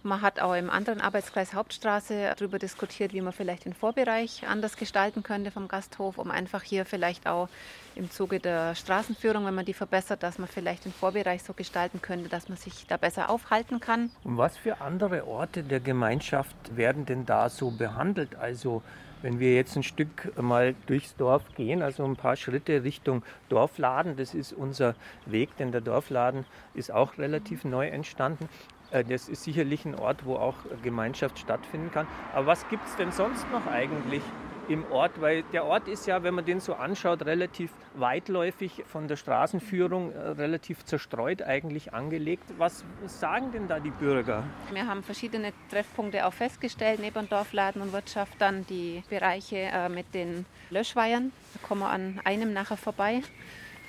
man 0.06 0.22
hat 0.22 0.40
auch 0.40 0.54
im 0.54 0.70
anderen 0.70 1.00
Arbeitskreis 1.00 1.52
Hauptstraße 1.52 2.34
darüber 2.36 2.58
diskutiert, 2.58 3.12
wie 3.12 3.20
man 3.20 3.32
vielleicht 3.32 3.64
den 3.64 3.74
Vorbereich 3.74 4.46
anders 4.48 4.76
gestalten 4.76 5.22
könnte 5.22 5.50
vom 5.50 5.68
Gasthof, 5.68 6.18
um 6.18 6.30
einfach 6.30 6.62
hier 6.62 6.86
vielleicht 6.86 7.26
auch 7.26 7.48
im 7.94 8.10
Zuge 8.10 8.40
der 8.40 8.74
Straßenführung, 8.74 9.44
wenn 9.44 9.54
man 9.54 9.64
die 9.64 9.74
verbessert, 9.74 10.22
dass 10.22 10.38
man 10.38 10.48
vielleicht 10.48 10.84
den 10.84 10.92
Vorbereich 10.92 11.42
so 11.42 11.52
gestalten 11.52 12.00
könnte, 12.00 12.28
dass 12.28 12.48
man 12.48 12.56
sich 12.56 12.86
da 12.86 12.96
besser 12.96 13.28
aufhalten 13.28 13.80
kann. 13.80 14.10
Und 14.24 14.38
was 14.38 14.56
für 14.56 14.80
andere 14.80 15.26
Orte 15.26 15.62
der 15.62 15.80
Gemeinschaft 15.80 16.76
werden 16.76 17.04
denn 17.04 17.26
da 17.26 17.48
so 17.48 17.70
behandelt? 17.70 18.36
Also 18.36 18.82
wenn 19.22 19.40
wir 19.40 19.54
jetzt 19.54 19.76
ein 19.76 19.82
Stück 19.82 20.32
mal 20.40 20.74
durchs 20.86 21.16
Dorf 21.16 21.42
gehen, 21.56 21.82
also 21.82 22.04
ein 22.04 22.16
paar 22.16 22.36
Schritte 22.36 22.84
Richtung 22.84 23.22
Dorfladen, 23.48 24.16
das 24.16 24.34
ist 24.34 24.52
unser 24.52 24.94
Weg, 25.24 25.56
denn 25.56 25.72
der 25.72 25.80
Dorfladen 25.80 26.44
ist 26.74 26.92
auch 26.92 27.18
relativ 27.18 27.64
neu 27.64 27.88
entstanden. 27.88 28.48
Äh, 28.90 29.04
das 29.04 29.28
ist 29.28 29.44
sicherlich 29.44 29.84
ein 29.84 29.94
Ort, 29.94 30.24
wo 30.24 30.36
auch 30.36 30.56
Gemeinschaft 30.82 31.38
stattfinden 31.38 31.90
kann. 31.92 32.06
Aber 32.34 32.46
was 32.46 32.68
gibt 32.68 32.86
es 32.86 32.96
denn 32.96 33.12
sonst 33.12 33.50
noch 33.50 33.66
eigentlich 33.66 34.22
im 34.68 34.84
Ort? 34.90 35.20
Weil 35.20 35.42
der 35.52 35.64
Ort 35.64 35.88
ist 35.88 36.06
ja, 36.06 36.22
wenn 36.22 36.34
man 36.34 36.44
den 36.44 36.60
so 36.60 36.74
anschaut, 36.74 37.24
relativ 37.24 37.70
weitläufig 37.94 38.84
von 38.86 39.08
der 39.08 39.16
Straßenführung 39.16 40.12
äh, 40.12 40.18
relativ 40.18 40.84
zerstreut 40.84 41.42
eigentlich 41.42 41.94
angelegt. 41.94 42.44
Was 42.58 42.84
sagen 43.06 43.52
denn 43.52 43.68
da 43.68 43.80
die 43.80 43.90
Bürger? 43.90 44.44
Wir 44.72 44.86
haben 44.86 45.02
verschiedene 45.02 45.52
Treffpunkte 45.70 46.26
auch 46.26 46.32
festgestellt, 46.32 47.00
neben 47.00 47.28
Dorfladen 47.28 47.82
und 47.82 47.92
Wirtschaft, 47.92 48.34
dann 48.38 48.66
die 48.66 49.02
Bereiche 49.08 49.56
äh, 49.56 49.88
mit 49.88 50.14
den 50.14 50.46
Löschweihern. 50.70 51.32
Da 51.54 51.66
kommen 51.66 51.80
wir 51.80 51.90
an 51.90 52.20
einem 52.24 52.52
nachher 52.52 52.76
vorbei. 52.76 53.22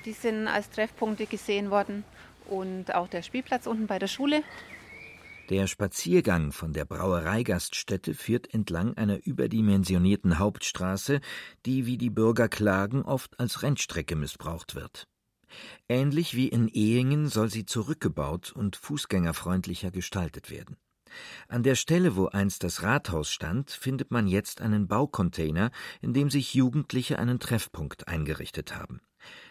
Die 0.04 0.12
sind 0.12 0.48
als 0.48 0.70
Treffpunkte 0.70 1.26
gesehen 1.26 1.70
worden. 1.70 2.04
Und 2.48 2.94
auch 2.94 3.08
der 3.08 3.20
Spielplatz 3.20 3.66
unten 3.66 3.86
bei 3.86 3.98
der 3.98 4.06
Schule 4.06 4.42
der 5.48 5.66
Spaziergang 5.66 6.52
von 6.52 6.72
der 6.72 6.84
Brauereigaststätte 6.84 8.14
führt 8.14 8.52
entlang 8.52 8.94
einer 8.96 9.26
überdimensionierten 9.26 10.38
Hauptstraße, 10.38 11.20
die, 11.64 11.86
wie 11.86 11.98
die 11.98 12.10
Bürger 12.10 12.48
klagen, 12.48 13.02
oft 13.02 13.38
als 13.40 13.62
Rennstrecke 13.62 14.16
missbraucht 14.16 14.74
wird. 14.74 15.08
Ähnlich 15.88 16.34
wie 16.34 16.48
in 16.48 16.68
Ehingen 16.68 17.28
soll 17.28 17.50
sie 17.50 17.64
zurückgebaut 17.64 18.52
und 18.52 18.76
fußgängerfreundlicher 18.76 19.90
gestaltet 19.90 20.50
werden. 20.50 20.76
An 21.48 21.62
der 21.62 21.74
Stelle, 21.74 22.16
wo 22.16 22.26
einst 22.26 22.64
das 22.64 22.82
Rathaus 22.82 23.30
stand, 23.30 23.70
findet 23.70 24.10
man 24.10 24.26
jetzt 24.26 24.60
einen 24.60 24.88
Baucontainer, 24.88 25.70
in 26.02 26.12
dem 26.12 26.30
sich 26.30 26.52
Jugendliche 26.52 27.18
einen 27.18 27.40
Treffpunkt 27.40 28.08
eingerichtet 28.08 28.76
haben. 28.76 29.00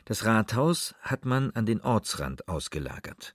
Das 0.06 0.26
Rathaus 0.26 0.94
hat 1.02 1.26
man 1.26 1.52
an 1.52 1.66
den 1.66 1.82
Ortsrand 1.82 2.48
ausgelagert. 2.48 3.34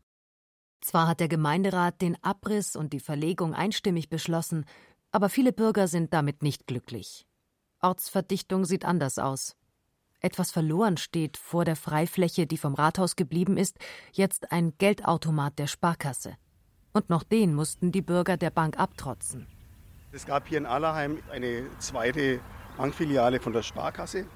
Zwar 0.82 1.06
hat 1.06 1.20
der 1.20 1.28
Gemeinderat 1.28 2.02
den 2.02 2.22
Abriss 2.22 2.74
und 2.74 2.92
die 2.92 3.00
Verlegung 3.00 3.54
einstimmig 3.54 4.08
beschlossen, 4.08 4.66
aber 5.12 5.28
viele 5.28 5.52
Bürger 5.52 5.86
sind 5.86 6.12
damit 6.12 6.42
nicht 6.42 6.66
glücklich. 6.66 7.24
Ortsverdichtung 7.80 8.64
sieht 8.64 8.84
anders 8.84 9.18
aus. 9.18 9.56
Etwas 10.20 10.50
verloren 10.50 10.96
steht 10.96 11.36
vor 11.36 11.64
der 11.64 11.76
Freifläche, 11.76 12.46
die 12.46 12.58
vom 12.58 12.74
Rathaus 12.74 13.14
geblieben 13.14 13.56
ist, 13.56 13.78
jetzt 14.12 14.50
ein 14.50 14.72
Geldautomat 14.78 15.58
der 15.58 15.68
Sparkasse. 15.68 16.36
Und 16.92 17.10
noch 17.10 17.22
den 17.22 17.54
mussten 17.54 17.92
die 17.92 18.02
Bürger 18.02 18.36
der 18.36 18.50
Bank 18.50 18.78
abtrotzen. 18.78 19.46
Es 20.10 20.26
gab 20.26 20.48
hier 20.48 20.58
in 20.58 20.66
Allerheim 20.66 21.18
eine 21.30 21.64
zweite 21.78 22.40
Bankfiliale 22.76 23.40
von 23.40 23.52
der 23.52 23.62
Sparkasse 23.62 24.26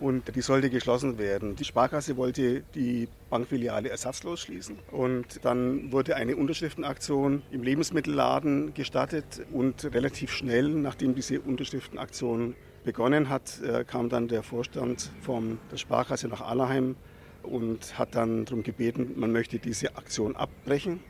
und 0.00 0.34
die 0.34 0.40
sollte 0.40 0.70
geschlossen 0.70 1.18
werden. 1.18 1.56
Die 1.56 1.64
Sparkasse 1.64 2.16
wollte 2.16 2.62
die 2.74 3.08
Bankfiliale 3.28 3.90
ersatzlos 3.90 4.40
schließen 4.40 4.78
und 4.90 5.44
dann 5.44 5.92
wurde 5.92 6.16
eine 6.16 6.36
Unterschriftenaktion 6.36 7.42
im 7.50 7.62
Lebensmittelladen 7.62 8.74
gestartet 8.74 9.46
und 9.52 9.84
relativ 9.94 10.32
schnell, 10.32 10.68
nachdem 10.68 11.14
diese 11.14 11.40
Unterschriftenaktion 11.40 12.54
begonnen 12.84 13.28
hat, 13.28 13.60
äh, 13.60 13.84
kam 13.84 14.08
dann 14.08 14.28
der 14.28 14.42
Vorstand 14.42 15.10
von 15.20 15.58
der 15.70 15.76
Sparkasse 15.76 16.28
nach 16.28 16.40
Allerheim 16.40 16.96
und 17.42 17.98
hat 17.98 18.14
dann 18.14 18.46
darum 18.46 18.62
gebeten, 18.62 19.12
man 19.16 19.32
möchte 19.32 19.58
diese 19.58 19.96
Aktion 19.96 20.34
abbrechen. 20.34 21.00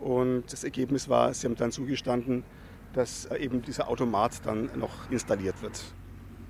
Und 0.00 0.44
das 0.50 0.64
Ergebnis 0.64 1.10
war, 1.10 1.34
sie 1.34 1.46
haben 1.46 1.56
dann 1.56 1.72
zugestanden, 1.72 2.42
dass 2.94 3.30
eben 3.32 3.60
dieser 3.62 3.88
Automat 3.88 4.44
dann 4.44 4.70
noch 4.78 5.10
installiert 5.10 5.60
wird. 5.62 5.82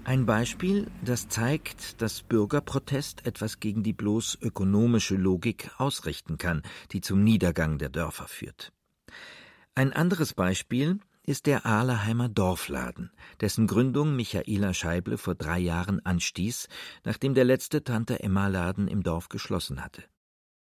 Ein 0.05 0.26
Beispiel, 0.26 0.90
das 1.05 1.28
zeigt, 1.28 2.01
dass 2.01 2.22
Bürgerprotest 2.22 3.26
etwas 3.26 3.61
gegen 3.61 3.82
die 3.82 3.92
bloß 3.92 4.38
ökonomische 4.40 5.14
Logik 5.14 5.70
ausrichten 5.78 6.38
kann, 6.38 6.62
die 6.92 7.01
zum 7.01 7.22
Niedergang 7.22 7.78
der 7.78 7.90
Dörfer 7.90 8.26
führt. 8.26 8.72
Ein 9.74 9.92
anderes 9.92 10.34
Beispiel 10.34 10.98
ist 11.26 11.46
der 11.46 11.66
Ahlerheimer 11.66 12.28
Dorfladen, 12.28 13.12
dessen 13.40 13.66
Gründung 13.66 14.16
Michaela 14.16 14.74
Scheible 14.74 15.18
vor 15.18 15.34
drei 15.34 15.59
Jahren 15.59 16.05
anstieß, 16.05 16.68
nachdem 17.05 17.34
der 17.34 17.44
letzte 17.44 17.84
Tante 17.84 18.20
Emma 18.20 18.48
Laden 18.48 18.88
im 18.88 19.03
Dorf 19.03 19.28
geschlossen 19.28 19.84
hatte. 19.84 20.03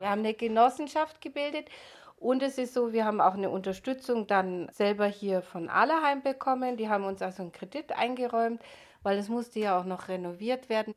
Wir 0.00 0.10
haben 0.10 0.20
eine 0.20 0.34
Genossenschaft 0.34 1.20
gebildet 1.20 1.68
und 2.16 2.42
es 2.42 2.58
ist 2.58 2.74
so, 2.74 2.92
wir 2.92 3.04
haben 3.04 3.20
auch 3.20 3.34
eine 3.34 3.50
Unterstützung 3.50 4.26
dann 4.26 4.68
selber 4.72 5.06
hier 5.06 5.40
von 5.40 5.68
Allerheim 5.68 6.22
bekommen. 6.22 6.76
Die 6.76 6.88
haben 6.88 7.04
uns 7.04 7.22
also 7.22 7.42
einen 7.42 7.52
Kredit 7.52 7.92
eingeräumt, 7.92 8.60
weil 9.02 9.18
es 9.18 9.28
musste 9.28 9.60
ja 9.60 9.78
auch 9.78 9.84
noch 9.84 10.08
renoviert 10.08 10.68
werden. 10.68 10.94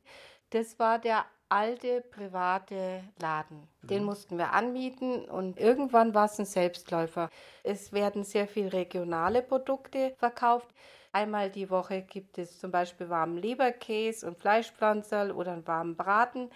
Das 0.50 0.78
war 0.78 0.98
der 0.98 1.24
alte 1.48 2.00
private 2.00 3.04
Laden. 3.20 3.68
Den 3.82 4.00
mhm. 4.00 4.06
mussten 4.06 4.38
wir 4.38 4.52
anmieten 4.52 5.26
und 5.26 5.60
irgendwann 5.60 6.14
war 6.14 6.24
es 6.24 6.38
ein 6.38 6.46
Selbstläufer. 6.46 7.28
Es 7.62 7.92
werden 7.92 8.24
sehr 8.24 8.48
viele 8.48 8.72
regionale 8.72 9.42
Produkte 9.42 10.14
verkauft. 10.16 10.68
Einmal 11.12 11.50
die 11.50 11.68
Woche 11.68 12.00
gibt 12.00 12.38
es 12.38 12.58
zum 12.58 12.70
Beispiel 12.70 13.10
warmen 13.10 13.36
Leberkäse 13.36 14.26
und 14.26 14.38
Fleischpflanzerl 14.38 15.30
oder 15.30 15.52
einen 15.52 15.66
warmen 15.66 15.94
Braten 15.94 16.48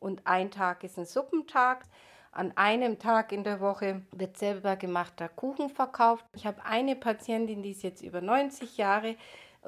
und 0.00 0.26
ein 0.26 0.50
Tag 0.50 0.82
ist 0.82 0.98
ein 0.98 1.04
Suppentag. 1.04 1.84
An 2.32 2.52
einem 2.56 2.98
Tag 2.98 3.32
in 3.32 3.44
der 3.44 3.60
Woche 3.60 4.02
wird 4.12 4.38
selber 4.38 4.76
gemachter 4.76 5.28
Kuchen 5.28 5.68
verkauft. 5.68 6.24
Ich 6.34 6.46
habe 6.46 6.64
eine 6.64 6.96
Patientin, 6.96 7.62
die 7.62 7.72
ist 7.72 7.82
jetzt 7.82 8.02
über 8.02 8.22
90 8.22 8.78
Jahre 8.78 9.16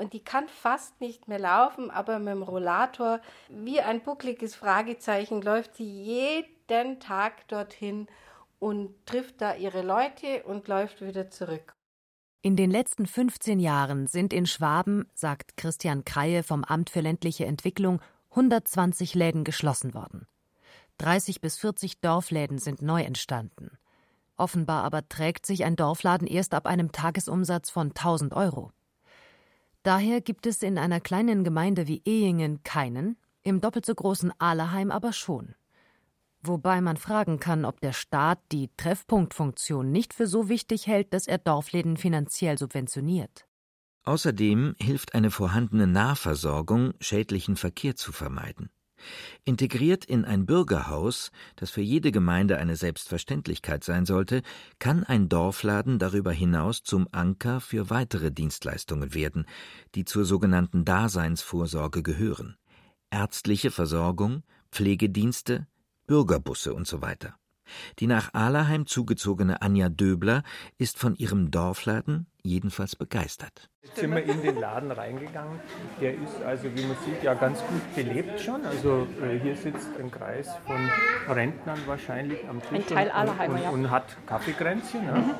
und 0.00 0.14
die 0.14 0.24
kann 0.24 0.48
fast 0.48 1.00
nicht 1.00 1.28
mehr 1.28 1.38
laufen, 1.38 1.90
aber 1.90 2.18
mit 2.18 2.32
dem 2.32 2.42
Rollator 2.42 3.20
wie 3.50 3.80
ein 3.80 4.02
buckliges 4.02 4.54
Fragezeichen 4.54 5.42
läuft 5.42 5.76
sie 5.76 5.84
jeden 5.84 6.98
Tag 7.00 7.46
dorthin 7.48 8.08
und 8.58 8.94
trifft 9.06 9.40
da 9.42 9.54
ihre 9.54 9.82
Leute 9.82 10.42
und 10.44 10.66
läuft 10.68 11.02
wieder 11.02 11.30
zurück. 11.30 11.74
In 12.42 12.56
den 12.56 12.70
letzten 12.70 13.06
15 13.06 13.60
Jahren 13.60 14.06
sind 14.06 14.32
in 14.32 14.46
Schwaben, 14.46 15.06
sagt 15.14 15.58
Christian 15.58 16.06
Kreie 16.06 16.42
vom 16.42 16.64
Amt 16.64 16.88
für 16.88 17.00
ländliche 17.00 17.44
Entwicklung, 17.44 18.00
120 18.30 19.14
Läden 19.14 19.44
geschlossen 19.44 19.92
worden. 19.92 20.26
30 20.96 21.42
bis 21.42 21.58
40 21.58 22.00
Dorfläden 22.00 22.58
sind 22.58 22.80
neu 22.80 23.02
entstanden. 23.02 23.76
Offenbar 24.38 24.84
aber 24.84 25.06
trägt 25.06 25.44
sich 25.44 25.64
ein 25.64 25.76
Dorfladen 25.76 26.26
erst 26.26 26.54
ab 26.54 26.64
einem 26.64 26.92
Tagesumsatz 26.92 27.68
von 27.68 27.88
1000 27.88 28.32
Euro. 28.32 28.72
Daher 29.82 30.20
gibt 30.20 30.46
es 30.46 30.62
in 30.62 30.76
einer 30.78 31.00
kleinen 31.00 31.44
Gemeinde 31.44 31.88
wie 31.88 32.02
Ehingen 32.04 32.62
keinen, 32.62 33.16
im 33.42 33.60
doppelt 33.60 33.86
so 33.86 33.94
großen 33.94 34.32
Ahleheim 34.38 34.90
aber 34.90 35.12
schon. 35.12 35.54
Wobei 36.42 36.80
man 36.80 36.96
fragen 36.96 37.38
kann, 37.38 37.64
ob 37.64 37.80
der 37.80 37.92
Staat 37.92 38.40
die 38.52 38.70
Treffpunktfunktion 38.76 39.90
nicht 39.90 40.14
für 40.14 40.26
so 40.26 40.48
wichtig 40.48 40.86
hält, 40.86 41.12
dass 41.12 41.26
er 41.26 41.38
Dorfläden 41.38 41.96
finanziell 41.96 42.58
subventioniert. 42.58 43.46
Außerdem 44.04 44.74
hilft 44.78 45.14
eine 45.14 45.30
vorhandene 45.30 45.86
Nahversorgung, 45.86 46.94
schädlichen 47.00 47.56
Verkehr 47.56 47.96
zu 47.96 48.12
vermeiden. 48.12 48.70
Integriert 49.44 50.04
in 50.04 50.24
ein 50.24 50.46
Bürgerhaus, 50.46 51.30
das 51.56 51.70
für 51.70 51.80
jede 51.80 52.12
Gemeinde 52.12 52.58
eine 52.58 52.76
Selbstverständlichkeit 52.76 53.84
sein 53.84 54.06
sollte, 54.06 54.42
kann 54.78 55.04
ein 55.04 55.28
Dorfladen 55.28 55.98
darüber 55.98 56.32
hinaus 56.32 56.82
zum 56.82 57.08
Anker 57.12 57.60
für 57.60 57.90
weitere 57.90 58.30
Dienstleistungen 58.30 59.14
werden, 59.14 59.46
die 59.94 60.04
zur 60.04 60.24
sogenannten 60.24 60.84
Daseinsvorsorge 60.84 62.02
gehören. 62.02 62.56
Ärztliche 63.10 63.70
Versorgung, 63.70 64.42
Pflegedienste, 64.70 65.66
Bürgerbusse 66.06 66.74
usw. 66.74 67.16
Die 67.98 68.06
nach 68.06 68.34
Ahlerheim 68.34 68.86
zugezogene 68.86 69.62
Anja 69.62 69.88
Döbler 69.88 70.42
ist 70.78 70.98
von 70.98 71.14
ihrem 71.16 71.50
Dorfladen 71.50 72.26
jedenfalls 72.42 72.96
begeistert. 72.96 73.68
Jetzt 73.82 73.96
sind 73.96 74.10
wir 74.14 74.22
in 74.22 74.42
den 74.42 74.58
Laden 74.58 74.90
reingegangen. 74.90 75.58
Der 76.00 76.14
ist 76.14 76.40
also, 76.44 76.64
wie 76.64 76.82
man 76.82 76.96
sieht, 77.04 77.22
ja 77.22 77.34
ganz 77.34 77.60
gut 77.60 77.94
belebt 77.94 78.40
schon. 78.40 78.64
Also 78.64 79.06
äh, 79.22 79.38
hier 79.38 79.56
sitzt 79.56 79.88
ein 79.98 80.10
Kreis 80.10 80.48
von 80.66 80.88
Rentnern 81.34 81.78
wahrscheinlich 81.86 82.46
am 82.48 82.60
Tisch 82.60 82.72
ein 82.72 82.86
Teil 82.86 83.06
und, 83.08 83.14
Allerheimer, 83.14 83.54
und, 83.54 83.62
ja. 83.62 83.70
und 83.70 83.90
hat 83.90 84.16
Kaffeekränzchen. 84.26 85.04
Ja. 85.04 85.14
Mhm. 85.14 85.34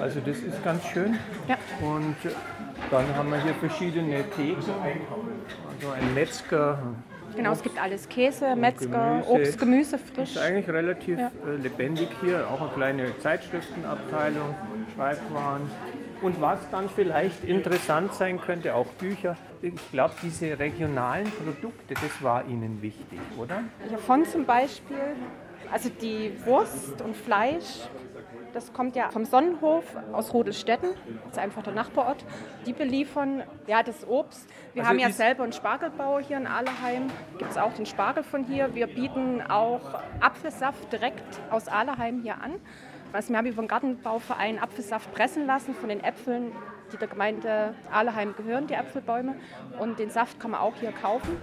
Also 0.00 0.20
das 0.20 0.38
ist 0.38 0.62
ganz 0.64 0.84
schön. 0.86 1.18
Ja. 1.48 1.56
Und 1.80 2.16
dann 2.90 3.14
haben 3.14 3.30
wir 3.30 3.42
hier 3.42 3.54
verschiedene 3.54 4.28
Theken. 4.30 4.56
Also 4.56 5.90
ein 5.90 6.14
Metzger, 6.14 6.78
Genau, 7.36 7.52
es 7.52 7.62
gibt 7.62 7.80
alles 7.80 8.08
Käse, 8.08 8.54
Metzger, 8.56 8.86
Gemüse. 9.20 9.28
Obst, 9.30 9.58
Gemüse, 9.58 9.98
frisch. 9.98 10.30
Ist 10.30 10.38
eigentlich 10.38 10.68
relativ 10.68 11.18
Ja. 11.18 11.30
äh, 11.46 11.56
lebendig 11.56 12.08
hier. 12.22 12.46
Auch 12.48 12.60
eine 12.60 12.70
kleine 12.70 13.18
Zeitschriftenabteilung, 13.18 14.54
Schreibwaren. 14.94 15.62
Und 16.22 16.40
was 16.40 16.58
dann 16.70 16.88
vielleicht 16.88 17.44
interessant 17.44 18.14
sein 18.14 18.40
könnte, 18.40 18.74
auch 18.74 18.86
Bücher. 18.86 19.36
Ich 19.62 19.72
glaube, 19.92 20.14
diese 20.22 20.58
regionalen 20.58 21.30
Produkte, 21.30 21.94
das 21.94 22.22
war 22.22 22.46
Ihnen 22.46 22.80
wichtig, 22.80 23.18
oder? 23.36 23.62
Davon 23.90 24.24
zum 24.24 24.44
Beispiel, 24.46 24.96
also 25.72 25.90
die 26.00 26.32
Wurst 26.46 27.00
und 27.02 27.16
Fleisch, 27.16 27.88
das 28.54 28.72
kommt 28.72 28.96
ja 28.96 29.10
vom 29.10 29.24
Sonnenhof 29.24 29.84
aus 30.12 30.32
Rodelstetten, 30.32 30.90
das 31.24 31.32
ist 31.32 31.38
einfach 31.38 31.62
der 31.62 31.74
Nachbarort. 31.74 32.24
Die 32.64 32.72
beliefern 32.72 33.42
ja 33.66 33.82
das 33.82 34.06
Obst. 34.08 34.48
Wir 34.72 34.82
Also 34.82 34.90
haben 34.90 34.98
ja 34.98 35.10
selber 35.10 35.42
einen 35.42 35.52
Spargelbauer 35.52 36.20
hier 36.20 36.36
in 36.36 36.46
Ahleheim, 36.46 37.08
gibt 37.38 37.50
es 37.50 37.58
auch 37.58 37.72
den 37.74 37.84
Spargel 37.86 38.22
von 38.22 38.44
hier. 38.44 38.74
Wir 38.74 38.86
bieten 38.86 39.42
auch 39.42 39.80
Apfelsaft 40.20 40.92
direkt 40.92 41.40
aus 41.50 41.68
Ahleheim 41.68 42.22
hier 42.22 42.40
an. 42.40 42.54
Also 43.12 43.30
wir 43.30 43.38
haben 43.38 43.46
über 43.46 43.62
den 43.62 43.68
Gartenbauverein 43.68 44.58
Apfelsaft 44.58 45.12
pressen 45.12 45.46
lassen 45.46 45.74
von 45.74 45.88
den 45.88 46.02
Äpfeln, 46.02 46.50
die 46.92 46.96
der 46.96 47.06
Gemeinde 47.06 47.74
Ahleheim 47.92 48.34
gehören, 48.36 48.66
die 48.66 48.74
Äpfelbäume. 48.74 49.36
Und 49.78 49.98
den 49.98 50.10
Saft 50.10 50.40
kann 50.40 50.50
man 50.50 50.60
auch 50.60 50.74
hier 50.80 50.90
kaufen. 50.90 51.36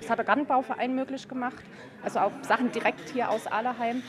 Das 0.00 0.10
hat 0.10 0.18
der 0.18 0.24
Gartenbauverein 0.24 0.94
möglich 0.94 1.28
gemacht. 1.28 1.62
Also 2.04 2.20
auch 2.20 2.32
Sachen 2.42 2.70
direkt 2.70 3.08
hier 3.10 3.30
aus 3.30 3.46
Ahleheim. 3.46 4.02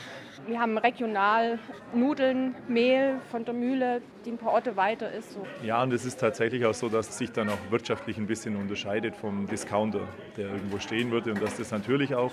Wir 0.46 0.60
haben 0.60 0.78
regional 0.78 1.58
Nudeln, 1.92 2.54
Mehl 2.68 3.16
von 3.30 3.44
der 3.44 3.54
Mühle, 3.54 4.00
die 4.24 4.30
ein 4.30 4.38
paar 4.38 4.52
Orte 4.52 4.76
weiter 4.76 5.10
ist. 5.10 5.32
So. 5.32 5.44
Ja, 5.62 5.82
und 5.82 5.92
es 5.92 6.04
ist 6.04 6.20
tatsächlich 6.20 6.64
auch 6.64 6.74
so, 6.74 6.88
dass 6.88 7.08
es 7.08 7.18
sich 7.18 7.32
dann 7.32 7.48
auch 7.48 7.58
wirtschaftlich 7.70 8.18
ein 8.18 8.26
bisschen 8.26 8.56
unterscheidet 8.56 9.16
vom 9.16 9.46
Discounter, 9.46 10.00
der 10.36 10.48
irgendwo 10.50 10.78
stehen 10.78 11.10
würde. 11.10 11.32
Und 11.32 11.42
dass 11.42 11.56
das 11.56 11.72
natürlich 11.72 12.14
auch 12.14 12.32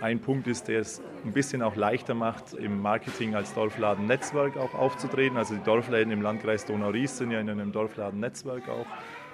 ein 0.00 0.20
Punkt 0.20 0.46
ist, 0.48 0.68
der 0.68 0.80
es 0.80 1.00
ein 1.24 1.32
bisschen 1.32 1.62
auch 1.62 1.76
leichter 1.76 2.14
macht, 2.14 2.54
im 2.54 2.82
Marketing 2.82 3.34
als 3.34 3.54
Dorfladennetzwerk 3.54 4.56
auch 4.56 4.74
aufzutreten. 4.74 5.38
Also 5.38 5.54
die 5.54 5.62
Dorfläden 5.62 6.12
im 6.12 6.22
Landkreis 6.22 6.66
Donau-Ries 6.66 7.18
sind 7.18 7.30
ja 7.30 7.40
in 7.40 7.48
einem 7.48 7.72
Dorfladennetzwerk 7.72 8.68
auch 8.68 8.86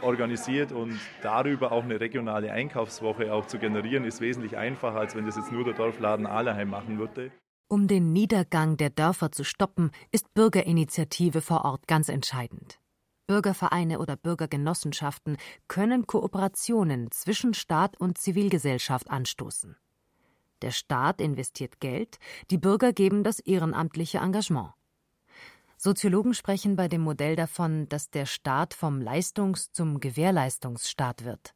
organisiert 0.03 0.73
und 0.73 0.99
darüber 1.23 1.73
auch 1.73 1.85
eine 1.85 2.01
regionale 2.01 2.53
Einkaufswoche 2.53 3.33
auch 3.33 3.47
zu 3.47 3.59
generieren, 3.59 4.05
ist 4.05 4.21
wesentlich 4.21 4.57
einfacher, 4.57 4.99
als 4.99 5.15
wenn 5.15 5.27
das 5.27 5.37
jetzt 5.37 5.53
nur 5.53 5.65
der 5.65 5.75
Dorfladen 5.75 6.27
Ahleheim 6.27 6.71
machen 6.71 6.99
würde. 6.99 7.31
Um 7.69 7.87
den 7.87 8.13
Niedergang 8.13 8.77
der 8.77 8.91
Dörfer 8.91 9.31
zu 9.31 9.45
stoppen, 9.45 9.93
ist 10.11 10.35
Bürgerinitiative 10.35 11.41
vor 11.41 11.65
Ort 11.65 11.87
ganz 11.87 12.09
entscheidend. 12.09 12.81
Bürgervereine 13.29 14.01
oder 14.01 14.17
Bürgergenossenschaften 14.17 15.37
können 15.69 16.07
Kooperationen 16.09 17.13
zwischen 17.13 17.55
Staat 17.55 17.97
und 18.01 18.19
Zivilgesellschaft 18.19 19.09
anstoßen. 19.09 19.77
Der 20.63 20.73
Staat 20.73 21.21
investiert 21.21 21.79
Geld, 21.79 22.19
die 22.51 22.59
Bürger 22.59 22.93
geben 22.93 23.23
das 23.23 23.39
ehrenamtliche 23.39 24.19
Engagement. 24.19 24.73
Soziologen 25.83 26.35
sprechen 26.35 26.76
bei 26.76 26.89
dem 26.89 27.01
Modell 27.01 27.37
davon, 27.37 27.89
dass 27.89 28.11
der 28.11 28.26
Staat 28.26 28.74
vom 28.74 29.01
Leistungs- 29.01 29.72
zum 29.72 29.99
Gewährleistungsstaat 29.99 31.24
wird. 31.24 31.55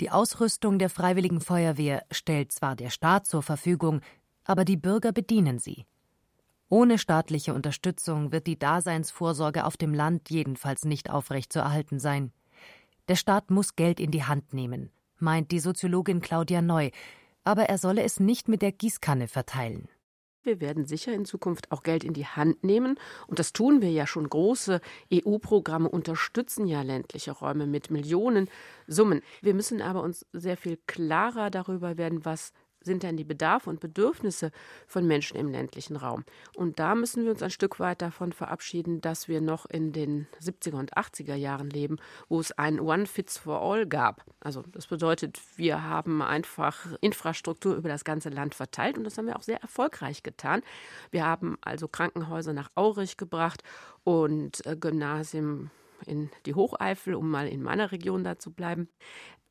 Die 0.00 0.10
Ausrüstung 0.10 0.78
der 0.78 0.88
Freiwilligen 0.88 1.42
Feuerwehr 1.42 2.02
stellt 2.10 2.52
zwar 2.52 2.74
der 2.74 2.88
Staat 2.88 3.26
zur 3.26 3.42
Verfügung, 3.42 4.00
aber 4.44 4.64
die 4.64 4.78
Bürger 4.78 5.12
bedienen 5.12 5.58
sie. 5.58 5.84
Ohne 6.70 6.96
staatliche 6.96 7.52
Unterstützung 7.52 8.32
wird 8.32 8.46
die 8.46 8.58
Daseinsvorsorge 8.58 9.66
auf 9.66 9.76
dem 9.76 9.92
Land 9.92 10.30
jedenfalls 10.30 10.86
nicht 10.86 11.10
aufrechtzuerhalten 11.10 11.98
sein. 11.98 12.32
Der 13.08 13.16
Staat 13.16 13.50
muss 13.50 13.76
Geld 13.76 14.00
in 14.00 14.10
die 14.10 14.24
Hand 14.24 14.54
nehmen, 14.54 14.90
meint 15.18 15.50
die 15.50 15.60
Soziologin 15.60 16.22
Claudia 16.22 16.62
Neu, 16.62 16.92
aber 17.44 17.64
er 17.64 17.76
solle 17.76 18.04
es 18.04 18.20
nicht 18.20 18.48
mit 18.48 18.62
der 18.62 18.72
Gießkanne 18.72 19.28
verteilen. 19.28 19.90
Wir 20.46 20.60
werden 20.60 20.86
sicher 20.86 21.12
in 21.12 21.24
Zukunft 21.24 21.72
auch 21.72 21.82
Geld 21.82 22.04
in 22.04 22.12
die 22.12 22.26
Hand 22.26 22.62
nehmen. 22.62 22.98
Und 23.26 23.40
das 23.40 23.52
tun 23.52 23.82
wir 23.82 23.90
ja 23.90 24.06
schon. 24.06 24.28
Große 24.28 24.80
EU-Programme 25.12 25.88
unterstützen 25.88 26.66
ja 26.66 26.82
ländliche 26.82 27.32
Räume 27.32 27.66
mit 27.66 27.90
Millionen 27.90 28.48
Summen. 28.86 29.22
Wir 29.42 29.54
müssen 29.54 29.82
aber 29.82 30.02
uns 30.02 30.24
sehr 30.32 30.56
viel 30.56 30.78
klarer 30.86 31.50
darüber 31.50 31.98
werden, 31.98 32.24
was 32.24 32.52
sind 32.86 33.02
denn 33.02 33.18
die 33.18 33.24
Bedarfe 33.24 33.68
und 33.68 33.80
Bedürfnisse 33.80 34.50
von 34.86 35.06
Menschen 35.06 35.36
im 35.36 35.50
ländlichen 35.50 35.96
Raum. 35.96 36.24
Und 36.54 36.78
da 36.78 36.94
müssen 36.94 37.24
wir 37.24 37.32
uns 37.32 37.42
ein 37.42 37.50
Stück 37.50 37.78
weit 37.78 38.00
davon 38.00 38.32
verabschieden, 38.32 39.02
dass 39.02 39.28
wir 39.28 39.42
noch 39.42 39.66
in 39.66 39.92
den 39.92 40.26
70er 40.40 40.76
und 40.76 40.96
80er 40.96 41.34
Jahren 41.34 41.68
leben, 41.68 41.98
wo 42.28 42.40
es 42.40 42.52
ein 42.52 42.80
One 42.80 43.06
Fits 43.06 43.36
for 43.36 43.60
All 43.60 43.86
gab. 43.86 44.24
Also 44.40 44.62
das 44.72 44.86
bedeutet, 44.86 45.40
wir 45.56 45.82
haben 45.82 46.22
einfach 46.22 46.86
Infrastruktur 47.02 47.74
über 47.74 47.88
das 47.90 48.04
ganze 48.04 48.30
Land 48.30 48.54
verteilt 48.54 48.96
und 48.96 49.04
das 49.04 49.18
haben 49.18 49.26
wir 49.26 49.36
auch 49.36 49.42
sehr 49.42 49.60
erfolgreich 49.60 50.22
getan. 50.22 50.62
Wir 51.10 51.26
haben 51.26 51.58
also 51.60 51.88
Krankenhäuser 51.88 52.52
nach 52.52 52.70
Aurich 52.74 53.16
gebracht 53.16 53.62
und 54.04 54.64
äh, 54.64 54.76
Gymnasien 54.76 55.70
in 56.06 56.30
die 56.44 56.54
Hocheifel, 56.54 57.14
um 57.14 57.30
mal 57.30 57.48
in 57.48 57.62
meiner 57.62 57.90
Region 57.92 58.22
da 58.24 58.38
zu 58.38 58.52
bleiben. 58.52 58.88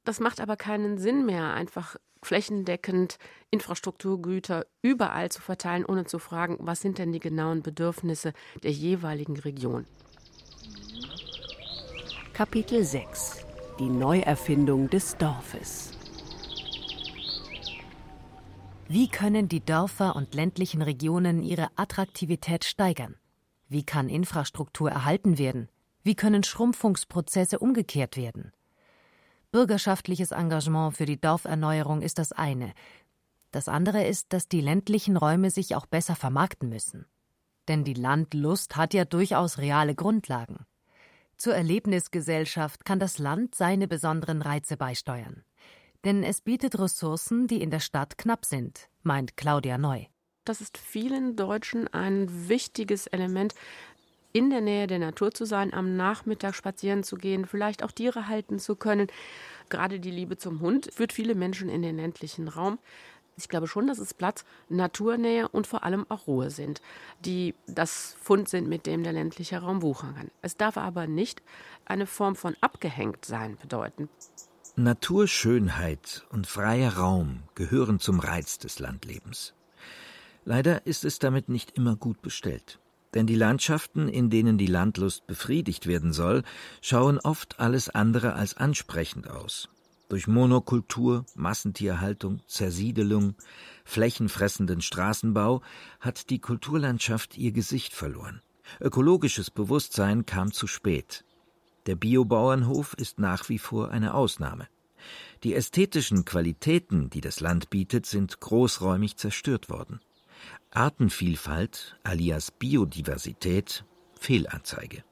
Das 0.05 0.19
macht 0.19 0.39
aber 0.39 0.55
keinen 0.55 0.97
Sinn 0.99 1.25
mehr, 1.25 1.53
einfach 1.53 1.95
flächendeckend 2.25 3.17
Infrastrukturgüter 3.51 4.65
überall 4.81 5.31
zu 5.31 5.41
verteilen, 5.41 5.85
ohne 5.85 6.05
zu 6.05 6.19
fragen, 6.19 6.57
was 6.59 6.81
sind 6.81 6.97
denn 6.97 7.13
die 7.13 7.19
genauen 7.19 7.61
Bedürfnisse 7.61 8.33
der 8.63 8.71
jeweiligen 8.71 9.37
Region. 9.37 9.85
Kapitel 12.33 12.83
6 12.83 13.45
Die 13.79 13.89
Neuerfindung 13.89 14.89
des 14.89 15.15
Dorfes 15.17 15.91
Wie 18.89 19.07
können 19.07 19.47
die 19.47 19.63
Dörfer 19.63 20.15
und 20.15 20.35
ländlichen 20.35 20.81
Regionen 20.81 21.41
ihre 21.41 21.69
Attraktivität 21.75 22.65
steigern? 22.65 23.15
Wie 23.69 23.83
kann 23.83 24.09
Infrastruktur 24.09 24.91
erhalten 24.91 25.37
werden? 25.37 25.69
Wie 26.03 26.15
können 26.15 26.43
Schrumpfungsprozesse 26.43 27.59
umgekehrt 27.59 28.17
werden? 28.17 28.51
Bürgerschaftliches 29.55 30.31
Engagement 30.31 30.97
für 30.97 31.05
die 31.05 31.15
Dorferneuerung 31.15 32.01
ist 32.01 32.19
das 32.19 32.33
eine. 32.33 32.73
Das 33.51 33.69
andere 33.69 34.05
ist, 34.05 34.33
dass 34.33 34.49
die 34.49 34.59
ländlichen 34.59 35.15
Räume 35.15 35.49
sich 35.49 35.75
auch 35.75 35.85
besser 35.85 36.17
vermarkten 36.17 36.67
müssen. 36.67 37.05
Denn 37.69 37.85
die 37.85 37.93
Landlust 37.93 38.75
hat 38.75 38.93
ja 38.93 39.05
durchaus 39.05 39.57
reale 39.57 39.95
Grundlagen. 39.95 40.65
Zur 41.37 41.55
Erlebnisgesellschaft 41.55 42.83
kann 42.83 42.99
das 42.99 43.17
Land 43.17 43.55
seine 43.55 43.87
besonderen 43.87 44.41
Reize 44.41 44.75
beisteuern. 44.75 45.45
Denn 46.03 46.21
es 46.21 46.41
bietet 46.41 46.77
Ressourcen, 46.77 47.47
die 47.47 47.61
in 47.61 47.71
der 47.71 47.79
Stadt 47.79 48.17
knapp 48.17 48.43
sind, 48.43 48.89
meint 49.03 49.37
Claudia 49.37 49.77
Neu. 49.77 50.03
Das 50.43 50.59
ist 50.59 50.77
vielen 50.77 51.37
Deutschen 51.37 51.87
ein 51.87 52.49
wichtiges 52.49 53.07
Element, 53.07 53.55
in 54.35 54.49
der 54.49 54.59
Nähe 54.59 54.85
der 54.85 54.99
Natur 54.99 55.31
zu 55.31 55.45
sein, 55.45 55.73
am 55.73 55.95
Nachmittag 55.95 56.55
spazieren 56.55 57.03
zu 57.03 57.15
gehen, 57.15 57.45
vielleicht 57.45 57.83
auch 57.83 57.91
Tiere 57.93 58.27
halten 58.27 58.59
zu 58.59 58.75
können. 58.75 59.07
Gerade 59.69 60.01
die 60.01 60.11
Liebe 60.11 60.37
zum 60.37 60.59
Hund 60.59 60.89
führt 60.93 61.13
viele 61.13 61.35
Menschen 61.35 61.69
in 61.69 61.81
den 61.81 61.95
ländlichen 61.95 62.49
Raum. 62.49 62.77
Ich 63.37 63.47
glaube 63.47 63.67
schon, 63.67 63.87
dass 63.87 63.97
es 63.97 64.13
Platz, 64.13 64.43
Naturnähe 64.67 65.47
und 65.47 65.67
vor 65.67 65.85
allem 65.85 66.05
auch 66.09 66.27
Ruhe 66.27 66.49
sind, 66.49 66.81
die 67.21 67.55
das 67.65 68.17
Fund 68.21 68.49
sind, 68.49 68.67
mit 68.67 68.85
dem 68.85 69.03
der 69.03 69.13
ländliche 69.13 69.59
Raum 69.59 69.81
wuchern 69.81 70.15
kann. 70.15 70.31
Es 70.41 70.57
darf 70.57 70.75
aber 70.75 71.07
nicht 71.07 71.41
eine 71.85 72.05
Form 72.05 72.35
von 72.35 72.57
Abgehängtsein 72.59 73.55
bedeuten. 73.55 74.09
Naturschönheit 74.75 76.25
und 76.29 76.45
freier 76.45 76.97
Raum 76.97 77.43
gehören 77.55 78.01
zum 78.01 78.19
Reiz 78.19 78.57
des 78.57 78.79
Landlebens. 78.79 79.53
Leider 80.43 80.85
ist 80.85 81.05
es 81.05 81.19
damit 81.19 81.47
nicht 81.47 81.71
immer 81.77 81.95
gut 81.95 82.21
bestellt. 82.21 82.79
Denn 83.15 83.25
die 83.25 83.35
Landschaften, 83.35 84.09
in 84.09 84.29
denen 84.29 84.57
die 84.57 84.67
Landlust 84.67 85.25
befriedigt 85.25 85.87
werden 85.87 86.11
soll, 86.11 86.43
schauen 86.81 87.17
oft 87.19 87.59
alles 87.59 87.89
andere 87.89 88.33
als 88.33 88.57
ansprechend 88.57 89.29
aus. 89.29 89.69
Durch 90.09 90.27
Monokultur, 90.27 91.25
Massentierhaltung, 91.33 92.41
Zersiedelung, 92.45 93.35
flächenfressenden 93.85 94.81
Straßenbau 94.81 95.61
hat 95.99 96.29
die 96.29 96.39
Kulturlandschaft 96.39 97.37
ihr 97.37 97.53
Gesicht 97.53 97.93
verloren. 97.93 98.41
Ökologisches 98.81 99.49
Bewusstsein 99.49 100.25
kam 100.25 100.51
zu 100.51 100.67
spät. 100.67 101.23
Der 101.85 101.95
Biobauernhof 101.95 102.93
ist 102.95 103.19
nach 103.19 103.49
wie 103.49 103.59
vor 103.59 103.91
eine 103.91 104.13
Ausnahme. 104.13 104.67
Die 105.43 105.53
ästhetischen 105.53 106.25
Qualitäten, 106.25 107.09
die 107.09 107.21
das 107.21 107.39
Land 107.39 107.69
bietet, 107.69 108.05
sind 108.05 108.39
großräumig 108.39 109.17
zerstört 109.17 109.69
worden. 109.69 109.99
Artenvielfalt 110.75 111.97
alias 112.03 112.51
Biodiversität 112.51 113.85
Fehlanzeige. 114.19 115.05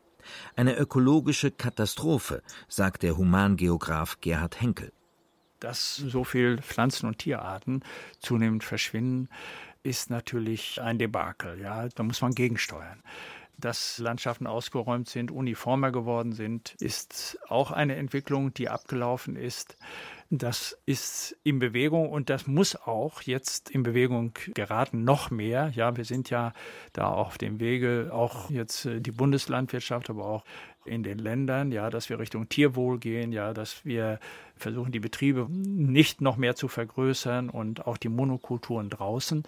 Eine 0.58 0.76
ökologische 0.76 1.52
Katastrophe, 1.52 2.44
sagt 2.68 3.02
der 3.02 3.16
Humangeograf 3.16 4.20
Gerhard 4.20 4.60
Henkel. 4.60 4.92
Dass 5.62 5.96
so 5.96 6.26
viele 6.26 6.62
Pflanzen- 6.62 7.08
und 7.08 7.20
Tierarten 7.20 7.82
zunehmend 8.20 8.66
verschwinden, 8.66 9.30
ist 9.84 10.10
natürlich 10.10 10.82
ein 10.82 11.00
Debakel. 11.00 11.58
Ja, 11.62 11.88
da 11.88 12.04
muss 12.04 12.22
man 12.22 12.34
gegensteuern. 12.34 13.02
Dass 13.58 14.00
Landschaften 14.00 14.48
ausgeräumt 14.48 15.08
sind, 15.08 15.32
uniformer 15.32 15.94
geworden 15.94 16.34
sind, 16.34 16.76
ist 16.80 17.40
auch 17.48 17.72
eine 17.72 17.96
Entwicklung, 17.96 18.54
die 18.54 18.68
abgelaufen 18.68 19.38
ist. 19.38 19.78
Das 20.36 20.76
ist 20.88 21.38
in 21.44 21.60
Bewegung 21.60 22.10
und 22.10 22.32
das 22.32 22.48
muss 22.48 22.76
auch 22.76 23.22
jetzt 23.22 23.70
in 23.70 23.84
Bewegung 23.84 24.34
geraten, 24.56 25.04
noch 25.04 25.30
mehr. 25.30 25.72
Ja, 25.76 25.96
wir 25.96 26.06
sind 26.06 26.32
ja 26.32 26.54
da 26.92 27.08
auf 27.08 27.38
dem 27.38 27.60
Wege, 27.60 28.10
auch 28.12 28.50
jetzt 28.50 28.86
äh, 28.86 29.00
die 29.00 29.12
Bundeslandwirtschaft, 29.12 30.10
aber 30.10 30.26
auch 30.26 30.44
in 30.86 31.04
den 31.04 31.18
Ländern, 31.18 31.72
ja, 31.72 31.90
dass 31.90 32.10
wir 32.10 32.20
Richtung 32.20 32.50
Tierwohl 32.50 33.00
gehen, 33.00 33.32
ja, 33.32 33.54
dass 33.54 33.86
wir 33.86 34.20
versuchen, 34.56 34.92
die 34.92 35.00
Betriebe 35.00 35.48
nicht 35.50 36.22
noch 36.22 36.38
mehr 36.38 36.56
zu 36.56 36.68
vergrößern 36.68 37.50
und 37.50 37.88
auch 37.88 37.98
die 37.98 38.10
Monokulturen 38.10 38.90
draußen. 38.90 39.44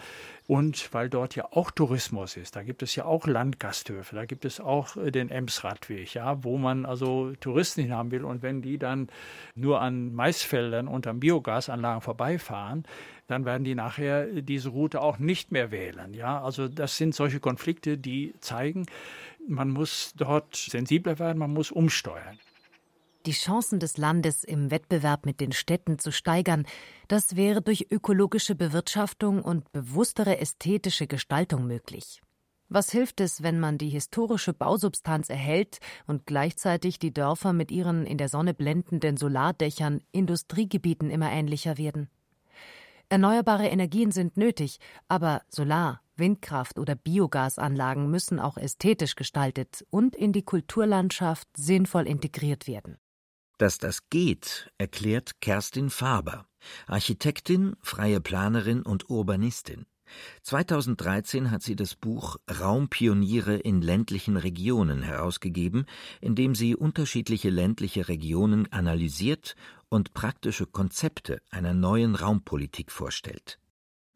Und 0.48 0.94
weil 0.94 1.10
dort 1.10 1.36
ja 1.36 1.48
auch 1.52 1.72
Tourismus 1.72 2.38
ist, 2.38 2.56
da 2.56 2.64
gibt 2.64 2.84
es 2.84 2.96
ja 2.96 3.06
auch 3.06 3.26
Landgasthöfe, 3.26 4.16
da 4.16 4.26
gibt 4.26 4.46
es 4.46 4.60
auch 4.60 4.96
äh, 4.98 5.12
den 5.12 5.30
Emsradweg, 5.30 6.14
ja, 6.14 6.44
wo 6.44 6.58
man 6.58 6.86
also 6.86 7.34
Touristen 7.40 7.82
hinhaben 7.82 8.12
will. 8.12 8.26
Und 8.26 8.42
wenn 8.44 8.62
die 8.62 8.78
dann 8.78 9.10
nur 9.56 9.82
an 9.82 10.14
Maisfeldern 10.14 10.88
und 10.88 11.08
an 11.08 11.20
Biogasanlagen 11.20 12.02
vorbeifahren, 12.02 12.86
dann 13.28 13.46
werden 13.46 13.64
die 13.64 13.74
nachher 13.74 14.28
diese 14.42 14.70
Route 14.70 15.02
auch 15.02 15.18
nicht 15.18 15.52
mehr 15.52 15.72
wählen. 15.72 16.14
Ja, 16.14 16.44
also 16.44 16.68
das 16.68 16.98
sind 16.98 17.16
solche 17.16 17.40
Konflikte, 17.40 17.98
die 17.98 18.36
zeigen, 18.40 18.86
man 19.48 19.70
muss 19.70 20.14
dort 20.16 20.56
sensibler 20.56 21.20
werden, 21.20 21.38
man 21.38 21.54
muss 21.54 21.72
umsteuern. 21.72 22.38
Die 23.26 23.32
Chancen 23.32 23.80
des 23.80 23.98
Landes 23.98 24.44
im 24.44 24.70
Wettbewerb 24.70 25.26
mit 25.26 25.40
den 25.40 25.52
Städten 25.52 25.98
zu 25.98 26.12
steigern, 26.12 26.68
das 27.08 27.36
wäre 27.36 27.62
durch 27.64 27.88
ökologische 27.90 28.54
Bewirtschaftung 28.54 29.42
und 29.42 29.72
bewusstere 29.72 30.38
ästhetische 30.38 31.08
Gestaltung 31.08 31.66
möglich. 31.66 32.22
Was 32.70 32.92
hilft 32.92 33.22
es, 33.22 33.42
wenn 33.42 33.60
man 33.60 33.78
die 33.78 33.90
historische 33.90 34.54
Bausubstanz 34.54 35.30
erhält 35.30 35.80
und 36.08 36.26
gleichzeitig 36.26 37.00
die 37.00 37.14
Dörfer 37.14 37.54
mit 37.54 37.72
ihren 37.72 38.06
in 38.06 38.18
der 38.18 38.30
Sonne 38.30 38.54
blendenden 38.54 39.18
Solardächern 39.18 40.02
Industriegebieten 40.12 41.10
immer 41.10 41.32
ähnlicher 41.32 41.78
werden? 41.78 42.10
Erneuerbare 43.10 43.68
Energien 43.68 44.12
sind 44.12 44.38
nötig, 44.38 44.80
aber 45.08 45.44
Solar, 45.50 46.02
Windkraft 46.16 46.80
oder 46.80 46.96
Biogasanlagen 46.96 48.10
müssen 48.10 48.40
auch 48.40 48.58
ästhetisch 48.58 49.16
gestaltet 49.16 49.86
und 49.90 50.16
in 50.16 50.32
die 50.32 50.44
Kulturlandschaft 50.44 51.48
sinnvoll 51.56 52.08
integriert 52.08 52.68
werden. 52.68 52.98
Dass 53.58 53.78
das 53.78 54.10
geht, 54.10 54.72
erklärt 54.78 55.40
Kerstin 55.40 55.90
Faber, 55.90 56.46
Architektin, 56.88 57.76
freie 57.82 58.20
Planerin 58.20 58.82
und 58.82 59.10
Urbanistin. 59.10 59.86
2013 60.44 61.52
hat 61.52 61.64
sie 61.64 61.76
das 61.76 61.96
Buch 61.96 62.38
Raumpioniere 62.60 63.56
in 63.56 63.82
ländlichen 63.82 64.38
Regionen 64.38 65.02
herausgegeben, 65.02 65.86
in 66.22 66.36
dem 66.36 66.54
sie 66.54 66.76
unterschiedliche 66.76 67.50
ländliche 67.50 68.08
Regionen 68.08 68.72
analysiert 68.72 69.56
und 69.90 70.14
praktische 70.14 70.66
Konzepte 70.66 71.42
einer 71.50 71.74
neuen 71.74 72.16
Raumpolitik 72.16 72.92
vorstellt. 72.92 73.60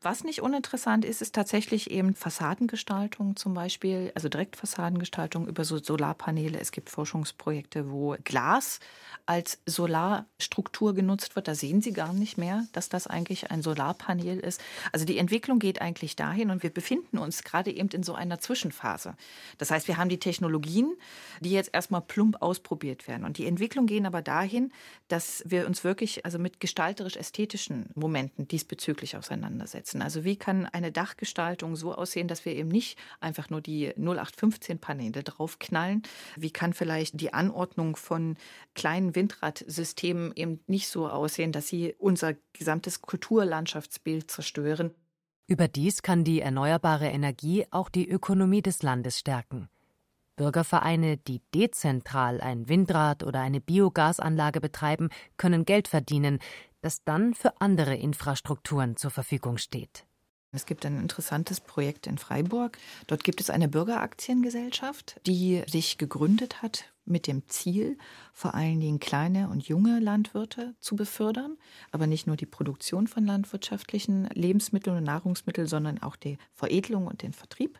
Was 0.01 0.23
nicht 0.23 0.41
uninteressant 0.41 1.03
ist, 1.03 1.21
ist 1.21 1.35
tatsächlich 1.35 1.91
eben 1.91 2.15
Fassadengestaltung 2.15 3.35
zum 3.35 3.53
Beispiel, 3.53 4.13
also 4.15 4.29
Direktfassadengestaltung 4.29 5.45
über 5.45 5.65
so 5.65 5.77
Solarpaneele. 5.77 6.57
Es 6.57 6.71
gibt 6.71 6.89
Forschungsprojekte, 6.89 7.91
wo 7.91 8.15
Glas 8.23 8.79
als 9.25 9.59
Solarstruktur 9.65 10.93
genutzt 10.93 11.35
wird. 11.35 11.49
Da 11.49 11.53
sehen 11.53 11.81
Sie 11.81 11.91
gar 11.91 12.13
nicht 12.13 12.37
mehr, 12.37 12.65
dass 12.71 12.87
das 12.87 13.07
eigentlich 13.07 13.51
ein 13.51 13.61
Solarpanel 13.61 14.39
ist. 14.39 14.61
Also 14.93 15.03
die 15.03 15.17
Entwicklung 15.17 15.59
geht 15.59 15.81
eigentlich 15.81 16.15
dahin 16.15 16.49
und 16.49 16.63
wir 16.63 16.69
befinden 16.69 17.17
uns 17.17 17.43
gerade 17.43 17.69
eben 17.69 17.89
in 17.89 18.03
so 18.03 18.13
einer 18.13 18.39
Zwischenphase. 18.39 19.15
Das 19.57 19.69
heißt, 19.69 19.89
wir 19.89 19.97
haben 19.97 20.07
die 20.07 20.19
Technologien, 20.19 20.95
die 21.41 21.51
jetzt 21.51 21.71
erstmal 21.73 22.01
plump 22.01 22.41
ausprobiert 22.41 23.09
werden. 23.09 23.25
Und 23.25 23.37
die 23.37 23.47
Entwicklung 23.47 23.85
gehen 23.85 24.05
aber 24.05 24.21
dahin, 24.21 24.71
dass 25.09 25.43
wir 25.45 25.67
uns 25.67 25.83
wirklich 25.83 26.23
also 26.23 26.39
mit 26.39 26.61
gestalterisch-ästhetischen 26.61 27.89
Momenten 27.95 28.47
diesbezüglich 28.47 29.17
auseinandersetzen 29.17 29.88
umsetzen? 29.89 30.01
Also 30.01 30.23
wie 30.23 30.35
kann 30.35 30.65
eine 30.65 30.91
Dachgestaltung 30.91 31.75
so 31.75 31.93
aussehen, 31.93 32.27
dass 32.27 32.45
wir 32.45 32.55
eben 32.55 32.69
nicht 32.69 32.97
einfach 33.19 33.49
nur 33.49 33.61
die 33.61 33.93
0815 33.97 34.79
Paneele 34.79 35.23
draufknallen? 35.23 36.03
Wie 36.35 36.51
kann 36.51 36.73
vielleicht 36.73 37.19
die 37.19 37.33
Anordnung 37.33 37.95
von 37.95 38.37
kleinen 38.75 39.15
Windradsystemen 39.15 40.33
eben 40.35 40.59
nicht 40.67 40.87
so 40.87 41.07
aussehen, 41.07 41.51
dass 41.51 41.67
sie 41.67 41.95
unser 41.97 42.35
gesamtes 42.53 43.01
Kulturlandschaftsbild 43.01 44.29
zerstören? 44.29 44.91
Überdies 45.47 46.03
kann 46.03 46.23
die 46.23 46.41
erneuerbare 46.41 47.07
Energie 47.07 47.65
auch 47.71 47.89
die 47.89 48.07
Ökonomie 48.07 48.61
des 48.61 48.83
Landes 48.83 49.17
stärken. 49.17 49.67
Bürgervereine, 50.39 51.17
die 51.17 51.41
dezentral 51.53 52.39
ein 52.39 52.69
Windrad 52.69 53.23
oder 53.23 53.41
eine 53.41 53.59
Biogasanlage 53.59 54.61
betreiben, 54.61 55.09
können 55.35 55.65
Geld 55.65 55.89
verdienen, 55.89 56.39
das 56.81 57.03
dann 57.03 57.33
für 57.33 57.59
andere 57.61 57.95
Infrastrukturen 57.95 58.95
zur 58.95 59.11
Verfügung 59.11 59.57
steht. 59.57 60.05
Es 60.51 60.65
gibt 60.65 60.85
ein 60.85 60.97
interessantes 60.97 61.61
Projekt 61.61 62.07
in 62.07 62.17
Freiburg. 62.17 62.79
Dort 63.05 63.23
gibt 63.23 63.39
es 63.39 63.51
eine 63.51 63.67
Bürgeraktiengesellschaft, 63.67 65.21
die 65.27 65.63
sich 65.67 65.99
gegründet 65.99 66.63
hat 66.63 66.85
mit 67.05 67.27
dem 67.27 67.47
Ziel, 67.47 67.97
vor 68.33 68.55
allen 68.55 68.79
Dingen 68.79 68.99
kleine 68.99 69.49
und 69.49 69.67
junge 69.67 69.99
Landwirte 69.99 70.75
zu 70.79 70.95
befördern, 70.95 71.57
aber 71.91 72.07
nicht 72.07 72.25
nur 72.25 72.35
die 72.35 72.47
Produktion 72.47 73.07
von 73.07 73.25
landwirtschaftlichen 73.25 74.25
Lebensmitteln 74.33 74.97
und 74.97 75.03
Nahrungsmitteln, 75.03 75.67
sondern 75.67 76.01
auch 76.01 76.15
die 76.15 76.37
Veredelung 76.53 77.05
und 77.05 77.21
den 77.21 77.33
Vertrieb 77.33 77.79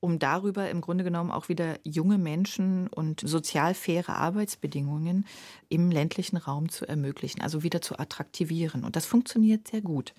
um 0.00 0.18
darüber 0.18 0.70
im 0.70 0.80
Grunde 0.80 1.04
genommen 1.04 1.30
auch 1.30 1.48
wieder 1.48 1.78
junge 1.82 2.18
Menschen 2.18 2.88
und 2.88 3.20
sozial 3.20 3.74
faire 3.74 4.16
Arbeitsbedingungen 4.16 5.26
im 5.68 5.90
ländlichen 5.90 6.36
Raum 6.36 6.68
zu 6.68 6.86
ermöglichen, 6.86 7.42
also 7.42 7.62
wieder 7.62 7.80
zu 7.80 7.98
attraktivieren. 7.98 8.84
Und 8.84 8.96
das 8.96 9.06
funktioniert 9.06 9.66
sehr 9.68 9.80
gut. 9.80 10.14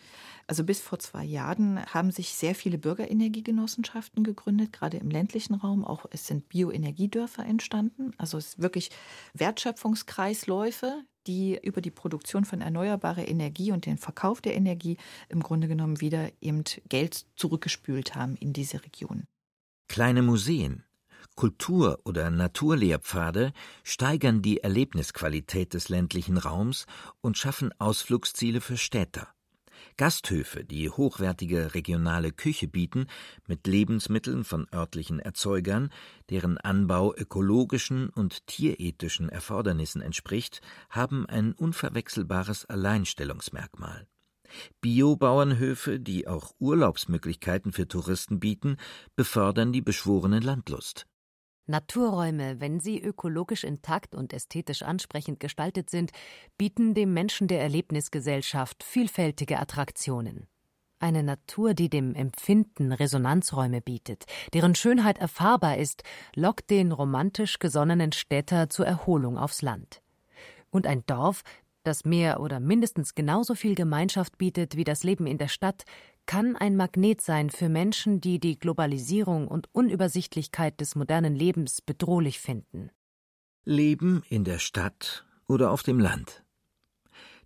Also 0.48 0.64
bis 0.64 0.82
vor 0.82 1.00
zwei 1.00 1.24
Jahren 1.24 1.86
haben 1.86 2.12
sich 2.12 2.30
sehr 2.30 2.56
viele 2.56 2.78
Bürgerenergiegenossenschaften 2.78 4.24
gegründet, 4.24 4.74
gerade 4.74 4.98
im 4.98 5.10
ländlichen 5.10 5.54
Raum. 5.54 5.86
Auch 5.86 6.06
es 6.10 6.28
sind 6.28 6.50
Bioenergiedörfer 6.50 7.46
entstanden. 7.46 8.12
Also 8.18 8.38
es 8.38 8.54
sind 8.54 8.64
wirklich 8.64 8.90
Wertschöpfungskreisläufe, 9.34 11.04
die 11.28 11.60
über 11.62 11.82
die 11.82 11.92
Produktion 11.92 12.46
von 12.46 12.62
erneuerbarer 12.62 13.28
Energie 13.28 13.72
und 13.72 13.86
den 13.86 13.98
Verkauf 13.98 14.42
der 14.42 14.56
Energie 14.56 14.98
im 15.30 15.44
Grunde 15.44 15.68
genommen 15.68 16.02
wieder 16.02 16.32
eben 16.42 16.64
Geld 16.90 17.28
zurückgespült 17.36 18.16
haben 18.16 18.36
in 18.36 18.52
diese 18.52 18.84
Region. 18.84 19.28
Kleine 19.90 20.22
Museen, 20.22 20.84
Kultur- 21.36 22.00
oder 22.06 22.30
Naturlehrpfade 22.30 23.54
steigern 23.84 24.44
die 24.44 24.62
Erlebnisqualität 24.62 25.74
des 25.74 25.90
ländlichen 25.90 26.38
Raums 26.38 26.86
und 27.22 27.40
schaffen 27.40 27.72
Ausflugsziele 27.80 28.62
für 28.62 28.78
Städter. 28.78 29.34
Gasthöfe, 29.98 30.64
die 30.64 30.92
hochwertige 30.92 31.74
regionale 31.74 32.32
Küche 32.32 32.68
bieten, 32.68 33.08
mit 33.48 33.66
Lebensmitteln 33.66 34.44
von 34.44 34.68
örtlichen 34.72 35.20
Erzeugern, 35.20 35.90
deren 36.30 36.60
Anbau 36.60 37.14
ökologischen 37.16 38.10
und 38.10 38.46
tierethischen 38.46 39.28
Erfordernissen 39.28 40.04
entspricht, 40.04 40.62
haben 40.92 41.26
ein 41.26 41.54
unverwechselbares 41.54 42.66
Alleinstellungsmerkmal. 42.66 44.08
Biobauernhöfe, 44.82 46.00
die 46.00 46.28
auch 46.28 46.54
Urlaubsmöglichkeiten 46.60 47.72
für 47.72 47.88
Touristen 47.88 48.40
bieten, 48.40 48.78
befördern 49.16 49.72
die 49.72 49.82
beschworene 49.82 50.40
Landlust. 50.40 51.06
Naturräume, 51.70 52.60
wenn 52.60 52.80
sie 52.80 53.00
ökologisch 53.00 53.64
intakt 53.64 54.16
und 54.16 54.34
ästhetisch 54.34 54.82
ansprechend 54.82 55.40
gestaltet 55.40 55.90
sind, 55.90 56.12
bieten 56.58 56.96
dem 56.96 57.14
Menschen 57.14 57.48
der 57.48 57.62
Erlebnisgesellschaft 57.62 58.84
vielfältige 58.84 59.60
Attraktionen. 59.60 60.48
Eine 61.02 61.24
Natur, 61.24 61.76
die 61.76 61.90
dem 61.90 62.14
Empfinden 62.14 62.92
Resonanzräume 62.92 63.82
bietet, 63.82 64.26
deren 64.54 64.76
Schönheit 64.76 65.18
erfahrbar 65.18 65.78
ist, 65.78 66.04
lockt 66.36 66.70
den 66.70 66.92
romantisch 66.92 67.60
gesonnenen 67.60 68.12
Städter 68.12 68.70
zur 68.70 68.86
Erholung 68.86 69.38
aufs 69.38 69.62
Land. 69.62 70.02
Und 70.72 70.86
ein 70.86 71.06
Dorf, 71.06 71.44
das 71.84 72.06
mehr 72.06 72.40
oder 72.40 72.60
mindestens 72.60 73.16
genauso 73.16 73.56
viel 73.56 73.76
Gemeinschaft 73.76 74.38
bietet 74.38 74.76
wie 74.76 74.84
das 74.84 75.04
Leben 75.04 75.28
in 75.28 75.38
der 75.38 75.48
Stadt, 75.48 75.84
kann 76.26 76.56
ein 76.56 76.76
Magnet 76.76 77.22
sein 77.22 77.50
für 77.50 77.70
Menschen, 77.70 78.22
die 78.22 78.40
die 78.40 78.60
Globalisierung 78.60 79.48
und 79.48 79.68
Unübersichtlichkeit 79.74 80.80
des 80.80 80.96
modernen 80.96 81.36
Lebens 81.36 81.82
bedrohlich 81.82 82.40
finden. 82.40 82.92
Leben 83.66 84.24
in 84.30 84.44
der 84.44 84.60
Stadt 84.60 85.26
oder 85.48 85.72
auf 85.72 85.84
dem 85.84 86.00
Land? 86.00 86.44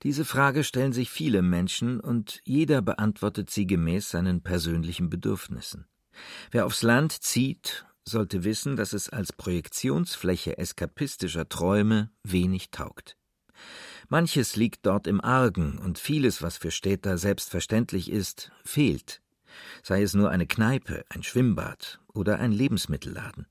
Diese 0.03 0.25
Frage 0.25 0.65
stellen 0.65 0.91
sich 0.91 1.09
viele 1.09 1.41
Menschen 1.41 2.01
und 2.01 2.41
jeder 2.43 2.81
beantwortet 2.81 3.49
sie 3.49 3.65
gemäß 3.65 4.09
seinen 4.09 4.41
persönlichen 4.41 5.09
Bedürfnissen. 5.09 5.88
Wer 6.51 6.65
aufs 6.65 6.84
Land 6.84 7.13
zieht, 7.23 7.86
sollte 8.05 8.43
wissen, 8.43 8.75
dass 8.75 8.91
es 8.91 9.09
als 9.09 9.31
Projektionsfläche 9.31 10.57
eskapistischer 10.57 11.47
Träume 11.47 12.11
wenig 12.23 12.69
taugt. 12.69 13.15
Manches 14.10 14.56
liegt 14.56 14.86
dort 14.86 15.08
im 15.08 15.22
Argen 15.22 15.78
und 15.78 15.97
vieles, 15.97 16.41
was 16.41 16.58
für 16.58 16.72
Städter 16.72 17.18
selbstverständlich 17.18 18.10
ist, 18.12 18.51
fehlt. 18.64 19.22
Sei 19.82 20.01
es 20.01 20.14
nur 20.14 20.30
eine 20.30 20.47
Kneipe, 20.47 21.06
ein 21.10 21.24
Schwimmbad 21.24 21.99
oder 22.14 22.39
ein 22.39 22.51
Lebensmittelladen. 22.51 23.47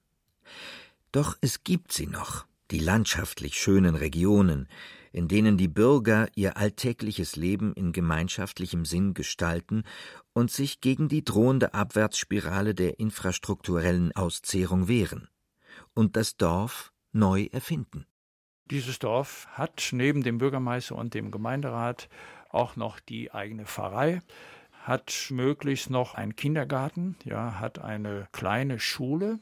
Doch 1.13 1.37
es 1.41 1.63
gibt 1.65 1.93
sie 1.93 2.07
noch, 2.07 2.47
die 2.71 2.79
landschaftlich 2.79 3.61
schönen 3.61 3.95
Regionen, 3.95 4.69
in 5.13 5.29
denen 5.29 5.59
die 5.59 5.69
Bürger 5.69 6.29
ihr 6.35 6.57
alltägliches 6.57 7.37
Leben 7.37 7.75
in 7.75 7.93
gemeinschaftlichem 7.93 8.85
Sinn 8.85 9.13
gestalten 9.13 9.85
und 10.33 10.51
sich 10.51 10.81
gegen 10.81 11.09
die 11.09 11.25
drohende 11.25 11.75
Abwärtsspirale 11.75 12.75
der 12.75 12.99
infrastrukturellen 12.99 14.13
Auszehrung 14.13 14.89
wehren 14.89 15.29
und 15.95 16.17
das 16.17 16.37
Dorf 16.37 16.93
neu 17.13 17.49
erfinden. 17.53 18.07
Dieses 18.71 18.99
Dorf 18.99 19.49
hat 19.53 19.91
neben 19.93 20.23
dem 20.23 20.39
Bürgermeister 20.39 20.95
und 20.95 21.15
dem 21.15 21.31
Gemeinderat 21.31 22.09
auch 22.51 22.77
noch 22.77 23.01
die 23.01 23.33
eigene 23.33 23.67
Pfarrei, 23.67 24.21
hat 24.83 25.29
möglichst 25.31 25.91
noch 25.91 26.15
einen 26.15 26.37
Kindergarten, 26.37 27.17
ja, 27.25 27.59
hat 27.61 27.79
eine 27.79 28.29
kleine 28.33 28.79
Schule, 28.79 29.39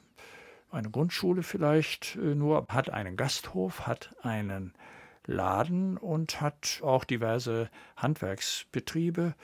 eine 0.71 0.91
Grundschule 0.91 1.43
vielleicht 1.43 2.17
äh, 2.17 2.35
nur, 2.35 2.67
hat 2.69 2.91
einen 2.91 3.17
Gasthof, 3.17 3.87
hat 3.87 4.15
einen 4.23 4.75
Laden 5.27 5.97
und 5.97 6.41
hat 6.41 6.81
auch 6.83 7.05
diverse 7.05 7.71
Handwerksbetriebe 7.97 9.35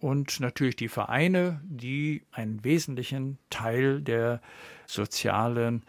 und 0.00 0.40
natürlich 0.40 0.76
die 0.76 0.88
Vereine, 0.88 1.60
die 1.64 2.22
einen 2.32 2.62
wesentlichen 2.64 3.38
Teil 3.50 4.00
der 4.00 4.40
sozialen 4.86 5.84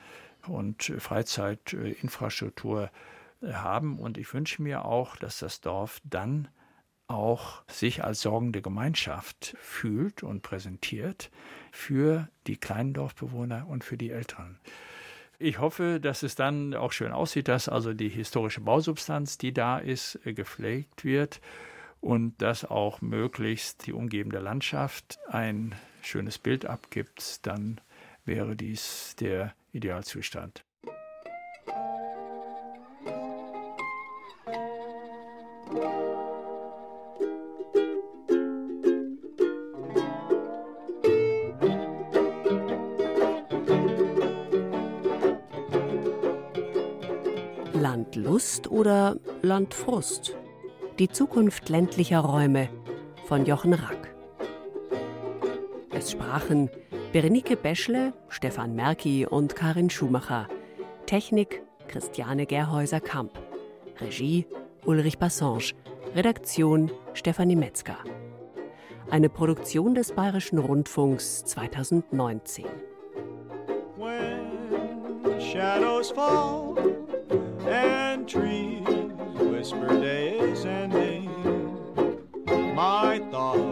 und 0.47 0.93
Freizeitinfrastruktur 0.97 2.89
haben. 3.41 3.99
Und 3.99 4.17
ich 4.17 4.33
wünsche 4.33 4.61
mir 4.61 4.85
auch, 4.85 5.15
dass 5.15 5.39
das 5.39 5.61
Dorf 5.61 6.01
dann 6.03 6.47
auch 7.07 7.63
sich 7.67 8.03
als 8.03 8.21
sorgende 8.21 8.61
Gemeinschaft 8.61 9.55
fühlt 9.59 10.21
und 10.23 10.43
präsentiert 10.43 11.31
für 11.71 12.29
die 12.45 12.57
kleinen 12.57 12.93
Dorfbewohner 12.93 13.67
und 13.67 13.83
für 13.83 13.97
die 13.97 14.11
Älteren. 14.11 14.59
Ich 15.39 15.59
hoffe, 15.59 15.99
dass 16.01 16.21
es 16.21 16.35
dann 16.35 16.75
auch 16.75 16.91
schön 16.91 17.11
aussieht, 17.11 17.47
dass 17.47 17.69
also 17.69 17.93
die 17.93 18.09
historische 18.09 18.61
Bausubstanz, 18.61 19.37
die 19.37 19.53
da 19.53 19.79
ist, 19.79 20.19
gepflegt 20.23 21.05
wird 21.05 21.39
und 22.01 22.41
dass 22.41 22.65
auch 22.65 23.01
möglichst 23.01 23.87
die 23.87 23.93
umgebende 23.93 24.39
Landschaft 24.39 25.17
ein 25.29 25.73
schönes 26.01 26.37
Bild 26.37 26.65
abgibt, 26.65 27.45
dann 27.47 27.81
wäre 28.25 28.55
dies 28.55 29.15
der 29.19 29.53
Idealzustand. 29.71 30.63
Landlust 48.29 48.69
oder 48.69 49.17
Landfrust? 49.41 50.37
Die 50.99 51.09
Zukunft 51.09 51.67
ländlicher 51.67 52.19
Räume 52.19 52.69
von 53.25 53.47
Jochen 53.47 53.73
Rack. 53.73 54.13
Es 55.89 56.11
sprachen 56.11 56.69
Berenike 57.11 57.55
Beschle, 57.57 58.13
Stefan 58.27 58.75
Merki 58.75 59.25
und 59.25 59.55
Karin 59.55 59.89
Schumacher. 59.89 60.47
Technik 61.07 61.63
Christiane 61.87 62.45
Gerhäuser-Kamp. 62.45 63.31
Regie 63.99 64.45
Ulrich 64.85 65.17
Bassange. 65.17 65.73
Redaktion 66.13 66.91
Stefanie 67.13 67.55
Metzger. 67.55 67.97
Eine 69.09 69.29
Produktion 69.29 69.95
des 69.95 70.11
Bayerischen 70.11 70.59
Rundfunks 70.59 71.45
2019. 71.45 72.65
When 73.97 75.41
shadows 75.41 76.11
fall 76.11 76.75
and 77.67 78.08
trees 78.29 78.85
whisper 79.39 80.03
is 80.03 80.63
ending, 80.63 81.25
my 82.75 83.19
thoughts 83.31 83.68